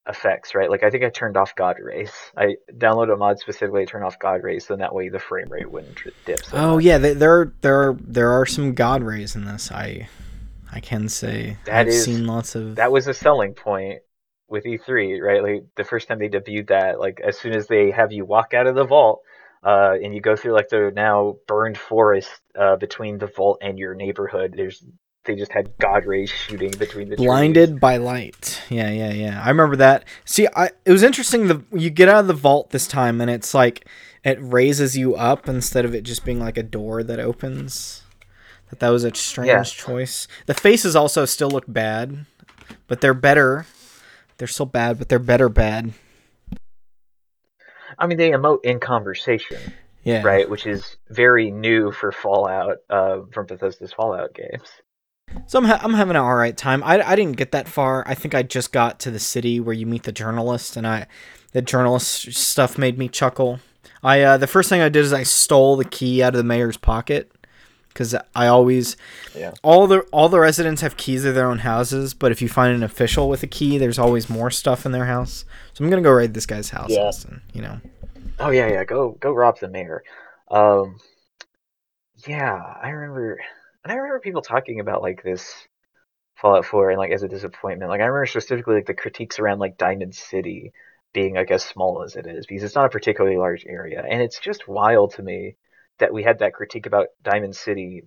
effects, 0.08 0.54
right? 0.54 0.70
Like 0.70 0.82
I 0.82 0.90
think 0.90 1.04
I 1.04 1.10
turned 1.10 1.36
off 1.36 1.54
God 1.54 1.76
Rays. 1.82 2.12
I 2.36 2.56
downloaded 2.72 3.14
a 3.14 3.16
mod 3.16 3.38
specifically 3.38 3.84
to 3.84 3.90
turn 3.90 4.02
off 4.04 4.18
God 4.18 4.42
Rays, 4.42 4.66
so 4.66 4.76
that 4.76 4.94
way 4.94 5.08
the 5.08 5.18
frame 5.18 5.48
rate 5.50 5.70
wouldn't 5.70 5.98
dip. 6.24 6.44
So 6.44 6.56
Oh 6.56 6.74
much. 6.76 6.84
yeah, 6.84 6.98
th- 6.98 7.18
there 7.18 7.52
there 7.60 7.80
are, 7.90 7.96
there 8.00 8.30
are 8.30 8.46
some 8.46 8.74
god 8.74 9.02
rays 9.02 9.36
in 9.36 9.44
this. 9.44 9.70
I 9.70 10.08
I 10.72 10.80
can 10.80 11.08
say 11.08 11.58
That 11.66 11.88
I've 11.88 11.88
is- 11.88 12.04
seen 12.04 12.26
lots 12.26 12.54
of 12.54 12.76
that 12.76 12.92
was 12.92 13.06
a 13.06 13.14
selling 13.14 13.54
point 13.54 14.00
with 14.48 14.64
E3, 14.64 15.20
right? 15.20 15.42
Like 15.42 15.64
the 15.76 15.84
first 15.84 16.08
time 16.08 16.18
they 16.18 16.28
debuted 16.28 16.68
that, 16.68 17.00
like 17.00 17.20
as 17.20 17.38
soon 17.38 17.52
as 17.54 17.66
they 17.66 17.90
have 17.90 18.12
you 18.12 18.24
walk 18.24 18.54
out 18.54 18.66
of 18.66 18.74
the 18.74 18.84
vault, 18.84 19.22
uh, 19.64 19.96
and 20.02 20.14
you 20.14 20.20
go 20.20 20.36
through 20.36 20.52
like 20.52 20.68
the 20.68 20.92
now 20.94 21.36
burned 21.48 21.78
forest 21.78 22.30
uh, 22.58 22.76
between 22.76 23.18
the 23.18 23.26
vault 23.26 23.58
and 23.62 23.78
your 23.78 23.94
neighborhood, 23.94 24.54
there's 24.56 24.84
they 25.24 25.34
just 25.34 25.50
had 25.50 25.76
god 25.78 26.06
rays 26.06 26.30
shooting 26.30 26.70
between 26.70 27.08
the 27.08 27.16
trees. 27.16 27.26
blinded 27.26 27.80
by 27.80 27.96
light. 27.96 28.62
Yeah, 28.68 28.90
yeah, 28.90 29.12
yeah. 29.12 29.42
I 29.44 29.48
remember 29.48 29.74
that. 29.76 30.04
See, 30.24 30.46
I 30.54 30.70
it 30.84 30.92
was 30.92 31.02
interesting. 31.02 31.48
The 31.48 31.64
you 31.72 31.90
get 31.90 32.08
out 32.08 32.20
of 32.20 32.26
the 32.28 32.32
vault 32.34 32.70
this 32.70 32.86
time, 32.86 33.20
and 33.20 33.30
it's 33.30 33.52
like 33.52 33.88
it 34.24 34.38
raises 34.40 34.96
you 34.96 35.16
up 35.16 35.48
instead 35.48 35.84
of 35.84 35.94
it 35.94 36.02
just 36.04 36.24
being 36.24 36.38
like 36.38 36.56
a 36.56 36.62
door 36.62 37.02
that 37.02 37.18
opens. 37.18 38.02
That 38.70 38.80
that 38.80 38.88
was 38.90 39.04
a 39.04 39.14
strange 39.14 39.48
Yeah. 39.48 39.62
choice. 39.62 40.26
The 40.46 40.54
faces 40.54 40.96
also 40.96 41.24
still 41.24 41.50
look 41.50 41.64
bad, 41.68 42.26
but 42.88 43.00
they're 43.00 43.14
better. 43.14 43.66
They're 44.38 44.48
so 44.48 44.64
bad, 44.64 44.98
but 44.98 45.08
they're 45.08 45.18
better 45.18 45.48
bad. 45.48 45.92
I 47.98 48.06
mean, 48.06 48.18
they 48.18 48.30
emote 48.30 48.64
in 48.64 48.80
conversation, 48.80 49.58
Yeah. 50.02 50.22
right? 50.22 50.48
Which 50.48 50.66
is 50.66 50.96
very 51.08 51.50
new 51.50 51.92
for 51.92 52.12
Fallout, 52.12 52.78
uh, 52.90 53.20
from 53.32 53.46
Bethesda's 53.46 53.92
Fallout 53.92 54.34
games. 54.34 54.68
So 55.46 55.58
I'm, 55.58 55.64
ha- 55.64 55.80
I'm 55.82 55.94
having 55.94 56.16
an 56.16 56.22
all 56.22 56.34
right 56.34 56.56
time. 56.56 56.82
I, 56.84 57.00
I 57.02 57.16
didn't 57.16 57.36
get 57.36 57.52
that 57.52 57.68
far. 57.68 58.04
I 58.06 58.14
think 58.14 58.34
I 58.34 58.42
just 58.42 58.72
got 58.72 59.00
to 59.00 59.10
the 59.10 59.18
city 59.18 59.60
where 59.60 59.74
you 59.74 59.86
meet 59.86 60.04
the 60.04 60.12
journalist, 60.12 60.76
and 60.76 60.86
I 60.86 61.06
the 61.52 61.62
journalist 61.62 62.32
stuff 62.34 62.78
made 62.78 62.96
me 62.98 63.08
chuckle. 63.08 63.58
I 64.02 64.20
uh, 64.22 64.36
the 64.36 64.46
first 64.46 64.68
thing 64.68 64.80
I 64.80 64.88
did 64.88 65.04
is 65.04 65.12
I 65.12 65.24
stole 65.24 65.76
the 65.76 65.84
key 65.84 66.22
out 66.22 66.34
of 66.34 66.38
the 66.38 66.44
mayor's 66.44 66.76
pocket 66.76 67.30
because 67.96 68.14
I 68.34 68.46
always 68.46 68.96
Yeah. 69.34 69.52
all 69.62 69.86
the 69.86 70.00
all 70.12 70.28
the 70.28 70.38
residents 70.38 70.82
have 70.82 70.98
keys 70.98 71.24
of 71.24 71.34
their 71.34 71.46
own 71.46 71.60
houses, 71.60 72.12
but 72.12 72.30
if 72.30 72.42
you 72.42 72.48
find 72.48 72.74
an 72.74 72.82
official 72.82 73.28
with 73.30 73.42
a 73.42 73.46
key, 73.46 73.78
there's 73.78 73.98
always 73.98 74.28
more 74.28 74.50
stuff 74.50 74.84
in 74.84 74.92
their 74.92 75.06
house. 75.06 75.46
So 75.72 75.82
I'm 75.82 75.88
gonna 75.90 76.02
go 76.02 76.10
raid 76.10 76.34
this 76.34 76.44
guy's 76.46 76.70
house, 76.70 76.90
Yeah. 76.90 77.04
Austin. 77.04 77.40
You 77.54 77.62
know. 77.62 77.80
Oh 78.38 78.50
yeah, 78.50 78.68
yeah. 78.68 78.84
Go 78.84 79.12
go 79.18 79.32
rob 79.32 79.58
the 79.58 79.68
mayor. 79.68 80.02
Um, 80.50 80.98
yeah, 82.26 82.54
I 82.82 82.90
remember, 82.90 83.38
and 83.84 83.92
I 83.92 83.96
remember 83.96 84.20
people 84.20 84.42
talking 84.42 84.80
about 84.80 85.02
like 85.02 85.22
this 85.22 85.54
Fallout 86.36 86.66
4 86.66 86.90
and 86.90 86.98
like 86.98 87.12
as 87.12 87.22
a 87.22 87.28
disappointment. 87.28 87.90
Like 87.90 88.00
I 88.00 88.04
remember 88.04 88.26
specifically 88.26 88.74
like 88.76 88.86
the 88.86 88.94
critiques 88.94 89.38
around 89.38 89.58
like 89.58 89.78
Diamond 89.78 90.14
City 90.14 90.72
being 91.14 91.34
like 91.34 91.50
as 91.50 91.64
small 91.64 92.02
as 92.02 92.14
it 92.14 92.26
is 92.26 92.44
because 92.46 92.62
it's 92.62 92.74
not 92.74 92.84
a 92.84 92.90
particularly 92.90 93.38
large 93.38 93.64
area, 93.66 94.04
and 94.06 94.20
it's 94.20 94.38
just 94.38 94.68
wild 94.68 95.14
to 95.14 95.22
me 95.22 95.56
that 95.98 96.12
we 96.12 96.22
had 96.22 96.38
that 96.40 96.54
critique 96.54 96.86
about 96.86 97.06
Diamond 97.22 97.56
City. 97.56 98.02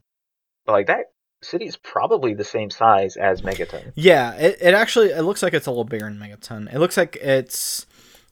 But 0.66 0.74
like 0.74 0.88
that 0.88 1.06
city 1.42 1.66
is 1.66 1.78
probably 1.78 2.34
the 2.34 2.44
same 2.44 2.70
size 2.70 3.16
as 3.16 3.42
Megaton. 3.42 3.92
Yeah, 3.96 4.34
it, 4.36 4.58
it 4.62 4.74
actually 4.74 5.10
it 5.10 5.22
looks 5.24 5.42
like 5.42 5.54
it's 5.54 5.68
a 5.68 5.72
little 5.72 5.84
bigger 5.86 6.06
than 6.06 6.18
Megaton. 6.20 6.74
It 6.74 6.80
looks 6.80 6.98
like 6.98 7.16
it's 7.18 7.86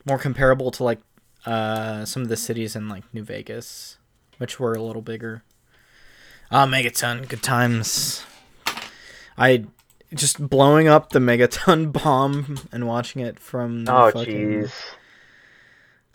more 0.05 0.17
comparable 0.17 0.71
to 0.71 0.83
like 0.83 0.99
uh 1.45 2.05
some 2.05 2.21
of 2.23 2.29
the 2.29 2.37
cities 2.37 2.75
in 2.75 2.89
like 2.89 3.03
New 3.13 3.23
Vegas, 3.23 3.97
which 4.37 4.59
were 4.59 4.73
a 4.73 4.81
little 4.81 5.01
bigger. 5.01 5.43
Ah, 6.51 6.65
Megaton, 6.65 7.27
good 7.27 7.43
times. 7.43 8.23
I 9.37 9.65
just 10.13 10.49
blowing 10.49 10.87
up 10.87 11.09
the 11.09 11.19
Megaton 11.19 11.91
bomb 12.03 12.57
and 12.71 12.87
watching 12.87 13.21
it 13.21 13.39
from 13.39 13.85
the 13.85 13.93
Oh 13.93 14.11
fucking 14.11 14.63
jeez. 14.63 14.71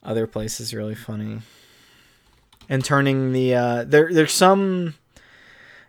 other 0.02 0.26
places 0.26 0.72
really 0.74 0.94
funny. 0.94 1.40
And 2.72 2.82
turning 2.82 3.32
the 3.32 3.54
uh 3.54 3.84
there 3.84 4.08
there's 4.12 4.32
some 4.32 4.94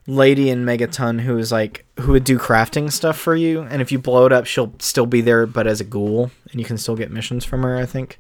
lady 0.06 0.50
in 0.50 0.66
Megaton 0.66 1.22
who 1.22 1.38
is 1.38 1.50
like 1.50 1.86
who 2.02 2.12
would 2.12 2.26
do 2.26 2.38
crafting 2.38 2.92
stuff 2.92 3.18
for 3.18 3.36
you 3.38 3.62
and 3.62 3.82
if 3.82 3.90
you 3.90 3.98
blow 4.00 4.26
it 4.26 4.34
up 4.34 4.46
she'll 4.46 4.74
still 4.80 5.06
be 5.06 5.22
there 5.22 5.46
but 5.46 5.66
as 5.66 5.80
a 5.80 5.86
ghoul 5.86 6.30
and 6.52 6.60
you 6.60 6.66
can 6.66 6.78
still 6.78 6.98
get 6.98 7.10
missions 7.10 7.46
from 7.46 7.64
her, 7.64 7.78
I 7.78 7.86
think. 7.86 8.20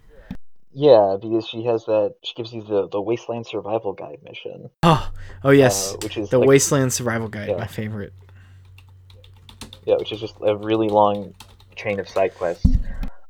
Yeah, 0.72 1.18
because 1.22 1.46
she 1.46 1.66
has 1.66 1.84
that. 1.86 2.16
She 2.24 2.34
gives 2.36 2.54
you 2.54 2.64
the 2.64 2.88
the 2.88 3.02
Wasteland 3.02 3.46
Survival 3.46 3.94
Guide 3.94 4.20
mission, 4.24 4.70
Oh, 4.84 5.12
oh 5.44 5.52
yes. 5.52 5.94
uh, 5.94 5.98
which 6.02 6.18
is 6.18 6.30
the 6.30 6.40
like, 6.40 6.48
Wasteland 6.48 6.92
Survival 6.94 7.28
Guide, 7.28 7.50
Yeah. 7.50 7.58
my 7.58 7.68
favorite. 7.68 8.14
Yeah, 9.86 9.96
which 9.98 10.12
is 10.12 10.20
just 10.20 10.36
a 10.42 10.56
really 10.56 10.88
long 10.90 11.36
chain 11.76 12.00
of 12.00 12.08
side 12.08 12.34
quests. 12.34 12.66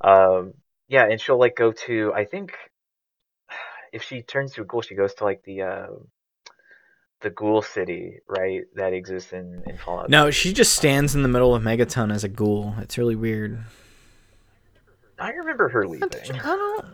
Um, 0.01 0.53
yeah, 0.87 1.05
and 1.09 1.19
she'll 1.19 1.39
like 1.39 1.55
go 1.55 1.71
to. 1.87 2.13
I 2.13 2.23
think 2.25 2.53
if 3.93 4.03
she 4.03 4.21
turns 4.21 4.53
to 4.53 4.61
a 4.61 4.65
ghoul, 4.65 4.81
she 4.81 4.95
goes 4.95 5.13
to 5.15 5.23
like 5.23 5.43
the 5.43 5.61
uh, 5.61 5.87
the 7.21 7.29
ghoul 7.29 7.61
city, 7.61 8.19
right? 8.27 8.63
That 8.75 8.91
exists 8.93 9.31
in 9.31 9.63
in 9.67 9.77
Fallout. 9.77 10.09
No, 10.09 10.29
she 10.31 10.51
just 10.51 10.75
stands 10.75 11.15
in 11.15 11.21
the 11.21 11.29
middle 11.29 11.55
of 11.55 11.63
Megaton 11.63 12.13
as 12.13 12.23
a 12.25 12.29
ghoul. 12.29 12.75
It's 12.79 12.97
really 12.97 13.15
weird. 13.15 13.63
I 15.19 15.29
remember 15.31 15.69
her 15.69 15.87
leaving 15.87 16.09
I 16.33 16.41
don't 16.41 16.85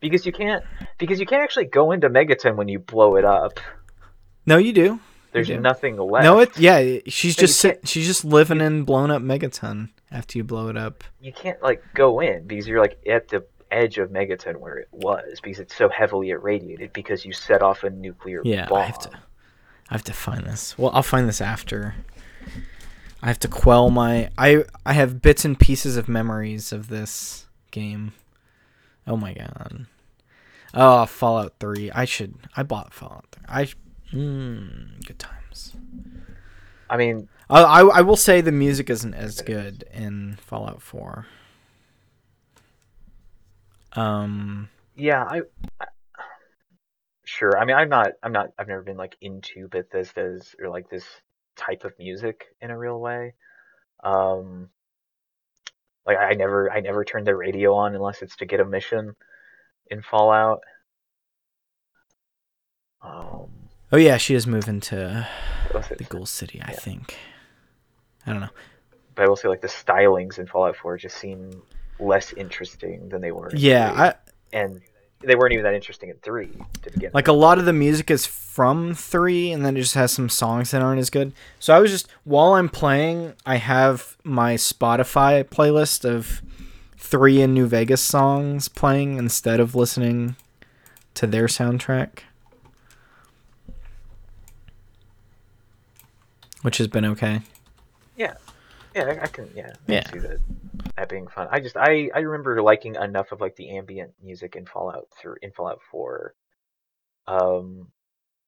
because 0.00 0.26
you 0.26 0.32
can't 0.32 0.62
because 0.98 1.18
you 1.20 1.24
can't 1.26 1.42
actually 1.42 1.66
go 1.66 1.92
into 1.92 2.10
Megaton 2.10 2.56
when 2.56 2.68
you 2.68 2.78
blow 2.78 3.16
it 3.16 3.24
up. 3.24 3.60
No, 4.44 4.58
you 4.58 4.72
do. 4.72 5.00
There's 5.32 5.46
do. 5.48 5.58
nothing 5.58 5.96
left. 5.96 6.24
No, 6.24 6.40
it 6.40 6.58
yeah, 6.58 6.98
she's 7.06 7.36
No, 7.38 7.40
just 7.42 7.58
sit, 7.58 7.74
can't- 7.76 7.88
she's 7.88 8.06
just 8.06 8.24
living 8.24 8.60
in 8.60 8.84
blown 8.84 9.10
up 9.10 9.22
Megaton 9.22 9.88
after 10.10 10.38
you 10.38 10.44
blow 10.44 10.68
it 10.68 10.76
up. 10.76 11.02
you 11.20 11.32
can't 11.32 11.60
like 11.62 11.82
go 11.94 12.20
in 12.20 12.46
because 12.46 12.68
you're 12.68 12.80
like 12.80 12.98
at 13.08 13.28
the 13.28 13.44
edge 13.74 13.98
of 13.98 14.10
Megaton 14.10 14.56
where 14.56 14.76
it 14.78 14.88
was 14.92 15.40
because 15.42 15.58
it's 15.58 15.74
so 15.76 15.88
heavily 15.88 16.30
irradiated 16.30 16.92
because 16.92 17.24
you 17.24 17.32
set 17.32 17.62
off 17.62 17.82
a 17.84 17.90
nuclear 17.90 18.40
Yeah, 18.44 18.66
bomb. 18.68 18.78
I 18.78 18.84
have 18.84 18.98
to. 19.00 19.10
I 19.90 19.94
have 19.94 20.04
to 20.04 20.12
find 20.12 20.44
this. 20.44 20.78
Well, 20.78 20.90
I'll 20.94 21.02
find 21.02 21.28
this 21.28 21.40
after. 21.40 21.94
I 23.22 23.26
have 23.28 23.38
to 23.40 23.48
quell 23.48 23.90
my. 23.90 24.30
I 24.38 24.64
I 24.86 24.92
have 24.94 25.20
bits 25.22 25.44
and 25.44 25.58
pieces 25.58 25.96
of 25.96 26.08
memories 26.08 26.72
of 26.72 26.88
this 26.88 27.46
game. 27.70 28.12
Oh 29.06 29.16
my 29.16 29.34
god. 29.34 29.86
Oh, 30.72 31.06
Fallout 31.06 31.54
Three. 31.60 31.90
I 31.90 32.04
should. 32.04 32.34
I 32.56 32.62
bought 32.62 32.92
Fallout 32.94 33.26
Three. 33.32 33.44
I. 33.48 33.68
Mm, 34.12 35.04
good 35.06 35.18
times. 35.18 35.74
I 36.88 36.96
mean, 36.96 37.28
I, 37.50 37.62
I 37.62 37.80
I 37.98 38.00
will 38.02 38.16
say 38.16 38.40
the 38.40 38.52
music 38.52 38.88
isn't 38.90 39.14
as 39.14 39.40
good 39.40 39.84
in 39.92 40.36
Fallout 40.40 40.82
Four. 40.82 41.26
Um. 43.96 44.68
yeah, 44.96 45.22
I, 45.24 45.42
I 45.80 45.86
sure. 47.24 47.58
I 47.58 47.64
mean, 47.64 47.76
I'm 47.76 47.88
not. 47.88 48.12
I'm 48.22 48.32
not. 48.32 48.48
I've 48.58 48.68
never 48.68 48.82
been 48.82 48.96
like 48.96 49.16
into 49.20 49.68
Bethesda's 49.68 50.54
or 50.60 50.68
like 50.68 50.88
this 50.90 51.04
type 51.56 51.84
of 51.84 51.92
music 51.98 52.44
in 52.60 52.70
a 52.70 52.78
real 52.78 52.98
way. 53.00 53.34
Um, 54.02 54.68
like 56.06 56.18
I 56.18 56.34
never, 56.34 56.70
I 56.70 56.80
never 56.80 57.04
turn 57.04 57.24
the 57.24 57.34
radio 57.36 57.74
on 57.74 57.94
unless 57.94 58.22
it's 58.22 58.36
to 58.36 58.46
get 58.46 58.60
a 58.60 58.64
mission. 58.64 59.14
in 59.90 60.02
Fallout. 60.02 60.60
Um, 63.02 63.48
Oh 63.92 63.96
yeah, 63.96 64.16
she 64.16 64.34
is 64.34 64.46
moving 64.46 64.80
to 64.80 65.28
what 65.70 65.74
was 65.74 65.90
it? 65.90 65.98
the 65.98 66.04
Ghoul 66.04 66.26
City, 66.26 66.60
I 66.64 66.72
Yeah. 66.72 66.78
think. 66.80 67.16
I 68.26 68.32
don't 68.32 68.40
know. 68.40 68.48
but 69.14 69.24
I 69.24 69.28
will 69.28 69.36
say 69.36 69.48
like 69.48 69.60
the 69.60 69.68
stylings 69.68 70.38
in 70.38 70.46
Fallout 70.46 70.76
4 70.76 70.96
just 70.96 71.16
seem 71.18 71.62
less 71.98 72.32
interesting 72.32 73.08
than 73.08 73.20
they 73.20 73.32
were. 73.32 73.50
in 73.50 73.58
Yeah, 73.58 73.92
3. 73.92 74.02
I 74.02 74.14
and 74.52 74.80
they 75.22 75.34
weren't 75.34 75.52
even 75.52 75.64
that 75.64 75.74
interesting 75.74 76.10
in 76.10 76.16
three 76.16 76.52
to 76.82 76.90
begin. 76.92 77.10
like 77.14 77.28
a 77.28 77.32
lot 77.32 77.58
of 77.58 77.64
the 77.64 77.72
music 77.72 78.10
is 78.10 78.26
from 78.26 78.94
three, 78.94 79.50
and 79.52 79.64
then 79.64 79.76
it 79.76 79.80
just 79.80 79.94
has 79.94 80.12
some 80.12 80.28
songs 80.28 80.70
that 80.70 80.82
aren't 80.82 81.00
as 81.00 81.10
good. 81.10 81.32
So 81.58 81.74
I 81.74 81.80
was 81.80 81.90
just 81.90 82.08
while 82.24 82.54
I'm 82.54 82.68
playing, 82.68 83.34
I 83.46 83.56
have 83.56 84.16
my 84.22 84.54
Spotify 84.54 85.42
playlist 85.44 86.04
of 86.04 86.42
three 86.96 87.40
and 87.42 87.54
New 87.54 87.66
Vegas 87.66 88.00
songs 88.02 88.68
playing 88.68 89.18
instead 89.18 89.60
of 89.60 89.74
listening 89.74 90.36
to 91.14 91.26
their 91.26 91.46
soundtrack, 91.46 92.20
which 96.62 96.78
has 96.78 96.88
been 96.88 97.04
okay. 97.04 97.40
Yeah, 98.94 99.04
I, 99.06 99.24
I 99.24 99.26
can. 99.26 99.50
Yeah, 99.54 99.72
I 99.88 99.92
Yeah. 99.92 100.02
can 100.02 100.12
see 100.12 100.18
that 100.20 100.38
that 100.96 101.08
being 101.08 101.26
fun. 101.28 101.48
I 101.50 101.60
just 101.60 101.76
I 101.76 102.10
I 102.14 102.20
remember 102.20 102.60
liking 102.62 102.96
enough 102.96 103.32
of 103.32 103.40
like 103.40 103.56
the 103.56 103.76
ambient 103.76 104.12
music 104.22 104.56
in 104.56 104.66
Fallout 104.66 105.08
through 105.20 105.36
in 105.42 105.52
Fallout 105.52 105.80
Four. 105.90 106.34
Um, 107.26 107.88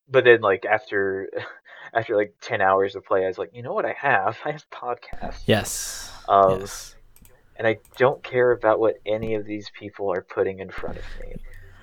but 0.08 0.24
then 0.24 0.40
like 0.40 0.64
after 0.66 1.28
after 1.94 2.16
like 2.16 2.34
ten 2.40 2.60
hours 2.60 2.96
of 2.96 3.04
play, 3.04 3.24
I 3.24 3.28
was 3.28 3.38
like, 3.38 3.50
you 3.54 3.62
know 3.62 3.74
what 3.74 3.86
I 3.86 3.94
have? 3.94 4.38
I 4.44 4.52
have 4.52 4.70
podcasts. 4.70 5.42
Yes. 5.46 6.12
Um, 6.28 6.60
yes. 6.60 6.96
and 7.56 7.66
I 7.66 7.78
don't 7.96 8.22
care 8.22 8.52
about 8.52 8.80
what 8.80 8.96
any 9.06 9.34
of 9.34 9.44
these 9.46 9.70
people 9.78 10.12
are 10.12 10.22
putting 10.22 10.58
in 10.60 10.70
front 10.70 10.98
of 10.98 11.04
me 11.20 11.34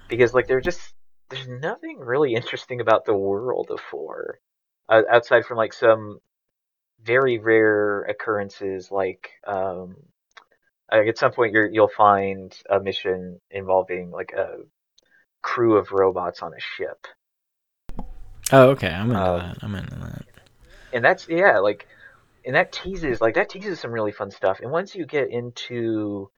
because 0.07 0.33
like 0.33 0.47
they're 0.47 0.61
just 0.61 0.79
there's 1.29 1.47
nothing 1.47 1.99
really 1.99 2.35
interesting 2.35 2.81
about 2.81 3.05
the 3.05 3.15
world 3.15 3.69
of 3.71 3.79
four 3.79 4.39
uh, 4.89 5.03
outside 5.11 5.45
from 5.45 5.57
like 5.57 5.73
some 5.73 6.19
very 7.03 7.37
rare 7.39 8.03
occurrences 8.03 8.91
like 8.91 9.29
um 9.47 9.95
like 10.91 11.07
at 11.07 11.17
some 11.17 11.31
point 11.31 11.53
you're 11.53 11.69
you'll 11.69 11.87
find 11.89 12.57
a 12.69 12.79
mission 12.79 13.39
involving 13.51 14.11
like 14.11 14.31
a 14.33 14.57
crew 15.41 15.77
of 15.77 15.91
robots 15.91 16.41
on 16.41 16.53
a 16.53 16.59
ship 16.59 17.07
Oh, 18.51 18.69
okay. 18.71 18.89
I'm 18.89 19.09
into 19.11 19.21
um, 19.21 19.39
that. 19.39 19.57
I'm 19.61 19.75
into 19.75 19.95
that. 19.95 20.25
and 20.93 21.03
that's 21.03 21.27
yeah 21.27 21.59
like 21.59 21.87
and 22.45 22.55
that 22.55 22.71
teases 22.71 23.21
like 23.21 23.35
that 23.35 23.49
teases 23.49 23.79
some 23.79 23.91
really 23.91 24.11
fun 24.11 24.31
stuff 24.31 24.59
and 24.61 24.71
once 24.71 24.95
you 24.95 25.05
get 25.05 25.29
into 25.29 26.29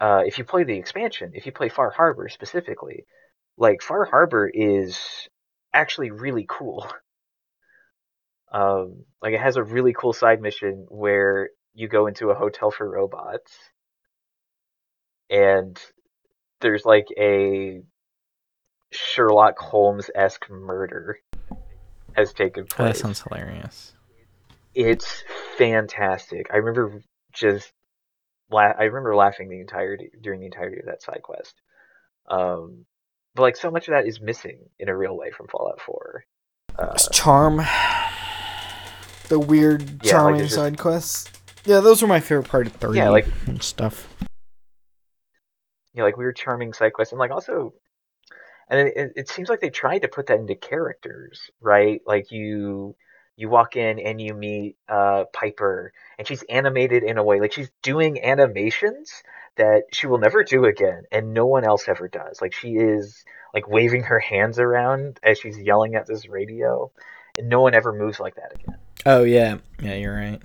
uh 0.00 0.22
if 0.26 0.38
you 0.38 0.44
play 0.44 0.64
the 0.64 0.78
expansion 0.78 1.32
if 1.34 1.46
you 1.46 1.52
play 1.52 1.68
far 1.68 1.90
harbor 1.90 2.28
specifically 2.28 3.04
like 3.58 3.82
far 3.82 4.04
harbor 4.04 4.50
is 4.52 4.98
actually 5.72 6.10
really 6.10 6.46
cool 6.48 6.86
um 8.52 9.04
like 9.22 9.32
it 9.34 9.40
has 9.40 9.56
a 9.56 9.62
really 9.62 9.92
cool 9.92 10.12
side 10.12 10.40
mission 10.40 10.86
where 10.88 11.50
you 11.74 11.88
go 11.88 12.06
into 12.06 12.30
a 12.30 12.34
hotel 12.34 12.70
for 12.70 12.88
robots 12.88 13.52
and 15.28 15.80
there's 16.60 16.84
like 16.84 17.06
a 17.18 17.80
Sherlock 18.92 19.56
Holmes-esque 19.58 20.50
murder 20.50 21.18
has 22.14 22.32
taken 22.32 22.66
Oh, 22.78 22.84
that 22.84 22.96
sounds 22.96 23.22
hilarious. 23.22 23.92
it's 24.74 25.22
fantastic. 25.56 26.48
I 26.52 26.56
remember 26.56 27.00
just 27.32 27.72
la- 28.50 28.74
I 28.76 28.84
remember 28.84 29.14
laughing 29.14 29.48
the 29.48 29.60
entirety 29.60 30.10
during 30.20 30.40
the 30.40 30.46
entirety 30.46 30.80
of 30.80 30.86
that 30.86 31.02
side 31.02 31.20
quest. 31.22 31.54
Um, 32.28 32.84
but 33.36 33.42
like 33.42 33.56
so 33.56 33.70
much 33.70 33.86
of 33.86 33.92
that 33.92 34.06
is 34.08 34.20
missing 34.20 34.58
in 34.80 34.88
a 34.88 34.96
real 34.96 35.16
way 35.16 35.30
from 35.30 35.46
Fallout 35.46 35.80
4. 35.80 36.24
Uh, 36.76 36.96
charm. 37.12 37.60
The 39.30 39.38
weird, 39.38 39.82
Yeah, 39.82 39.88
like, 39.94 40.02
charming 40.10 40.40
just- 40.40 40.54
side 40.56 40.76
quests. 40.76 41.30
Yeah, 41.64 41.78
those 41.80 42.02
were 42.02 42.08
my 42.08 42.18
favorite 42.20 42.48
part 42.48 42.66
of 42.66 42.72
three. 42.74 42.98
Yeah, 42.98 43.10
like- 43.10 43.26
stuff. 43.60 44.08
Yeah, 45.94 46.02
like 46.02 46.16
weird, 46.16 46.36
charming 46.36 46.72
side 46.72 46.92
quests, 46.92 47.12
and 47.12 47.18
like 47.18 47.30
also, 47.30 47.72
and 48.68 48.88
it, 48.88 48.96
it, 48.96 49.12
it 49.16 49.28
seems 49.28 49.48
like 49.48 49.60
they 49.60 49.70
tried 49.70 50.00
to 50.00 50.08
put 50.08 50.26
that 50.26 50.38
into 50.38 50.54
characters, 50.54 51.50
right? 51.60 52.00
Like 52.06 52.30
you 52.30 52.96
you 53.36 53.48
walk 53.48 53.76
in 53.76 53.98
and 54.00 54.20
you 54.20 54.34
meet 54.34 54.76
uh, 54.88 55.24
Piper, 55.32 55.92
and 56.18 56.26
she's 56.26 56.42
animated 56.48 57.02
in 57.04 57.16
a 57.18 57.22
way 57.24 57.40
like 57.40 57.52
she's 57.52 57.70
doing 57.82 58.22
animations 58.22 59.22
that 59.56 59.82
she 59.92 60.06
will 60.06 60.18
never 60.18 60.42
do 60.44 60.64
again, 60.64 61.04
and 61.12 61.34
no 61.34 61.46
one 61.46 61.64
else 61.64 61.88
ever 61.88 62.08
does. 62.08 62.40
Like 62.40 62.52
she 62.54 62.70
is 62.76 63.24
like 63.54 63.68
waving 63.68 64.04
her 64.04 64.18
hands 64.20 64.58
around 64.58 65.20
as 65.22 65.38
she's 65.38 65.58
yelling 65.58 65.94
at 65.94 66.06
this 66.06 66.28
radio, 66.28 66.90
and 67.38 67.48
no 67.48 67.60
one 67.60 67.74
ever 67.74 67.92
moves 67.92 68.18
like 68.20 68.36
that 68.36 68.54
again. 68.54 68.76
Oh 69.06 69.24
yeah, 69.24 69.58
yeah, 69.80 69.94
you're 69.94 70.14
right. 70.14 70.40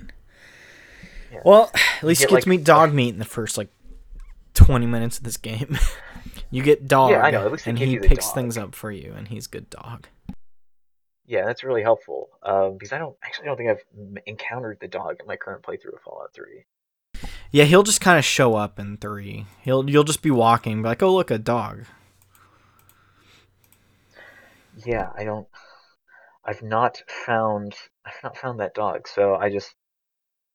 Yeah. 1.32 1.40
Well, 1.44 1.72
at 1.98 2.04
least 2.04 2.22
you 2.22 2.28
get, 2.28 2.30
get 2.30 2.36
like, 2.36 2.44
to 2.44 2.50
meet 2.50 2.64
dog 2.64 2.94
meat 2.94 3.10
in 3.10 3.20
the 3.20 3.26
first 3.26 3.58
like 3.58 3.70
twenty 4.54 4.86
minutes 4.86 5.18
of 5.18 5.24
this 5.24 5.38
game. 5.38 5.78
you 6.52 6.64
get 6.64 6.88
dog, 6.88 7.12
Yeah, 7.12 7.22
I 7.22 7.32
know, 7.32 7.46
at 7.46 7.52
least 7.52 7.68
and 7.68 7.78
he 7.78 8.00
picks 8.00 8.26
dog. 8.28 8.36
things 8.36 8.58
up 8.58 8.76
for 8.76 8.92
you, 8.92 9.14
and 9.16 9.28
he's 9.28 9.48
good 9.48 9.70
dog. 9.70 10.08
Yeah, 11.28 11.46
that's 11.46 11.64
really 11.64 11.82
helpful 11.82 12.30
um, 12.44 12.74
because 12.74 12.94
I 12.94 13.00
don't 13.00 13.16
actually 13.24 13.46
I 13.46 13.48
don't 13.48 13.58
think 13.58 13.70
I've 13.70 14.22
encountered 14.28 14.78
the 14.80 14.88
dog 14.88 15.18
in 15.20 15.28
my 15.28 15.36
current 15.36 15.64
playthrough 15.64 15.96
of 15.96 16.02
Fallout 16.02 16.34
3. 16.34 16.66
Yeah, 17.52 17.64
he'll 17.64 17.84
just 17.84 18.02
kind 18.02 18.20
of 18.20 18.26
show 18.26 18.56
up 18.56 18.80
in 18.80 18.98
three. 18.98 19.46
He'll 19.62 19.90
you'll 19.90 20.04
just 20.04 20.22
be 20.22 20.32
walking, 20.32 20.82
be 20.82 20.90
like, 20.90 21.02
oh 21.02 21.14
look, 21.16 21.32
a 21.32 21.38
dog. 21.38 21.86
Yeah, 24.86 25.10
I 25.18 25.24
don't. 25.24 25.48
I've 26.44 26.62
not 26.62 27.02
found. 27.08 27.76
I've 28.06 28.24
not 28.24 28.38
found 28.38 28.60
that 28.60 28.74
dog, 28.74 29.08
so 29.08 29.36
I 29.36 29.50
just. 29.50 29.74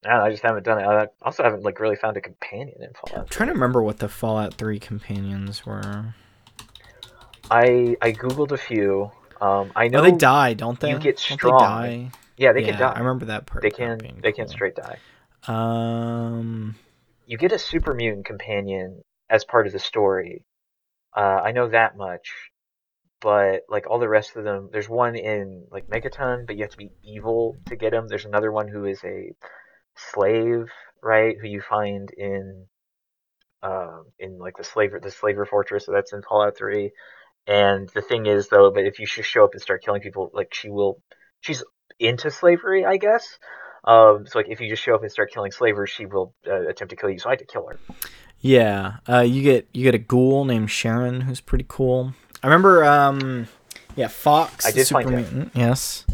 I, 0.06 0.18
I 0.18 0.30
just 0.30 0.42
haven't 0.42 0.62
done 0.64 0.78
it. 0.78 0.86
I 0.86 1.08
also 1.22 1.42
haven't 1.42 1.62
like 1.62 1.78
really 1.80 1.96
found 1.96 2.16
a 2.16 2.20
companion 2.22 2.76
in 2.82 2.90
Fallout. 2.94 3.24
I'm 3.26 3.28
trying 3.28 3.48
to 3.48 3.52
remember 3.54 3.82
what 3.82 3.98
the 3.98 4.08
Fallout 4.08 4.54
Three 4.54 4.78
companions 4.78 5.66
were. 5.66 6.14
I 7.50 7.96
I 8.00 8.12
googled 8.12 8.52
a 8.52 8.56
few. 8.56 9.10
Um, 9.40 9.72
I 9.74 9.88
know 9.88 10.00
Oh, 10.00 10.02
they 10.02 10.12
die, 10.12 10.54
don't 10.54 10.78
they? 10.80 10.90
you 10.90 10.98
get 10.98 11.18
strong. 11.18 11.58
they 11.58 11.64
die? 11.66 12.10
Yeah, 12.36 12.52
they 12.52 12.60
yeah, 12.60 12.70
can 12.70 12.78
die. 12.78 12.92
I 12.92 12.98
remember 12.98 13.26
that 13.26 13.46
part. 13.46 13.62
they 13.62 13.70
can. 13.70 13.98
They 14.22 14.32
can 14.32 14.46
cool. 14.46 14.52
straight 14.52 14.76
die. 14.76 14.98
Um, 15.46 16.76
You 17.26 17.36
get 17.38 17.52
a 17.52 17.58
super 17.58 17.94
mutant 17.94 18.26
companion 18.26 19.02
as 19.28 19.44
part 19.44 19.66
of 19.66 19.72
the 19.72 19.78
story. 19.78 20.44
Uh, 21.16 21.20
I 21.44 21.52
know 21.52 21.68
that 21.68 21.96
much, 21.96 22.49
but 23.20 23.62
like 23.68 23.88
all 23.88 23.98
the 23.98 24.08
rest 24.08 24.36
of 24.36 24.44
them, 24.44 24.70
there's 24.72 24.88
one 24.88 25.16
in 25.16 25.66
like 25.70 25.88
Megaton, 25.88 26.46
but 26.46 26.56
you 26.56 26.62
have 26.62 26.72
to 26.72 26.76
be 26.76 26.92
evil 27.04 27.56
to 27.66 27.76
get 27.76 27.92
him. 27.92 28.08
There's 28.08 28.24
another 28.24 28.50
one 28.50 28.68
who 28.68 28.84
is 28.84 29.02
a 29.04 29.32
slave, 30.12 30.68
right? 31.02 31.36
Who 31.40 31.48
you 31.48 31.60
find 31.60 32.10
in 32.16 32.66
um, 33.62 34.06
in 34.18 34.38
like 34.38 34.56
the 34.56 34.64
slaver 34.64 35.00
the 35.00 35.10
slaver 35.10 35.44
fortress. 35.44 35.86
So 35.86 35.92
that's 35.92 36.12
in 36.12 36.22
Fallout 36.22 36.56
Three. 36.56 36.92
And 37.46 37.88
the 37.94 38.02
thing 38.02 38.26
is, 38.26 38.48
though, 38.48 38.70
but 38.70 38.84
if 38.84 38.98
you 38.98 39.06
just 39.06 39.28
show 39.28 39.44
up 39.44 39.52
and 39.52 39.62
start 39.62 39.82
killing 39.82 40.02
people, 40.02 40.30
like 40.32 40.54
she 40.54 40.70
will, 40.70 41.00
she's 41.40 41.64
into 41.98 42.30
slavery, 42.30 42.84
I 42.84 42.96
guess. 42.96 43.38
Um, 43.84 44.26
so 44.26 44.38
like 44.38 44.48
if 44.48 44.60
you 44.60 44.68
just 44.68 44.82
show 44.82 44.94
up 44.94 45.02
and 45.02 45.10
start 45.10 45.32
killing 45.32 45.50
slavers, 45.50 45.90
she 45.90 46.06
will 46.06 46.34
uh, 46.46 46.68
attempt 46.68 46.90
to 46.90 46.96
kill 46.96 47.10
you. 47.10 47.18
So 47.18 47.28
I 47.28 47.32
had 47.32 47.38
to 47.40 47.46
kill 47.46 47.66
her. 47.66 47.78
yeah. 48.40 48.98
Uh, 49.08 49.20
you 49.20 49.42
get 49.42 49.68
you 49.72 49.84
get 49.84 49.94
a 49.94 49.98
ghoul 49.98 50.44
named 50.44 50.68
Charon 50.68 51.22
who's 51.22 51.40
pretty 51.40 51.66
cool. 51.66 52.14
I 52.42 52.46
remember. 52.46 52.84
Um, 52.84 53.48
yeah, 53.96 54.08
Fawkes. 54.08 54.66
I 54.66 54.70
did 54.70 54.86
super 54.86 55.02
find 55.02 55.16
mutant. 55.16 55.52
Yes. 55.54 56.04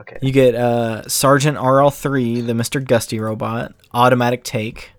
Okay. 0.00 0.18
You 0.22 0.32
get 0.32 0.54
uh, 0.54 1.06
Sergeant 1.08 1.58
RL3, 1.58 2.46
the 2.46 2.54
Mr. 2.54 2.84
Gutsy 2.84 3.20
robot, 3.20 3.74
automatic 3.92 4.44
take. 4.44 4.92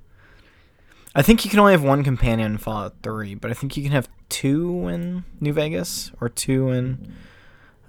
I 1.15 1.23
think 1.23 1.43
you 1.43 1.49
can 1.49 1.59
only 1.59 1.73
have 1.73 1.83
one 1.83 2.03
companion 2.03 2.53
in 2.53 2.57
Fallout 2.57 2.95
3, 3.03 3.35
but 3.35 3.51
I 3.51 3.53
think 3.53 3.75
you 3.75 3.83
can 3.83 3.91
have 3.91 4.07
two 4.29 4.87
in 4.87 5.25
New 5.41 5.51
Vegas 5.51 6.11
or 6.21 6.29
two 6.29 6.69
in 6.69 7.13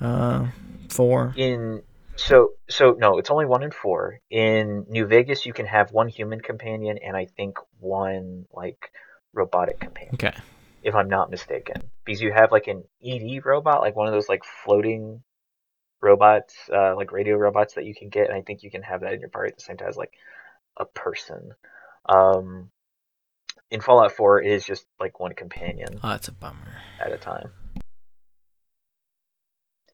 uh, 0.01 0.49
4. 0.89 1.35
In 1.37 1.83
so 2.17 2.51
so 2.69 2.97
no, 2.99 3.19
it's 3.19 3.31
only 3.31 3.47
one 3.47 3.63
in 3.63 3.71
four. 3.71 4.21
In 4.31 4.85
New 4.89 5.07
Vegas, 5.07 5.47
you 5.47 5.53
can 5.53 5.67
have 5.67 5.93
one 5.93 6.09
human 6.09 6.41
companion 6.41 6.99
and 6.99 7.17
I 7.17 7.27
think 7.27 7.59
one 7.81 8.47
like 8.53 8.91
robotic 9.33 9.81
companion, 9.81 10.15
Okay. 10.15 10.35
If 10.83 10.95
I'm 10.95 11.09
not 11.09 11.31
mistaken. 11.31 11.91
Because 12.05 12.21
you 12.21 12.33
have 12.33 12.53
like 12.53 12.67
an 12.67 12.85
ED 13.05 13.45
robot, 13.45 13.81
like 13.81 13.97
one 13.97 14.07
of 14.09 14.13
those 14.13 14.29
like 14.29 14.43
floating 14.65 15.23
robots, 16.01 16.55
uh, 16.73 16.95
like 16.97 17.13
radio 17.13 17.37
robots 17.37 17.75
that 17.75 17.85
you 17.85 17.95
can 17.95 18.09
get, 18.09 18.29
and 18.29 18.37
I 18.37 18.43
think 18.43 18.63
you 18.63 18.71
can 18.71 18.83
have 18.83 19.03
that 19.03 19.13
in 19.13 19.21
your 19.21 19.29
party 19.29 19.51
at 19.53 19.57
the 19.57 19.63
same 19.63 19.77
time 19.77 19.89
as 19.89 19.97
like 19.97 20.13
a 20.77 20.85
person. 20.85 21.53
Um, 22.09 22.71
in 23.71 23.81
Fallout 23.81 24.13
4, 24.13 24.43
it 24.43 24.51
is 24.53 24.65
just 24.65 24.85
like 25.01 25.21
one 25.21 25.35
companion 25.35 26.01
Oh, 26.03 26.09
that's 26.11 26.29
a 26.29 26.33
bummer. 26.33 26.75
at 27.01 27.13
a 27.13 27.19
time. 27.19 27.51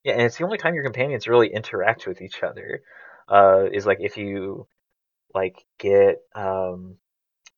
Yeah, 0.05 0.14
and 0.14 0.22
it's 0.22 0.39
the 0.39 0.45
only 0.45 0.59
time 0.59 0.74
your 0.74 0.84
companions 0.84 1.28
really 1.28 1.53
interact 1.53 2.07
with 2.07 2.22
each 2.22 2.43
other. 2.43 2.82
Uh, 3.28 3.64
is 3.70 3.84
like 3.84 3.99
if 4.01 4.16
you 4.16 4.66
like 5.34 5.66
get 5.78 6.16
um 6.34 6.97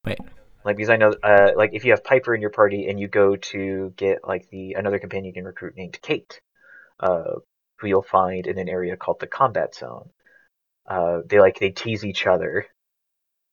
Wait. 0.05 0.19
Like 0.65 0.77
because 0.77 0.91
I 0.91 0.97
know, 0.97 1.15
uh, 1.23 1.53
like 1.57 1.71
if 1.73 1.85
you 1.85 1.93
have 1.93 2.05
Piper 2.05 2.35
in 2.35 2.41
your 2.41 2.51
party 2.51 2.89
and 2.89 3.01
you 3.01 3.09
go 3.09 3.37
to 3.37 3.93
get 3.97 4.27
like 4.27 4.49
the 4.51 4.75
another 4.75 4.99
companion 4.99 5.27
you 5.27 5.33
can 5.33 5.45
recruit 5.45 5.77
named 5.77 5.99
Kate, 6.03 6.41
uh, 7.01 7.37
who 7.79 7.87
you'll 7.87 8.03
find 8.03 8.47
in 8.47 8.59
an 8.59 8.69
area 8.69 8.97
called 8.97 9.21
the 9.21 9.27
Combat 9.27 9.75
Zone. 9.75 10.11
Uh, 10.87 11.21
they 11.27 11.41
like 11.41 11.59
they 11.59 11.71
tease 11.71 12.05
each 12.05 12.27
other 12.27 12.67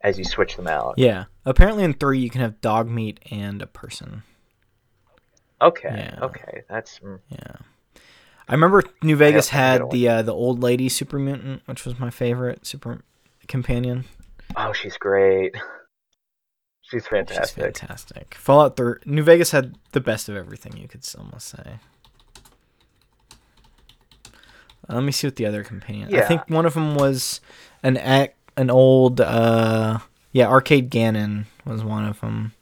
as 0.02 0.18
you 0.18 0.26
switch 0.26 0.56
them 0.56 0.68
out. 0.68 0.96
Yeah. 0.98 1.26
Apparently 1.46 1.84
in 1.84 1.94
three 1.94 2.20
you 2.20 2.30
can 2.30 2.42
have 2.42 2.62
dog 2.62 2.90
meat 2.90 3.20
and 3.32 3.62
a 3.62 3.68
person. 3.68 4.24
Okay. 5.62 5.90
Yeah. 5.90 6.26
Okay. 6.26 6.64
That's 6.70 7.00
mm, 7.00 7.20
Yeah. 7.30 7.56
I 8.50 8.54
remember 8.54 8.84
New 9.02 9.16
Vegas 9.18 9.50
had 9.50 9.92
the 9.92 10.08
uh, 10.08 10.22
the 10.22 10.34
old 10.34 10.62
lady 10.62 10.88
super 10.88 11.20
mutant, 11.20 11.64
which 11.66 11.86
was 11.86 12.00
my 12.00 12.10
favorite 12.10 12.66
super 12.66 13.02
companion. 13.48 14.06
oh, 14.56 14.74
she's 14.74 14.98
great. 14.98 15.56
She's 16.90 17.06
fantastic. 17.06 17.48
She's 17.56 17.64
fantastic. 17.82 18.34
Fallout 18.36 18.78
3 18.78 18.96
New 19.06 19.24
Vegas 19.24 19.52
had 19.52 19.78
the 19.92 20.00
best 20.00 20.30
of 20.30 20.36
everything, 20.36 20.78
you 20.78 20.88
could 20.88 21.06
almost 21.18 21.48
say. 21.50 21.80
Uh, 24.90 24.96
let 24.96 25.04
me 25.04 25.12
see 25.12 25.28
what 25.28 25.36
the 25.36 25.46
other 25.46 25.64
companion. 25.64 26.14
I 26.16 26.22
think 26.22 26.50
one 26.50 26.66
of 26.66 26.74
them 26.74 26.96
was 26.96 27.42
an 27.84 27.98
ac- 27.98 28.34
an 28.56 28.70
old 28.70 29.20
uh 29.22 30.00
yeah, 30.32 30.48
Arcade 30.48 30.90
Ganon 30.92 31.46
was 31.66 31.84
one 31.84 32.06
of 32.06 32.20
them. 32.22 32.54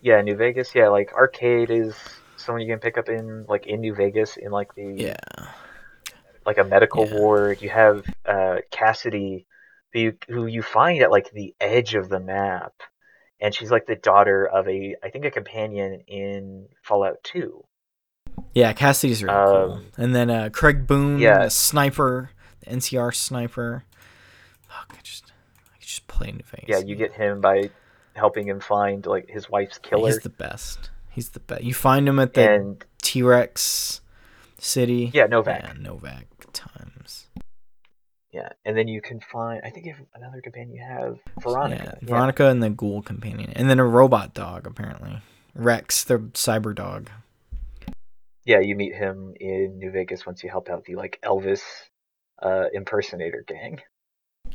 Yeah, 0.00 0.20
New 0.22 0.36
Vegas. 0.36 0.74
Yeah, 0.74 0.88
like 0.88 1.12
arcade 1.12 1.70
is 1.70 1.94
someone 2.36 2.62
you 2.62 2.72
can 2.72 2.78
pick 2.78 2.98
up 2.98 3.08
in 3.08 3.44
like 3.48 3.66
in 3.66 3.80
New 3.80 3.94
Vegas 3.94 4.36
in 4.36 4.50
like 4.50 4.74
the 4.74 4.94
Yeah. 4.96 5.16
like 6.44 6.58
a 6.58 6.64
medical 6.64 7.06
Yeah. 7.06 7.14
ward. 7.18 7.62
You 7.62 7.68
have 7.70 8.04
uh, 8.24 8.56
Cassidy, 8.70 9.46
who 9.92 10.00
you, 10.00 10.18
who 10.28 10.46
you 10.46 10.62
find 10.62 11.02
at 11.02 11.10
like 11.10 11.30
the 11.32 11.54
edge 11.60 11.94
of 11.94 12.08
the 12.08 12.20
map, 12.20 12.72
and 13.40 13.54
she's 13.54 13.70
like 13.70 13.86
the 13.86 13.96
daughter 13.96 14.46
of 14.46 14.66
a 14.68 14.96
I 15.02 15.10
think 15.10 15.24
a 15.24 15.30
companion 15.30 16.00
in 16.06 16.66
Fallout 16.82 17.22
Two. 17.24 17.64
Yeah, 18.54 18.72
Cassidy's 18.72 19.22
really 19.22 19.34
cool. 19.46 19.72
Um, 19.72 19.86
And 19.96 20.14
then 20.14 20.30
uh 20.30 20.50
Craig 20.52 20.86
Boone, 20.86 21.18
yeah. 21.18 21.44
the 21.44 21.50
sniper, 21.50 22.30
the 22.60 22.70
NCR 22.70 23.14
sniper. 23.14 23.84
Fuck, 24.68 24.94
I 24.98 25.00
just 25.02 25.32
I 25.74 25.78
just 25.80 26.06
play 26.06 26.32
New 26.32 26.42
Vegas. 26.50 26.68
Yeah, 26.68 26.78
you 26.78 26.96
get 26.96 27.12
him 27.12 27.40
by 27.40 27.70
helping 28.14 28.46
him 28.48 28.60
find 28.60 29.04
like 29.06 29.28
his 29.28 29.48
wife's 29.50 29.78
killer, 29.78 30.06
He's 30.06 30.20
the 30.20 30.30
best. 30.30 30.90
He's 31.10 31.30
the 31.30 31.40
best. 31.40 31.62
You 31.62 31.74
find 31.74 32.08
him 32.08 32.18
at 32.18 32.34
the 32.34 32.76
T 33.02 33.22
Rex 33.22 34.00
city. 34.58 35.10
yeah, 35.14 35.26
Novac. 35.26 35.62
Yeah, 35.62 35.72
Novac 35.74 36.24
times. 36.52 36.92
Yeah, 38.36 38.50
and 38.66 38.76
then 38.76 38.86
you 38.86 39.00
can 39.00 39.18
find 39.20 39.62
I 39.64 39.70
think 39.70 39.86
if 39.86 39.96
another 40.14 40.42
companion 40.42 40.74
you 40.76 40.82
have 40.86 41.18
Veronica. 41.42 41.98
Yeah, 42.02 42.06
Veronica 42.08 42.48
and 42.50 42.62
the 42.62 42.68
ghoul 42.68 43.00
companion. 43.00 43.50
And 43.56 43.70
then 43.70 43.78
a 43.80 43.84
robot 43.86 44.34
dog, 44.34 44.66
apparently. 44.66 45.22
Rex, 45.54 46.04
the 46.04 46.18
cyber 46.34 46.74
dog. 46.74 47.08
Yeah, 48.44 48.60
you 48.60 48.76
meet 48.76 48.94
him 48.94 49.32
in 49.40 49.78
New 49.78 49.90
Vegas 49.90 50.26
once 50.26 50.44
you 50.44 50.50
help 50.50 50.68
out 50.68 50.84
the 50.84 50.96
like 50.96 51.18
Elvis 51.24 51.62
uh, 52.42 52.66
impersonator 52.74 53.42
gang. 53.48 53.80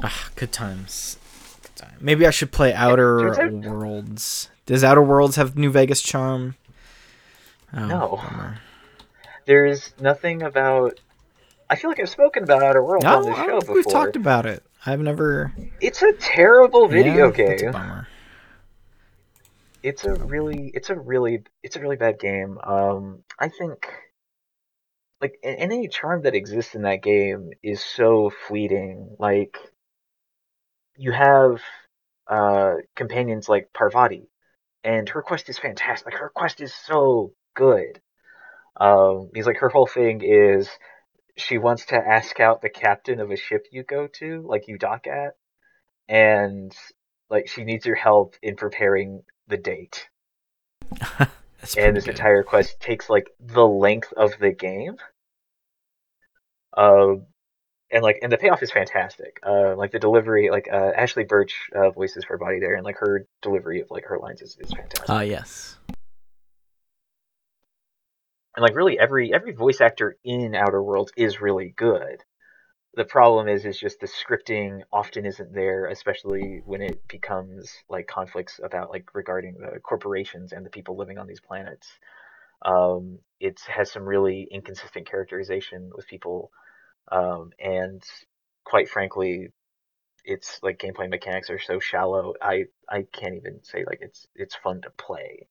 Ah, 0.03 0.29
good 0.35 0.51
times. 0.51 1.17
Good 1.63 1.75
time. 1.75 1.97
Maybe 1.99 2.27
I 2.27 2.29
should 2.29 2.51
play 2.51 2.73
Outer 2.75 3.33
turns 3.33 3.65
out- 3.65 3.71
Worlds. 3.73 4.49
Does 4.67 4.83
Outer 4.83 5.01
Worlds 5.01 5.37
have 5.37 5.57
New 5.57 5.71
Vegas 5.71 6.01
charm? 6.03 6.55
Oh, 7.73 7.87
No. 7.87 8.19
bummer. 8.29 8.59
There's 9.47 9.93
nothing 9.99 10.43
about. 10.43 10.99
I 11.71 11.75
feel 11.75 11.89
like 11.89 12.01
I've 12.01 12.09
spoken 12.09 12.43
about 12.43 12.61
Outer 12.63 12.83
Worlds 12.83 13.05
No, 13.05 13.17
on 13.17 13.25
this 13.25 13.37
show 13.37 13.59
before. 13.61 13.75
we've 13.75 13.87
talked 13.87 14.15
about 14.17 14.45
it. 14.45 14.61
I've 14.85 14.99
never. 14.99 15.53
It's 15.79 16.01
a 16.01 16.11
terrible 16.13 16.87
video 16.87 17.27
Yeah, 17.27 17.45
that's 17.45 17.61
a 17.61 17.63
game. 17.63 17.71
bummer. 17.71 18.07
It's 19.81 20.03
a 20.03 20.13
really, 20.13 20.69
it's 20.75 20.89
a 20.89 20.95
really, 20.95 21.43
it's 21.63 21.77
a 21.77 21.79
really 21.79 21.95
bad 21.95 22.19
game. 22.19 22.59
Um, 22.61 23.23
I 23.39 23.47
think, 23.47 23.87
like, 25.21 25.39
any 25.43 25.87
charm 25.87 26.23
that 26.23 26.35
exists 26.35 26.75
in 26.75 26.81
that 26.83 27.01
game 27.03 27.51
is 27.63 27.81
so 27.81 28.29
fleeting. 28.47 29.15
Like, 29.17 29.57
you 30.97 31.11
have 31.13 31.61
uh 32.27 32.75
companions 32.95 33.49
like 33.49 33.71
Parvati, 33.73 34.29
and 34.83 35.07
her 35.09 35.21
quest 35.21 35.49
is 35.49 35.57
fantastic. 35.57 36.07
Like, 36.07 36.19
her 36.19 36.31
quest 36.35 36.61
is 36.61 36.73
so 36.73 37.33
good. 37.55 38.01
Um, 38.79 39.29
because 39.31 39.47
like 39.47 39.57
her 39.57 39.69
whole 39.69 39.87
thing 39.87 40.21
is 40.23 40.69
she 41.41 41.57
wants 41.57 41.85
to 41.87 41.95
ask 41.95 42.39
out 42.39 42.61
the 42.61 42.69
captain 42.69 43.19
of 43.19 43.31
a 43.31 43.35
ship 43.35 43.67
you 43.71 43.83
go 43.83 44.07
to, 44.19 44.41
like 44.47 44.67
you 44.67 44.77
dock 44.77 45.07
at, 45.07 45.35
and 46.07 46.75
like 47.29 47.47
she 47.47 47.63
needs 47.63 47.85
your 47.85 47.95
help 47.95 48.35
in 48.41 48.55
preparing 48.55 49.23
the 49.47 49.57
date. 49.57 50.07
And 51.77 51.95
this 51.95 52.05
good. 52.05 52.15
entire 52.15 52.41
quest 52.41 52.79
takes 52.79 53.07
like 53.07 53.29
the 53.39 53.65
length 53.65 54.11
of 54.13 54.31
the 54.39 54.51
game. 54.51 54.97
Um, 56.75 57.27
and 57.91 58.01
like, 58.01 58.17
and 58.23 58.31
the 58.31 58.37
payoff 58.37 58.63
is 58.63 58.71
fantastic. 58.71 59.39
Uh, 59.45 59.75
like 59.75 59.91
the 59.91 59.99
delivery, 59.99 60.49
like 60.49 60.67
uh, 60.71 60.91
Ashly 60.97 61.23
Burch 61.23 61.53
uh, 61.75 61.91
voices 61.91 62.23
her 62.25 62.37
body 62.39 62.59
there, 62.59 62.73
and 62.73 62.83
like 62.83 62.97
her 62.97 63.27
delivery 63.43 63.81
of 63.81 63.91
like 63.91 64.05
her 64.05 64.17
lines 64.17 64.41
is, 64.41 64.57
is 64.59 64.71
fantastic. 64.71 65.09
Ah, 65.09 65.21
yes. 65.21 65.77
And 68.55 68.63
like 68.63 68.75
really 68.75 68.99
every 68.99 69.33
every 69.33 69.53
voice 69.53 69.81
actor 69.81 70.17
in 70.23 70.55
Outer 70.55 70.81
Worlds 70.81 71.11
is 71.15 71.41
really 71.41 71.73
good. 71.75 72.23
The 72.95 73.05
problem 73.05 73.47
is 73.47 73.65
is 73.65 73.79
just 73.79 74.01
the 74.01 74.07
scripting 74.07 74.81
often 74.91 75.25
isn't 75.25 75.53
there, 75.53 75.85
especially 75.85 76.61
when 76.65 76.81
it 76.81 77.07
becomes 77.07 77.71
like 77.89 78.07
conflicts 78.07 78.59
about 78.61 78.89
like 78.89 79.13
regarding 79.13 79.55
the 79.55 79.79
corporations 79.79 80.51
and 80.51 80.65
the 80.65 80.69
people 80.69 80.97
living 80.97 81.17
on 81.17 81.27
these 81.27 81.39
planets. 81.39 81.87
Um, 82.63 83.19
it 83.39 83.59
has 83.67 83.91
some 83.91 84.03
really 84.03 84.47
inconsistent 84.51 85.09
characterization 85.09 85.91
with 85.95 86.07
people, 86.07 86.51
um, 87.11 87.51
and 87.59 88.03
quite 88.65 88.89
frankly, 88.89 89.49
its 90.23 90.59
like 90.61 90.79
gameplay 90.79 91.09
mechanics 91.09 91.49
are 91.49 91.59
so 91.59 91.79
shallow. 91.79 92.33
I 92.41 92.65
I 92.89 93.05
can't 93.11 93.35
even 93.35 93.59
say 93.63 93.83
like 93.87 93.99
it's 94.01 94.27
it's 94.35 94.55
fun 94.55 94.81
to 94.81 94.89
play. 94.91 95.47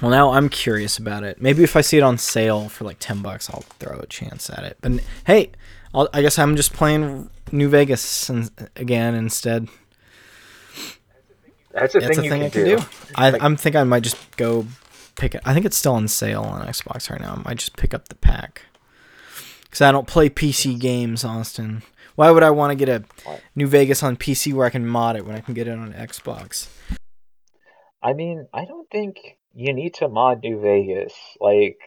Well, 0.00 0.10
now 0.10 0.32
I'm 0.32 0.48
curious 0.48 0.98
about 0.98 1.22
it. 1.24 1.40
Maybe 1.40 1.62
if 1.64 1.76
I 1.76 1.80
see 1.80 1.98
it 1.98 2.02
on 2.02 2.18
sale 2.18 2.68
for 2.68 2.84
like 2.84 2.98
ten 3.00 3.22
bucks, 3.22 3.50
I'll 3.50 3.62
throw 3.78 3.98
a 3.98 4.06
chance 4.06 4.48
at 4.50 4.64
it. 4.64 4.78
But 4.80 5.00
hey, 5.26 5.50
I'll, 5.94 6.08
I 6.12 6.22
guess 6.22 6.38
I'm 6.38 6.56
just 6.56 6.72
playing 6.72 7.30
New 7.50 7.68
Vegas 7.68 8.28
and, 8.28 8.50
again 8.76 9.14
instead. 9.14 9.68
That's 11.72 11.94
a 11.94 12.00
That's 12.00 12.16
thing 12.16 12.18
a 12.18 12.22
you 12.24 12.30
thing 12.30 12.40
can 12.40 12.46
I 12.46 12.50
can 12.50 12.64
do. 12.64 12.76
do. 12.78 12.84
I, 13.14 13.30
Like- 13.30 13.42
I'm 13.42 13.56
think 13.56 13.76
I 13.76 13.84
might 13.84 14.02
just 14.02 14.36
go 14.36 14.66
pick 15.16 15.34
it. 15.34 15.40
I 15.44 15.54
think 15.54 15.64
it's 15.66 15.76
still 15.76 15.94
on 15.94 16.06
sale 16.08 16.42
on 16.42 16.66
Xbox 16.66 17.10
right 17.10 17.20
now. 17.20 17.34
I 17.34 17.48
might 17.48 17.58
just 17.58 17.76
pick 17.76 17.94
up 17.94 18.08
the 18.08 18.14
pack 18.14 18.62
because 19.72 19.80
I 19.80 19.90
don't 19.90 20.06
play 20.06 20.28
PC 20.28 20.78
games, 20.78 21.24
Austin. 21.24 21.82
Why 22.14 22.30
would 22.30 22.42
I 22.42 22.50
want 22.50 22.72
to 22.72 22.84
get 22.84 22.90
a 22.90 23.04
New 23.54 23.66
Vegas 23.66 24.02
on 24.02 24.18
PC 24.18 24.52
where 24.52 24.66
I 24.66 24.70
can 24.70 24.86
mod 24.86 25.16
it 25.16 25.24
when 25.24 25.34
I 25.34 25.40
can 25.40 25.54
get 25.54 25.66
it 25.66 25.78
on 25.78 25.94
Xbox? 25.94 26.68
I 28.02 28.12
mean, 28.12 28.46
I 28.52 28.66
don't 28.66 28.90
think 28.90 29.38
you 29.54 29.72
need 29.72 29.94
to 29.94 30.08
mod 30.08 30.42
New 30.42 30.60
Vegas. 30.60 31.14
Like, 31.40 31.78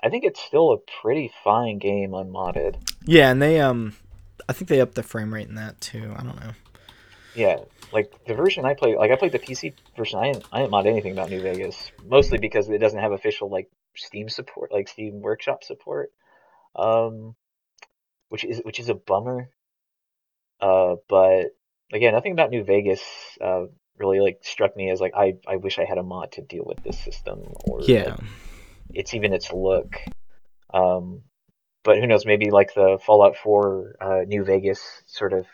I 0.00 0.10
think 0.10 0.22
it's 0.22 0.40
still 0.40 0.70
a 0.70 0.78
pretty 1.02 1.32
fine 1.42 1.78
game 1.78 2.14
unmodded. 2.14 2.76
Yeah, 3.04 3.32
and 3.32 3.42
they 3.42 3.60
um, 3.60 3.96
I 4.48 4.52
think 4.52 4.68
they 4.68 4.80
upped 4.80 4.94
the 4.94 5.02
frame 5.02 5.34
rate 5.34 5.48
in 5.48 5.56
that 5.56 5.80
too. 5.80 6.14
I 6.16 6.22
don't 6.22 6.38
know. 6.38 6.52
Yeah, 7.34 7.56
like 7.92 8.12
the 8.28 8.34
version 8.34 8.64
I 8.64 8.74
played, 8.74 8.96
like 8.96 9.10
I 9.10 9.16
played 9.16 9.32
the 9.32 9.40
PC 9.40 9.72
version. 9.96 10.20
I 10.20 10.30
didn't, 10.32 10.44
I 10.52 10.58
didn't 10.58 10.70
mod 10.70 10.86
anything 10.86 11.14
about 11.14 11.30
New 11.30 11.42
Vegas, 11.42 11.90
mostly 12.06 12.38
because 12.38 12.68
it 12.68 12.78
doesn't 12.78 13.00
have 13.00 13.10
official 13.10 13.50
like 13.50 13.68
Steam 13.96 14.28
support, 14.28 14.70
like 14.70 14.86
Steam 14.86 15.20
Workshop 15.20 15.64
support. 15.64 16.12
Um, 16.78 17.34
which 18.28 18.44
is 18.44 18.60
which 18.64 18.80
is 18.80 18.88
a 18.88 18.94
bummer. 18.94 19.50
Uh, 20.60 20.96
but 21.08 21.56
again, 21.92 22.14
nothing 22.14 22.32
about 22.32 22.50
New 22.50 22.64
Vegas 22.64 23.02
uh 23.40 23.64
really 23.98 24.20
like 24.20 24.38
struck 24.42 24.76
me 24.76 24.90
as 24.90 25.00
like 25.00 25.12
I 25.16 25.34
I 25.46 25.56
wish 25.56 25.78
I 25.78 25.84
had 25.84 25.98
a 25.98 26.02
mod 26.02 26.32
to 26.32 26.42
deal 26.42 26.64
with 26.64 26.82
this 26.84 26.98
system 26.98 27.40
or 27.64 27.80
like, 27.80 27.88
Yeah, 27.88 28.16
it's 28.94 29.14
even 29.14 29.32
its 29.32 29.52
look. 29.52 29.96
Um, 30.72 31.22
but 31.84 31.98
who 31.98 32.06
knows? 32.06 32.26
Maybe 32.26 32.50
like 32.50 32.74
the 32.74 32.98
Fallout 33.04 33.36
4 33.36 33.96
uh, 34.00 34.20
New 34.26 34.44
Vegas 34.44 34.80
sort 35.06 35.32
of 35.32 35.46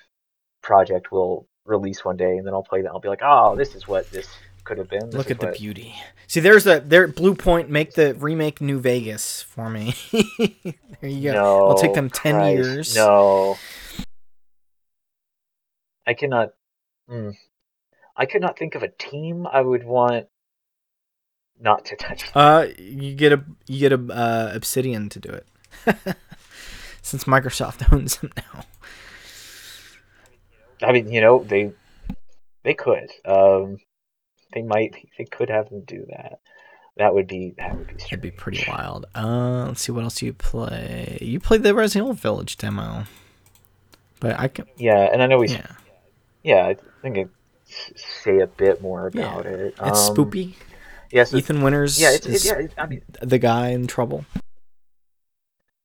project 0.62 1.12
will 1.12 1.46
release 1.64 2.04
one 2.04 2.16
day, 2.16 2.36
and 2.36 2.46
then 2.46 2.54
I'll 2.54 2.62
play 2.62 2.82
that. 2.82 2.88
I'll 2.88 3.00
be 3.00 3.08
like, 3.08 3.22
oh, 3.22 3.56
this 3.56 3.74
is 3.74 3.86
what 3.86 4.10
this 4.10 4.28
could 4.64 4.78
have 4.78 4.88
been. 4.88 5.10
This 5.10 5.14
look 5.14 5.30
at 5.30 5.40
the 5.40 5.52
beauty. 5.52 5.94
See, 6.26 6.40
there's 6.40 6.64
the 6.64 6.82
there 6.84 7.06
Bluepoint. 7.06 7.68
Make 7.68 7.94
the 7.94 8.14
remake 8.14 8.60
New 8.60 8.80
Vegas 8.80 9.42
for 9.42 9.70
me. 9.70 9.94
there 10.12 11.10
you 11.10 11.32
go. 11.32 11.32
No, 11.32 11.68
I'll 11.68 11.78
take 11.78 11.94
them 11.94 12.10
10 12.10 12.34
Christ, 12.34 12.56
years. 12.56 12.96
No, 12.96 13.56
I 16.06 16.14
cannot. 16.14 16.54
Mm, 17.08 17.36
I 18.16 18.26
could 18.26 18.40
not 18.40 18.58
think 18.58 18.74
of 18.74 18.82
a 18.82 18.88
team 18.88 19.46
I 19.46 19.60
would 19.60 19.84
want 19.84 20.26
not 21.60 21.84
to 21.86 21.96
touch. 21.96 22.30
Uh, 22.34 22.66
you 22.78 23.14
get 23.14 23.32
a 23.32 23.44
you 23.66 23.80
get 23.80 23.92
a 23.92 24.12
uh, 24.12 24.52
Obsidian 24.54 25.08
to 25.10 25.20
do 25.20 25.28
it, 25.28 25.46
since 27.02 27.24
Microsoft 27.24 27.92
owns 27.92 28.18
them 28.18 28.32
now. 28.36 28.64
I 30.82 30.92
mean, 30.92 31.10
you 31.10 31.20
know, 31.20 31.42
they 31.42 31.72
they 32.62 32.74
could. 32.74 33.10
Um, 33.24 33.78
they 34.54 34.62
might 34.62 35.08
they 35.18 35.24
could 35.24 35.50
have 35.50 35.68
them 35.68 35.82
do 35.82 36.06
that. 36.10 36.38
That 36.96 37.12
would 37.14 37.26
be 37.26 37.54
that 37.58 37.76
would 37.76 37.88
be 37.88 37.94
That'd 37.94 38.20
be 38.20 38.30
pretty 38.30 38.64
wild. 38.68 39.06
Uh, 39.14 39.64
let's 39.66 39.82
see 39.82 39.92
what 39.92 40.04
else 40.04 40.22
you 40.22 40.32
play. 40.32 41.18
You 41.20 41.40
played 41.40 41.62
the 41.64 41.74
Resident 41.74 42.04
Evil 42.06 42.14
Village 42.14 42.56
demo, 42.56 43.04
but 44.20 44.38
I 44.38 44.48
can. 44.48 44.66
Yeah, 44.76 45.00
and 45.12 45.20
I 45.22 45.26
know 45.26 45.38
we 45.38 45.48
Yeah, 45.48 45.66
yeah, 46.44 46.66
I 46.66 46.76
think 47.02 47.18
I 47.18 47.26
say 47.96 48.38
a 48.38 48.46
bit 48.46 48.80
more 48.80 49.10
Yeah. 49.12 49.32
about 49.32 49.46
it. 49.46 49.74
it's 49.82 50.08
Um, 50.08 50.16
spoopy. 50.16 50.54
Yes, 51.10 51.10
yeah, 51.10 51.24
so- 51.24 51.36
Ethan 51.36 51.62
Winters 51.62 52.00
yeah, 52.00 52.12
it's, 52.12 52.26
is 52.26 52.46
it, 52.46 52.48
yeah. 52.48 52.64
It, 52.64 52.72
I 52.78 52.86
mean, 52.86 53.02
the 53.20 53.38
guy 53.38 53.68
in 53.70 53.86
trouble. 53.88 54.24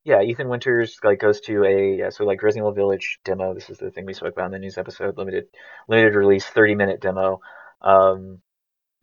yeah. 0.04 0.22
Ethan 0.22 0.48
Winters 0.50 1.00
like 1.04 1.20
goes 1.20 1.40
to 1.42 1.64
a 1.66 1.96
yeah, 1.98 2.10
so 2.10 2.24
like 2.24 2.42
Resident 2.42 2.64
Evil 2.66 2.74
Village 2.74 3.20
demo. 3.26 3.54
This 3.54 3.70
is 3.70 3.78
the 3.80 3.92
thing 3.92 4.06
we 4.06 4.14
spoke 4.14 4.34
about 4.34 4.48
in 4.48 4.52
the 4.52 4.60
news 4.60 4.78
episode. 4.78 5.18
Limited 5.18 5.48
limited 5.88 6.16
release, 6.16 6.46
thirty 6.46 6.76
minute 6.76 7.02
demo. 7.02 7.42
Um, 7.82 8.42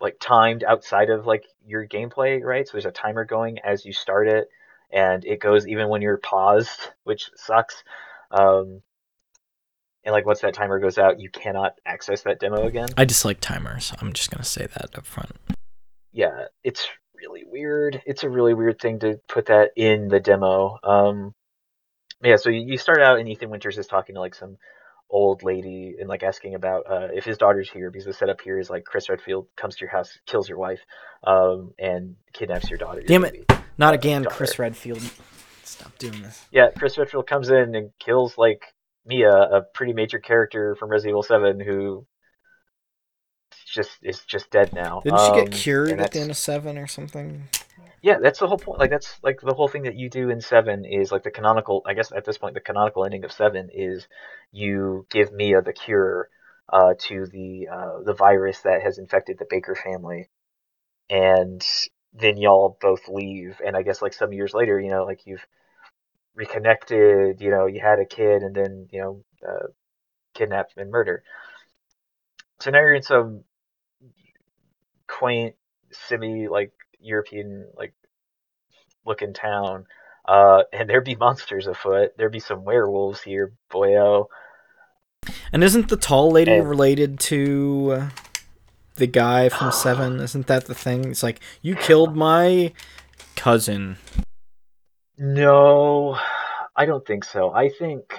like 0.00 0.16
timed 0.20 0.64
outside 0.64 1.10
of 1.10 1.26
like 1.26 1.44
your 1.64 1.86
gameplay, 1.86 2.42
right? 2.42 2.66
So 2.66 2.72
there's 2.72 2.86
a 2.86 2.90
timer 2.90 3.24
going 3.24 3.58
as 3.60 3.84
you 3.84 3.92
start 3.92 4.28
it, 4.28 4.48
and 4.90 5.24
it 5.24 5.40
goes 5.40 5.66
even 5.66 5.88
when 5.88 6.02
you're 6.02 6.18
paused, 6.18 6.90
which 7.04 7.30
sucks. 7.36 7.82
Um, 8.30 8.82
and 10.04 10.12
like 10.12 10.26
once 10.26 10.40
that 10.40 10.54
timer 10.54 10.78
goes 10.78 10.98
out, 10.98 11.18
you 11.18 11.30
cannot 11.30 11.72
access 11.84 12.22
that 12.22 12.38
demo 12.38 12.66
again. 12.66 12.88
I 12.96 13.04
dislike 13.04 13.40
timers. 13.40 13.92
I'm 14.00 14.12
just 14.12 14.30
gonna 14.30 14.44
say 14.44 14.66
that 14.66 14.96
up 14.96 15.06
front. 15.06 15.32
yeah, 16.12 16.46
it's 16.62 16.88
really 17.14 17.44
weird. 17.46 18.02
It's 18.06 18.22
a 18.22 18.30
really 18.30 18.54
weird 18.54 18.78
thing 18.78 19.00
to 19.00 19.20
put 19.28 19.46
that 19.46 19.70
in 19.76 20.08
the 20.08 20.20
demo. 20.20 20.78
Um, 20.84 21.34
yeah, 22.22 22.36
so 22.36 22.50
you, 22.50 22.60
you 22.60 22.78
start 22.78 23.00
out 23.00 23.18
and 23.18 23.28
Ethan 23.28 23.50
Winters 23.50 23.78
is 23.78 23.86
talking 23.86 24.14
to 24.14 24.20
like 24.20 24.34
some 24.34 24.56
old 25.08 25.42
lady 25.42 25.94
and 26.00 26.08
like 26.08 26.22
asking 26.22 26.54
about 26.54 26.82
uh, 26.90 27.08
if 27.14 27.24
his 27.24 27.38
daughter's 27.38 27.70
here 27.70 27.90
because 27.90 28.06
the 28.06 28.12
setup 28.12 28.40
here 28.40 28.58
is 28.58 28.68
like 28.68 28.84
Chris 28.84 29.08
Redfield 29.08 29.46
comes 29.56 29.76
to 29.76 29.80
your 29.84 29.90
house, 29.90 30.18
kills 30.26 30.48
your 30.48 30.58
wife, 30.58 30.80
um, 31.24 31.72
and 31.78 32.16
kidnaps 32.32 32.68
your 32.68 32.78
daughter. 32.78 33.00
your 33.00 33.06
Damn 33.06 33.24
it. 33.24 33.46
baby. 33.48 33.62
Not 33.78 33.94
Uh, 33.94 33.98
again, 33.98 34.22
daughter. 34.22 34.34
Chris 34.34 34.58
Redfield. 34.58 35.02
Stop 35.62 35.96
doing 35.98 36.22
this. 36.22 36.44
Yeah, 36.50 36.68
Chris 36.76 36.96
Redfield 36.98 37.26
comes 37.26 37.50
in 37.50 37.74
and 37.74 37.90
kills 37.98 38.36
like 38.38 38.62
Mia, 39.04 39.30
a 39.30 39.62
pretty 39.74 39.92
major 39.92 40.18
character 40.18 40.74
from 40.76 40.88
Resident 40.88 41.10
Evil 41.12 41.22
Seven, 41.22 41.60
who 41.60 42.06
just 43.72 43.90
is 44.02 44.20
just 44.24 44.50
dead 44.50 44.72
now. 44.72 45.00
Didn't 45.04 45.18
she 45.20 45.24
Um, 45.26 45.44
get 45.44 45.52
cured 45.52 46.00
at 46.00 46.12
the 46.12 46.20
end 46.20 46.30
of 46.30 46.36
seven 46.36 46.78
or 46.78 46.86
something? 46.86 47.48
Yeah, 48.02 48.18
that's 48.22 48.38
the 48.38 48.46
whole 48.46 48.58
point. 48.58 48.78
Like 48.78 48.90
that's 48.90 49.18
like 49.22 49.40
the 49.40 49.54
whole 49.54 49.68
thing 49.68 49.82
that 49.84 49.96
you 49.96 50.08
do 50.10 50.30
in 50.30 50.40
seven 50.40 50.84
is 50.84 51.10
like 51.10 51.22
the 51.22 51.30
canonical. 51.30 51.82
I 51.86 51.94
guess 51.94 52.12
at 52.12 52.24
this 52.24 52.38
point, 52.38 52.54
the 52.54 52.60
canonical 52.60 53.04
ending 53.04 53.24
of 53.24 53.32
seven 53.32 53.70
is 53.72 54.06
you 54.52 55.06
give 55.10 55.32
Mia 55.32 55.62
the 55.62 55.72
cure 55.72 56.28
uh, 56.72 56.94
to 56.98 57.26
the 57.26 57.68
uh, 57.72 58.02
the 58.04 58.14
virus 58.14 58.60
that 58.62 58.82
has 58.82 58.98
infected 58.98 59.38
the 59.38 59.46
Baker 59.48 59.74
family, 59.74 60.28
and 61.10 61.64
then 62.14 62.38
y'all 62.38 62.78
both 62.80 63.08
leave. 63.08 63.60
And 63.64 63.76
I 63.76 63.82
guess 63.82 64.02
like 64.02 64.14
some 64.14 64.32
years 64.32 64.54
later, 64.54 64.80
you 64.80 64.90
know, 64.90 65.04
like 65.04 65.26
you've 65.26 65.46
reconnected. 66.34 67.40
You 67.40 67.50
know, 67.50 67.66
you 67.66 67.80
had 67.80 68.00
a 68.00 68.06
kid, 68.06 68.42
and 68.42 68.54
then 68.54 68.88
you 68.92 69.00
know, 69.02 69.24
uh, 69.48 69.68
kidnapped 70.34 70.74
and 70.78 70.90
murder. 70.90 71.22
So 72.60 72.70
now 72.70 72.80
you're 72.80 72.94
in 72.94 73.02
some 73.02 73.44
quaint, 75.06 75.54
semi 75.92 76.48
like 76.48 76.72
European 77.06 77.68
like 77.76 77.94
looking 79.06 79.32
town. 79.32 79.86
Uh, 80.26 80.64
and 80.72 80.90
there'd 80.90 81.04
be 81.04 81.14
monsters 81.14 81.66
afoot. 81.68 82.10
There'd 82.18 82.32
be 82.32 82.40
some 82.40 82.64
werewolves 82.64 83.22
here, 83.22 83.52
boyo. 83.72 84.26
And 85.52 85.62
isn't 85.62 85.88
the 85.88 85.96
tall 85.96 86.30
lady 86.32 86.52
And- 86.52 86.68
related 86.68 87.20
to 87.20 87.92
uh, 87.92 88.08
the 88.96 89.06
guy 89.06 89.48
from 89.48 89.70
Seven? 89.84 90.18
Isn't 90.20 90.48
that 90.48 90.66
the 90.66 90.74
thing? 90.74 91.10
It's 91.10 91.22
like 91.22 91.40
you 91.62 91.76
killed 91.76 92.16
my 92.16 92.72
cousin. 93.36 93.98
No, 95.18 96.18
I 96.74 96.84
don't 96.84 97.06
think 97.06 97.24
so. 97.24 97.50
I 97.50 97.70
think 97.70 98.18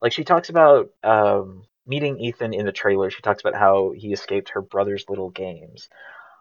like 0.00 0.12
she 0.12 0.24
talks 0.24 0.48
about 0.48 0.90
um, 1.02 1.64
meeting 1.86 2.20
Ethan 2.20 2.54
in 2.54 2.66
the 2.66 2.72
trailer. 2.72 3.10
She 3.10 3.22
talks 3.22 3.40
about 3.40 3.54
how 3.58 3.92
he 3.96 4.12
escaped 4.12 4.50
her 4.50 4.62
brother's 4.62 5.04
little 5.08 5.30
games. 5.30 5.88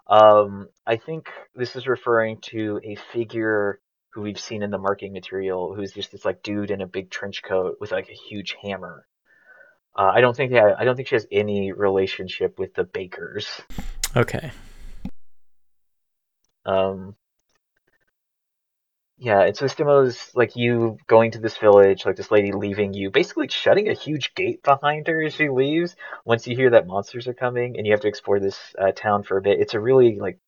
Um, 0.09 0.69
I 0.87 0.97
think 0.97 1.29
this 1.53 1.75
is 1.75 1.87
referring 1.87 2.39
to 2.49 2.79
a 2.83 2.95
figure 3.13 3.79
who 4.13 4.21
we've 4.21 4.39
seen 4.39 4.63
in 4.63 4.71
the 4.71 4.79
marketing 4.79 5.13
material, 5.13 5.75
who's 5.75 5.93
just 5.93 6.11
this 6.11 6.25
like 6.25 6.41
dude 6.41 6.71
in 6.71 6.81
a 6.81 6.87
big 6.87 7.11
trench 7.11 7.43
coat 7.43 7.77
with 7.79 7.91
like 7.91 8.09
a 8.09 8.29
huge 8.29 8.55
hammer. 8.63 9.05
Uh, 9.95 10.11
I 10.13 10.21
don't 10.21 10.35
think 10.35 10.51
that 10.53 10.75
I 10.79 10.85
don't 10.85 10.95
think 10.95 11.09
she 11.09 11.15
has 11.15 11.27
any 11.31 11.71
relationship 11.71 12.57
with 12.57 12.73
the 12.73 12.83
Bakers. 12.83 13.47
Okay. 14.15 14.51
Um, 16.65 17.15
yeah, 19.21 19.41
and 19.41 19.55
so 19.57 19.65
this 19.65 19.77
is 19.77 20.31
like 20.33 20.55
you 20.55 20.97
going 21.07 21.31
to 21.31 21.39
this 21.39 21.57
village, 21.57 22.05
like 22.05 22.15
this 22.15 22.31
lady 22.31 22.53
leaving 22.53 22.93
you, 22.93 23.11
basically 23.11 23.49
shutting 23.49 23.89
a 23.89 23.93
huge 23.93 24.33
gate 24.33 24.63
behind 24.63 25.07
her 25.07 25.21
as 25.23 25.33
she 25.33 25.49
leaves. 25.49 25.97
Once 26.23 26.47
you 26.47 26.55
hear 26.55 26.69
that 26.69 26.87
monsters 26.87 27.27
are 27.27 27.33
coming, 27.33 27.77
and 27.77 27.85
you 27.85 27.91
have 27.91 27.99
to 28.01 28.07
explore 28.07 28.39
this 28.39 28.57
uh, 28.79 28.93
town 28.93 29.23
for 29.23 29.37
a 29.37 29.41
bit. 29.41 29.59
It's 29.59 29.73
a 29.73 29.79
really 29.79 30.19
like 30.19 30.39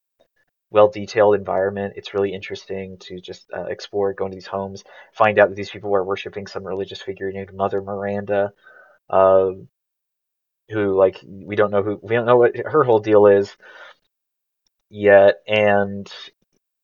well 0.72 0.88
detailed 0.90 1.36
environment. 1.36 1.96
It's 1.98 2.14
really 2.14 2.34
interesting 2.34 2.98
to 3.02 3.20
just 3.20 3.46
uh, 3.54 3.66
explore, 3.66 4.14
go 4.14 4.26
into 4.26 4.36
these 4.36 4.48
homes, 4.48 4.86
find 5.14 5.38
out 5.38 5.50
that 5.50 5.56
these 5.56 5.72
people 5.72 5.94
are 5.94 6.04
worshiping 6.04 6.48
some 6.48 6.64
religious 6.66 7.02
figure 7.02 7.32
named 7.32 7.54
Mother 7.54 7.82
Miranda, 7.82 8.54
uh, 9.10 9.52
who 10.70 10.98
like 10.98 11.20
we 11.28 11.58
don't 11.58 11.72
know 11.72 11.84
who 11.84 12.00
we 12.02 12.16
don't 12.16 12.26
know 12.26 12.38
what 12.38 12.56
her 12.56 12.86
whole 12.86 13.00
deal 13.00 13.28
is 13.28 13.54
yet, 14.90 15.42
and 15.48 16.12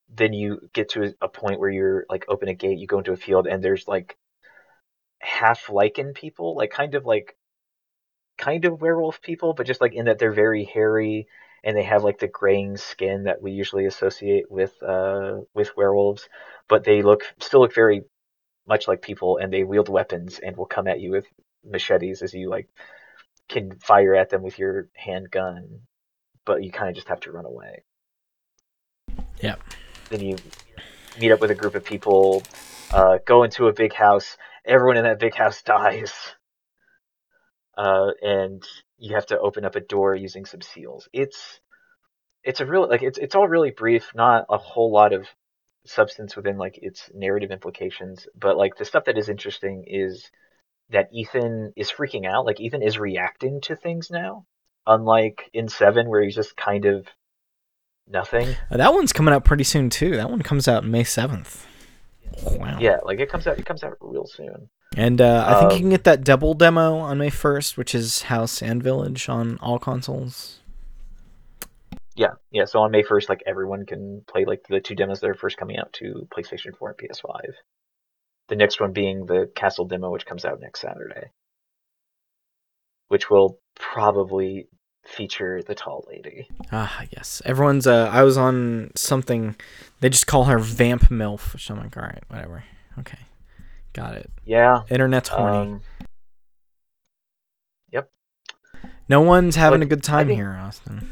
then 0.09 0.33
you 0.33 0.69
get 0.73 0.89
to 0.89 1.13
a 1.21 1.27
point 1.27 1.59
where 1.59 1.69
you're 1.69 2.05
like 2.09 2.25
open 2.27 2.47
a 2.47 2.53
gate, 2.53 2.79
you 2.79 2.87
go 2.87 2.99
into 2.99 3.11
a 3.11 3.17
field, 3.17 3.47
and 3.47 3.63
there's 3.63 3.87
like 3.87 4.17
half 5.19 5.67
lycan 5.67 6.15
people, 6.15 6.55
like 6.55 6.71
kind 6.71 6.95
of 6.95 7.05
like 7.05 7.35
kind 8.37 8.65
of 8.65 8.81
werewolf 8.81 9.21
people, 9.21 9.53
but 9.53 9.67
just 9.67 9.81
like 9.81 9.93
in 9.93 10.05
that 10.05 10.19
they're 10.19 10.31
very 10.31 10.63
hairy 10.63 11.27
and 11.63 11.75
they 11.75 11.83
have 11.83 12.03
like 12.03 12.19
the 12.19 12.27
graying 12.27 12.77
skin 12.77 13.23
that 13.23 13.41
we 13.41 13.51
usually 13.51 13.85
associate 13.85 14.49
with 14.49 14.71
uh 14.83 15.37
with 15.53 15.75
werewolves, 15.75 16.29
but 16.67 16.83
they 16.83 17.01
look 17.01 17.23
still 17.39 17.61
look 17.61 17.73
very 17.73 18.03
much 18.67 18.87
like 18.87 19.01
people 19.01 19.37
and 19.37 19.51
they 19.51 19.63
wield 19.63 19.89
weapons 19.89 20.39
and 20.39 20.55
will 20.55 20.65
come 20.65 20.87
at 20.87 20.99
you 20.99 21.11
with 21.11 21.25
machetes 21.63 22.21
as 22.21 22.33
you 22.33 22.49
like 22.49 22.67
can 23.49 23.77
fire 23.79 24.15
at 24.15 24.29
them 24.29 24.43
with 24.43 24.59
your 24.59 24.89
handgun, 24.95 25.81
but 26.45 26.63
you 26.63 26.71
kind 26.71 26.89
of 26.89 26.95
just 26.95 27.07
have 27.07 27.19
to 27.21 27.31
run 27.31 27.45
away. 27.45 27.83
Yep. 29.41 29.61
Then 30.09 30.21
you 30.21 30.37
meet 31.19 31.31
up 31.31 31.41
with 31.41 31.51
a 31.51 31.55
group 31.55 31.75
of 31.75 31.83
people, 31.83 32.43
uh, 32.91 33.19
go 33.25 33.43
into 33.43 33.67
a 33.67 33.73
big 33.73 33.93
house. 33.93 34.37
Everyone 34.65 34.97
in 34.97 35.03
that 35.03 35.19
big 35.19 35.35
house 35.35 35.61
dies, 35.63 36.13
uh, 37.77 38.11
and 38.21 38.63
you 38.97 39.15
have 39.15 39.25
to 39.27 39.39
open 39.39 39.65
up 39.65 39.75
a 39.75 39.81
door 39.81 40.15
using 40.15 40.45
some 40.45 40.61
seals. 40.61 41.07
It's 41.13 41.59
it's 42.43 42.61
a 42.61 42.65
real 42.65 42.87
like 42.87 43.03
it's 43.03 43.17
it's 43.17 43.35
all 43.35 43.47
really 43.47 43.71
brief, 43.71 44.11
not 44.15 44.45
a 44.49 44.57
whole 44.57 44.91
lot 44.91 45.13
of 45.13 45.27
substance 45.85 46.35
within 46.35 46.57
like 46.57 46.79
its 46.81 47.09
narrative 47.13 47.51
implications, 47.51 48.27
but 48.35 48.57
like 48.57 48.75
the 48.77 48.85
stuff 48.85 49.05
that 49.05 49.17
is 49.17 49.29
interesting 49.29 49.85
is 49.87 50.29
that 50.89 51.09
Ethan 51.11 51.73
is 51.75 51.91
freaking 51.91 52.25
out. 52.25 52.45
Like 52.45 52.59
Ethan 52.59 52.81
is 52.81 52.97
reacting 52.97 53.61
to 53.61 53.75
things 53.75 54.09
now, 54.09 54.45
unlike 54.85 55.49
in 55.53 55.67
Seven 55.67 56.09
where 56.09 56.23
he's 56.23 56.35
just 56.35 56.55
kind 56.55 56.85
of 56.85 57.07
nothing. 58.09 58.55
That 58.69 58.93
one's 58.93 59.13
coming 59.13 59.33
out 59.33 59.43
pretty 59.45 59.63
soon 59.63 59.89
too. 59.89 60.15
That 60.15 60.29
one 60.29 60.41
comes 60.41 60.67
out 60.67 60.85
May 60.85 61.03
seventh. 61.03 61.65
Wow. 62.43 62.77
Yeah, 62.79 62.97
like 63.03 63.19
it 63.19 63.29
comes 63.29 63.47
out 63.47 63.57
it 63.57 63.65
comes 63.65 63.83
out 63.83 63.97
real 64.01 64.25
soon. 64.27 64.69
And 64.95 65.21
uh, 65.21 65.43
I 65.47 65.59
think 65.59 65.71
you 65.71 65.75
Um, 65.75 65.81
can 65.81 65.89
get 65.89 66.03
that 66.05 66.23
double 66.23 66.53
demo 66.53 66.97
on 66.97 67.17
May 67.17 67.29
first, 67.29 67.77
which 67.77 67.93
is 67.93 68.23
House 68.23 68.61
and 68.61 68.81
Village 68.81 69.27
on 69.29 69.57
all 69.59 69.79
consoles. 69.79 70.59
Yeah, 72.15 72.33
yeah. 72.51 72.65
So 72.65 72.79
on 72.79 72.91
May 72.91 73.03
first, 73.03 73.29
like 73.29 73.43
everyone 73.45 73.85
can 73.85 74.23
play 74.27 74.45
like 74.45 74.61
the 74.67 74.79
two 74.79 74.95
demos 74.95 75.19
that 75.19 75.29
are 75.29 75.35
first 75.35 75.57
coming 75.57 75.77
out 75.77 75.93
to 75.93 76.27
PlayStation 76.35 76.75
4 76.77 76.95
and 76.99 77.09
PS5. 77.09 77.41
The 78.49 78.55
next 78.55 78.79
one 78.79 78.91
being 78.93 79.25
the 79.25 79.51
Castle 79.55 79.85
demo, 79.85 80.09
which 80.11 80.25
comes 80.25 80.45
out 80.45 80.59
next 80.61 80.81
Saturday, 80.81 81.31
which 83.09 83.29
will 83.29 83.59
probably 83.75 84.67
feature 85.07 85.61
the 85.63 85.73
tall 85.75 86.05
lady. 86.09 86.47
Ah, 86.71 87.03
yes. 87.11 87.41
Everyone's. 87.45 87.87
Uh, 87.87 88.09
I 88.11 88.23
was 88.23 88.37
on 88.37 88.91
something. 88.95 89.55
They 90.01 90.09
just 90.09 90.27
call 90.27 90.45
her 90.45 90.59
Vamp 90.59 91.03
Milf, 91.09 91.53
which 91.53 91.69
I'm 91.71 91.77
like, 91.77 91.95
all 91.97 92.03
right, 92.03 92.23
whatever. 92.27 92.63
Okay, 92.99 93.19
got 93.93 94.15
it. 94.15 94.29
Yeah. 94.45 94.83
Internet's 94.89 95.29
horny. 95.29 95.57
Um, 95.57 95.81
no 99.09 99.21
one's 99.21 99.55
having 99.55 99.79
like, 99.79 99.87
a 99.87 99.89
good 99.89 100.03
time 100.03 100.27
think- 100.27 100.37
here, 100.37 100.51
Austin. 100.51 101.09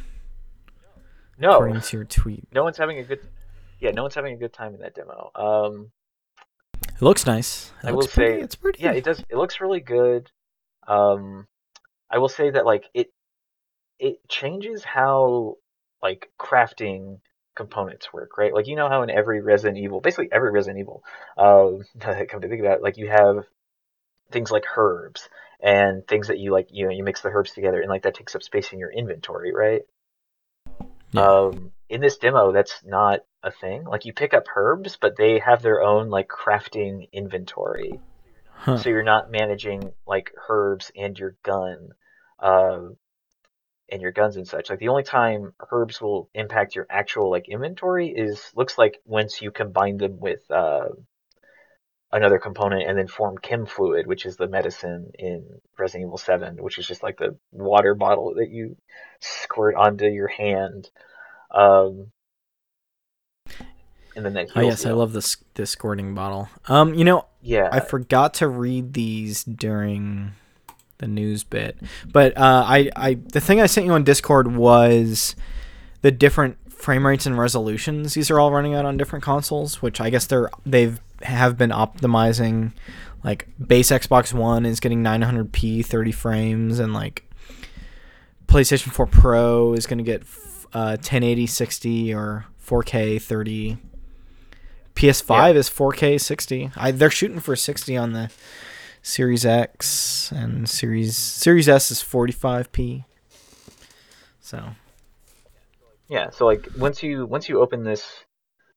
no, 1.38 1.52
According 1.54 1.80
to 1.82 1.98
your 1.98 2.06
tweet, 2.06 2.46
no 2.52 2.62
one's 2.64 2.78
having 2.78 2.98
a 3.00 3.04
good. 3.04 3.20
Yeah, 3.80 3.92
no 3.92 4.02
one's 4.04 4.16
having 4.16 4.34
a 4.34 4.38
good 4.38 4.52
time 4.54 4.74
in 4.74 4.82
that 4.82 4.96
demo. 4.96 5.32
Um, 5.36 5.92
it 6.84 7.02
looks 7.02 7.26
nice. 7.26 7.72
It 7.84 7.88
I 7.88 7.92
looks 7.92 8.08
will 8.08 8.12
pretty, 8.24 8.40
say- 8.40 8.44
it's 8.44 8.56
pretty. 8.56 8.84
yeah, 8.84 8.92
it 8.92 9.04
does. 9.06 9.20
It 9.30 9.38
looks 9.38 9.62
really 9.62 9.80
good. 9.80 10.30
Um, 10.88 11.48
I 12.10 12.18
will 12.18 12.28
say 12.30 12.50
that 12.50 12.66
like 12.66 12.86
it, 12.94 13.14
it 14.00 14.28
changes 14.28 14.84
how 14.84 15.58
like 16.02 16.30
crafting 16.40 17.20
components 17.56 18.12
work, 18.12 18.38
right? 18.38 18.54
Like 18.54 18.68
you 18.68 18.76
know 18.76 18.90
how 18.90 19.02
in 19.02 19.10
every 19.10 19.42
Resident 19.42 19.78
Evil, 19.78 20.02
basically 20.02 20.30
every 20.32 20.52
Resident 20.52 20.80
Evil, 20.80 21.04
uh, 21.38 21.72
come 22.00 22.42
to 22.42 22.48
think 22.48 22.62
about 22.62 22.78
it, 22.78 22.84
like 22.84 22.98
you 22.98 23.10
have 23.10 23.46
things 24.32 24.52
like 24.52 24.66
herbs 24.76 25.30
and 25.62 26.06
things 26.08 26.28
that 26.28 26.40
you 26.40 26.52
like, 26.52 26.68
you 26.72 26.86
know, 26.86 26.92
you 26.92 27.04
mix 27.04 27.22
the 27.22 27.30
herbs 27.30 27.52
together 27.52 27.80
and 27.80 27.90
like 27.90 28.04
that 28.04 28.16
takes 28.16 28.36
up 28.36 28.44
space 28.44 28.74
in 28.74 28.80
your 28.80 28.92
inventory, 28.92 29.54
right? 29.54 29.84
Yeah. 31.12 31.22
Um, 31.22 31.72
in 31.88 32.02
this 32.02 32.18
demo, 32.18 32.52
that's 32.52 32.84
not 32.84 33.22
a 33.44 33.52
thing. 33.52 33.86
Like 33.86 34.06
you 34.06 34.14
pick 34.14 34.34
up 34.34 34.46
herbs, 34.56 34.98
but 35.00 35.16
they 35.18 35.40
have 35.40 35.62
their 35.62 35.82
own 35.82 36.10
like 36.10 36.28
crafting 36.28 37.10
inventory. 37.12 38.00
Huh. 38.58 38.78
So 38.78 38.90
you're 38.90 39.04
not 39.04 39.32
managing 39.32 39.94
like 40.08 40.32
herbs 40.50 40.92
and 40.96 41.18
your 41.18 41.36
gun, 41.44 41.90
uh, 42.40 42.80
and 43.90 44.02
your 44.02 44.12
guns 44.12 44.36
and 44.36 44.48
such. 44.48 44.70
Like 44.70 44.80
the 44.80 44.88
only 44.88 45.04
time 45.04 45.54
herbs 45.72 46.02
will 46.02 46.30
impact 46.34 46.76
your 46.76 46.88
actual 46.90 47.30
like 47.30 47.48
inventory 47.50 48.10
is 48.10 48.52
looks 48.56 48.78
like 48.78 49.00
once 49.06 49.42
you 49.42 49.52
combine 49.52 49.98
them 49.98 50.20
with 50.20 50.40
uh, 50.50 50.90
another 52.12 52.40
component 52.40 52.88
and 52.88 52.98
then 52.98 53.08
form 53.08 53.38
chem 53.38 53.66
fluid, 53.66 54.08
which 54.08 54.26
is 54.26 54.38
the 54.38 54.48
medicine 54.48 55.12
in 55.20 55.46
Resident 55.78 56.08
Evil 56.08 56.18
7, 56.18 56.58
which 56.58 56.78
is 56.80 56.88
just 56.88 57.04
like 57.04 57.18
the 57.18 57.38
water 57.52 57.94
bottle 57.94 58.34
that 58.36 58.50
you 58.50 58.78
squirt 59.20 59.76
onto 59.76 60.06
your 60.06 60.28
hand. 60.28 60.90
Um, 61.52 62.12
and 64.16 64.26
then 64.26 64.34
that 64.34 64.48
Oh 64.56 64.62
yes, 64.62 64.86
I 64.86 64.92
love 64.92 65.12
this 65.14 65.38
this 65.56 65.72
squirting 65.72 66.16
bottle. 66.16 66.50
Um, 66.68 66.94
you 66.94 67.04
know, 67.04 67.26
Yeah, 67.42 67.70
I 67.72 67.82
forgot 67.82 68.36
to 68.36 68.48
read 68.48 68.94
these 68.94 69.44
during 69.44 70.32
the 70.98 71.08
news 71.08 71.44
bit, 71.44 71.78
but 72.12 72.38
uh, 72.38 72.64
I, 72.66 72.90
I 72.96 73.14
the 73.16 73.42
thing 73.42 73.60
I 73.60 73.66
sent 73.66 73.86
you 73.86 73.94
on 73.94 74.04
Discord 74.04 74.56
was 74.56 75.36
the 76.02 76.12
different 76.12 76.58
frame 76.72 77.06
rates 77.06 77.26
and 77.26 77.38
resolutions. 77.38 78.14
These 78.14 78.30
are 78.30 78.40
all 78.40 78.52
running 78.52 78.76
out 78.76 78.86
on 78.86 78.98
different 78.98 79.24
consoles, 79.24 79.82
which 79.82 80.00
I 80.00 80.10
guess 80.10 80.28
they're 80.28 80.50
they've 80.66 81.00
have 81.24 81.58
been 81.58 81.72
optimizing. 81.72 82.72
Like 83.24 83.48
base 83.66 83.90
Xbox 83.90 84.34
One 84.34 84.66
is 84.66 84.80
getting 84.80 85.04
900p 85.04 85.84
30 85.84 86.12
frames, 86.12 86.80
and 86.80 86.94
like 86.94 87.28
PlayStation 88.48 88.92
4 88.92 89.08
Pro 89.08 89.74
is 89.74 89.88
going 89.88 89.98
to 89.98 90.04
get 90.04 90.22
uh, 90.74 90.98
1080 90.98 91.48
60 91.48 92.14
or 92.14 92.46
4K 92.66 93.22
30. 93.22 93.78
PS5 94.96 95.56
is 95.56 95.70
4K 95.70 96.22
60. 96.22 96.72
I, 96.78 96.92
they're 96.92 97.10
shooting 97.10 97.40
for 97.40 97.56
60 97.56 97.98
on 97.98 98.14
the 98.14 98.30
Series 99.06 99.46
X 99.46 100.32
and 100.32 100.68
Series 100.68 101.16
Series 101.16 101.70
S 101.70 101.92
is 101.92 102.02
45p. 102.02 103.06
So 104.42 104.72
Yeah, 106.10 106.32
so 106.32 106.48
like 106.48 106.68
once 106.76 107.04
you 107.04 107.28
once 107.28 107.48
you 107.48 107.62
open 107.62 107.84
this, 107.84 108.04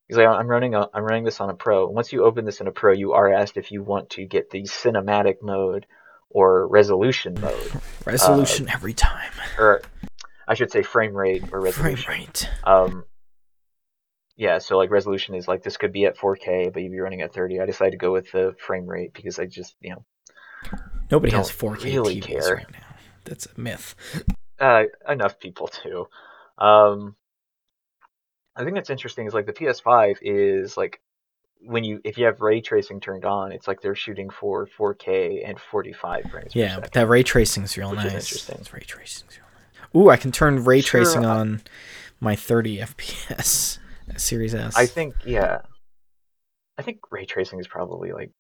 because 0.06 0.22
like, 0.22 0.28
I'm 0.28 0.46
running 0.46 0.74
a, 0.74 0.86
I'm 0.92 1.04
running 1.04 1.24
this 1.24 1.40
on 1.40 1.48
a 1.48 1.54
pro. 1.54 1.88
Once 1.88 2.12
you 2.12 2.24
open 2.24 2.44
this 2.44 2.60
in 2.60 2.66
a 2.66 2.70
pro, 2.70 2.92
you 2.92 3.14
are 3.14 3.32
asked 3.32 3.56
if 3.56 3.72
you 3.72 3.82
want 3.82 4.10
to 4.10 4.26
get 4.26 4.50
the 4.50 4.64
cinematic 4.64 5.36
mode 5.40 5.86
or 6.28 6.68
resolution 6.68 7.34
mode, 7.40 7.72
resolution 8.04 8.68
every 8.68 8.92
time. 8.92 9.32
or 9.58 9.80
I 10.46 10.52
should 10.52 10.70
say 10.70 10.82
frame 10.82 11.14
rate 11.14 11.44
or 11.52 11.62
resolution. 11.62 12.04
Frame 12.04 12.20
rate. 12.20 12.50
Um, 12.64 13.04
yeah, 14.36 14.58
so 14.58 14.76
like 14.76 14.90
resolution 14.90 15.34
is 15.34 15.48
like 15.48 15.62
this 15.62 15.78
could 15.78 15.92
be 15.92 16.04
at 16.04 16.18
4K, 16.18 16.70
but 16.70 16.82
you'd 16.82 16.92
be 16.92 17.00
running 17.00 17.22
at 17.22 17.32
30. 17.32 17.60
I 17.60 17.66
decided 17.66 17.92
to 17.92 17.96
go 17.96 18.12
with 18.12 18.30
the 18.30 18.54
frame 18.58 18.86
rate 18.86 19.14
because 19.14 19.38
I 19.38 19.46
just 19.46 19.74
you 19.80 19.92
know 19.92 20.04
Nobody 21.10 21.32
has 21.32 21.48
don't 21.54 21.72
4K 21.76 21.84
really 21.84 22.20
TVs 22.20 22.26
care. 22.26 22.54
right 22.56 22.72
now. 22.72 22.78
That's 23.24 23.46
a 23.46 23.60
myth. 23.60 23.94
uh, 24.60 24.84
enough 25.08 25.38
people 25.38 25.70
do. 25.82 26.06
Um, 26.62 27.16
I 28.56 28.64
think 28.64 28.74
that's 28.74 28.90
interesting 28.90 29.26
is 29.26 29.34
like 29.34 29.46
the 29.46 29.52
PS5 29.52 30.16
is 30.22 30.76
like 30.76 31.00
when 31.60 31.84
you 31.84 32.00
if 32.04 32.18
you 32.18 32.24
have 32.26 32.40
ray 32.40 32.60
tracing 32.60 33.00
turned 33.00 33.24
on, 33.24 33.52
it's 33.52 33.68
like 33.68 33.80
they're 33.80 33.94
shooting 33.94 34.30
for 34.30 34.66
4K 34.78 35.48
and 35.48 35.58
45 35.60 36.24
frames 36.30 36.52
per 36.52 36.58
Yeah, 36.58 36.68
second. 36.68 36.80
but 36.82 36.92
that 36.92 37.08
ray 37.08 37.22
tracing's 37.22 37.76
real 37.76 37.92
nice. 37.92 38.06
interesting. 38.12 38.56
It's 38.60 38.72
ray 38.72 38.80
tracing's 38.80 39.38
real 39.38 39.46
nice. 39.54 39.88
Ooh, 39.96 40.10
I 40.10 40.16
can 40.16 40.32
turn 40.32 40.64
ray 40.64 40.80
Sure, 40.80 41.02
tracing 41.04 41.24
I- 41.24 41.36
on 41.38 41.62
my 42.20 42.34
30 42.36 42.78
FPS 42.78 43.78
Series 44.16 44.54
S. 44.54 44.76
I 44.76 44.86
think 44.86 45.14
yeah. 45.24 45.60
I 46.76 46.82
think 46.82 46.98
ray 47.10 47.24
tracing 47.26 47.60
is 47.60 47.66
probably 47.68 48.12
like 48.12 48.30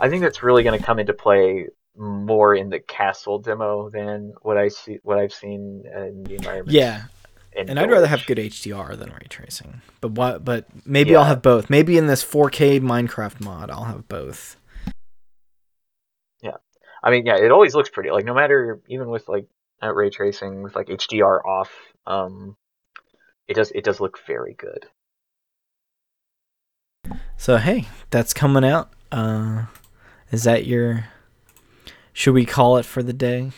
I 0.00 0.08
think 0.08 0.22
that's 0.22 0.42
really 0.42 0.62
going 0.62 0.78
to 0.78 0.84
come 0.84 0.98
into 0.98 1.12
play 1.12 1.68
more 1.96 2.54
in 2.54 2.70
the 2.70 2.80
castle 2.80 3.38
demo 3.38 3.88
than 3.90 4.34
what 4.42 4.56
I 4.56 4.68
see 4.68 4.98
what 5.02 5.18
I've 5.18 5.32
seen 5.32 5.84
in 5.94 6.24
the 6.24 6.34
environment. 6.34 6.70
yeah, 6.70 7.04
in 7.54 7.70
and 7.70 7.78
I'd 7.78 7.90
rather 7.90 8.06
have 8.06 8.26
good 8.26 8.38
HDR 8.38 8.98
than 8.98 9.10
ray 9.10 9.26
tracing. 9.28 9.80
But 10.00 10.12
what? 10.12 10.44
But 10.44 10.66
maybe 10.84 11.14
I'll 11.14 11.24
have 11.24 11.42
both. 11.42 11.70
Maybe 11.70 11.96
in 11.96 12.06
this 12.06 12.24
4K 12.24 12.80
Minecraft 12.80 13.40
mod, 13.40 13.70
I'll 13.70 13.84
have 13.84 14.08
both. 14.08 14.56
Yeah. 16.42 16.56
I 17.02 17.10
mean, 17.10 17.26
yeah, 17.26 17.36
it 17.36 17.52
always 17.52 17.74
looks 17.74 17.90
pretty. 17.90 18.10
Like 18.10 18.24
no 18.24 18.34
matter 18.34 18.80
even 18.88 19.08
with 19.08 19.28
like 19.28 19.46
ray 19.82 20.10
tracing 20.10 20.62
with 20.62 20.74
like 20.74 20.88
HDR 20.88 21.44
off, 21.44 21.70
um, 22.06 22.56
it 23.46 23.54
does 23.54 23.70
it 23.70 23.84
does 23.84 24.00
look 24.00 24.18
very 24.26 24.54
good. 24.54 24.86
So 27.36 27.58
hey, 27.58 27.86
that's 28.10 28.34
coming 28.34 28.64
out. 28.64 28.90
Uh, 29.14 29.66
is 30.32 30.42
that 30.42 30.66
your? 30.66 31.04
Should 32.12 32.34
we 32.34 32.44
call 32.44 32.78
it 32.78 32.84
for 32.84 33.00
the 33.02 33.12
day? 33.12 33.52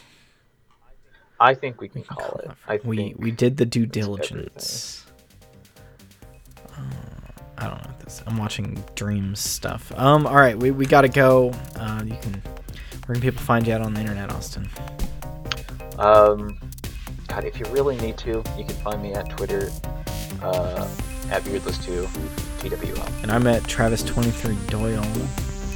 I 1.41 1.55
think 1.55 1.81
we 1.81 1.89
can 1.89 2.03
We 2.03 2.07
can 2.07 2.17
call 2.17 2.39
it. 2.41 2.51
for- 2.51 2.57
I 2.73 2.81
we 2.85 2.97
think 2.97 3.17
we 3.19 3.31
did 3.31 3.57
the 3.57 3.65
due 3.65 3.87
diligence. 3.87 5.07
Uh, 6.77 6.81
I 7.57 7.69
don't 7.69 7.83
know 7.85 7.91
this. 8.05 8.23
I'm 8.27 8.37
watching 8.37 8.85
Dreams 8.97 9.41
stuff. 9.41 9.93
Um. 9.97 10.27
All 10.27 10.37
right, 10.37 10.59
we, 10.59 10.71
we 10.73 10.85
gotta 10.85 11.09
go. 11.09 11.53
Uh, 11.77 12.03
you 12.05 12.17
can. 12.21 12.43
Where 13.07 13.15
can 13.15 13.23
people 13.23 13.41
find 13.43 13.67
you 13.67 13.73
out 13.73 13.81
on 13.81 13.95
the 13.95 14.01
internet, 14.01 14.31
Austin? 14.33 14.69
Um, 15.99 16.59
God, 17.29 17.45
if 17.45 17.59
you 17.59 17.65
really 17.67 17.97
need 17.99 18.19
to, 18.19 18.43
you 18.59 18.65
can 18.65 18.75
find 18.85 19.01
me 19.03 19.13
at 19.15 19.31
Twitter, 19.31 19.71
uh, 20.43 20.87
at 21.31 21.43
Beardless2, 21.45 22.07
TWL. 22.61 23.23
And 23.23 23.31
I'm 23.31 23.47
at 23.47 23.63
Travis23 23.63 24.69
Doyle. 24.69 25.03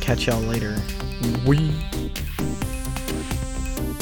Catch 0.00 0.26
y'all 0.26 0.40
later. 0.40 0.76
We 1.46 1.72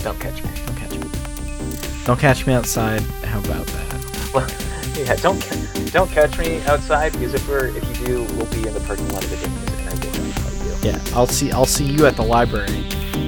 Don't 0.02 0.18
catch 0.20 0.42
me. 0.42 0.50
don't 0.66 0.76
catch 0.76 0.94
me. 0.98 2.04
Don't 2.04 2.18
catch 2.20 2.46
me 2.46 2.52
outside. 2.54 3.00
How 3.24 3.40
about 3.40 3.66
that? 3.66 4.30
Well, 4.32 4.48
yeah, 4.96 5.16
don't 5.16 5.40
ca- 5.42 5.90
don't 5.90 6.10
catch 6.10 6.38
me 6.38 6.62
outside 6.62 7.12
because 7.12 7.34
if 7.34 7.46
we're 7.48 7.66
if 7.76 8.00
you 8.00 8.06
do, 8.06 8.22
we'll 8.36 8.46
be 8.46 8.66
in 8.66 8.72
the 8.74 8.80
parking 8.86 9.08
lot 9.10 9.22
of 9.24 9.30
the 9.30 9.36
Dickens 9.36 9.72
and 9.72 9.88
I 9.88 9.92
think 9.92 10.14
that's 10.14 10.38
how 10.38 10.88
you. 10.88 10.90
Yeah, 10.92 11.16
I'll 11.16 11.26
see. 11.26 11.50
I'll 11.52 11.66
see 11.66 11.84
you 11.84 12.06
at 12.06 12.16
the 12.16 12.22
library. 12.24 12.84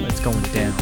It's 0.07 0.19
going 0.19 0.41
down. 0.53 0.73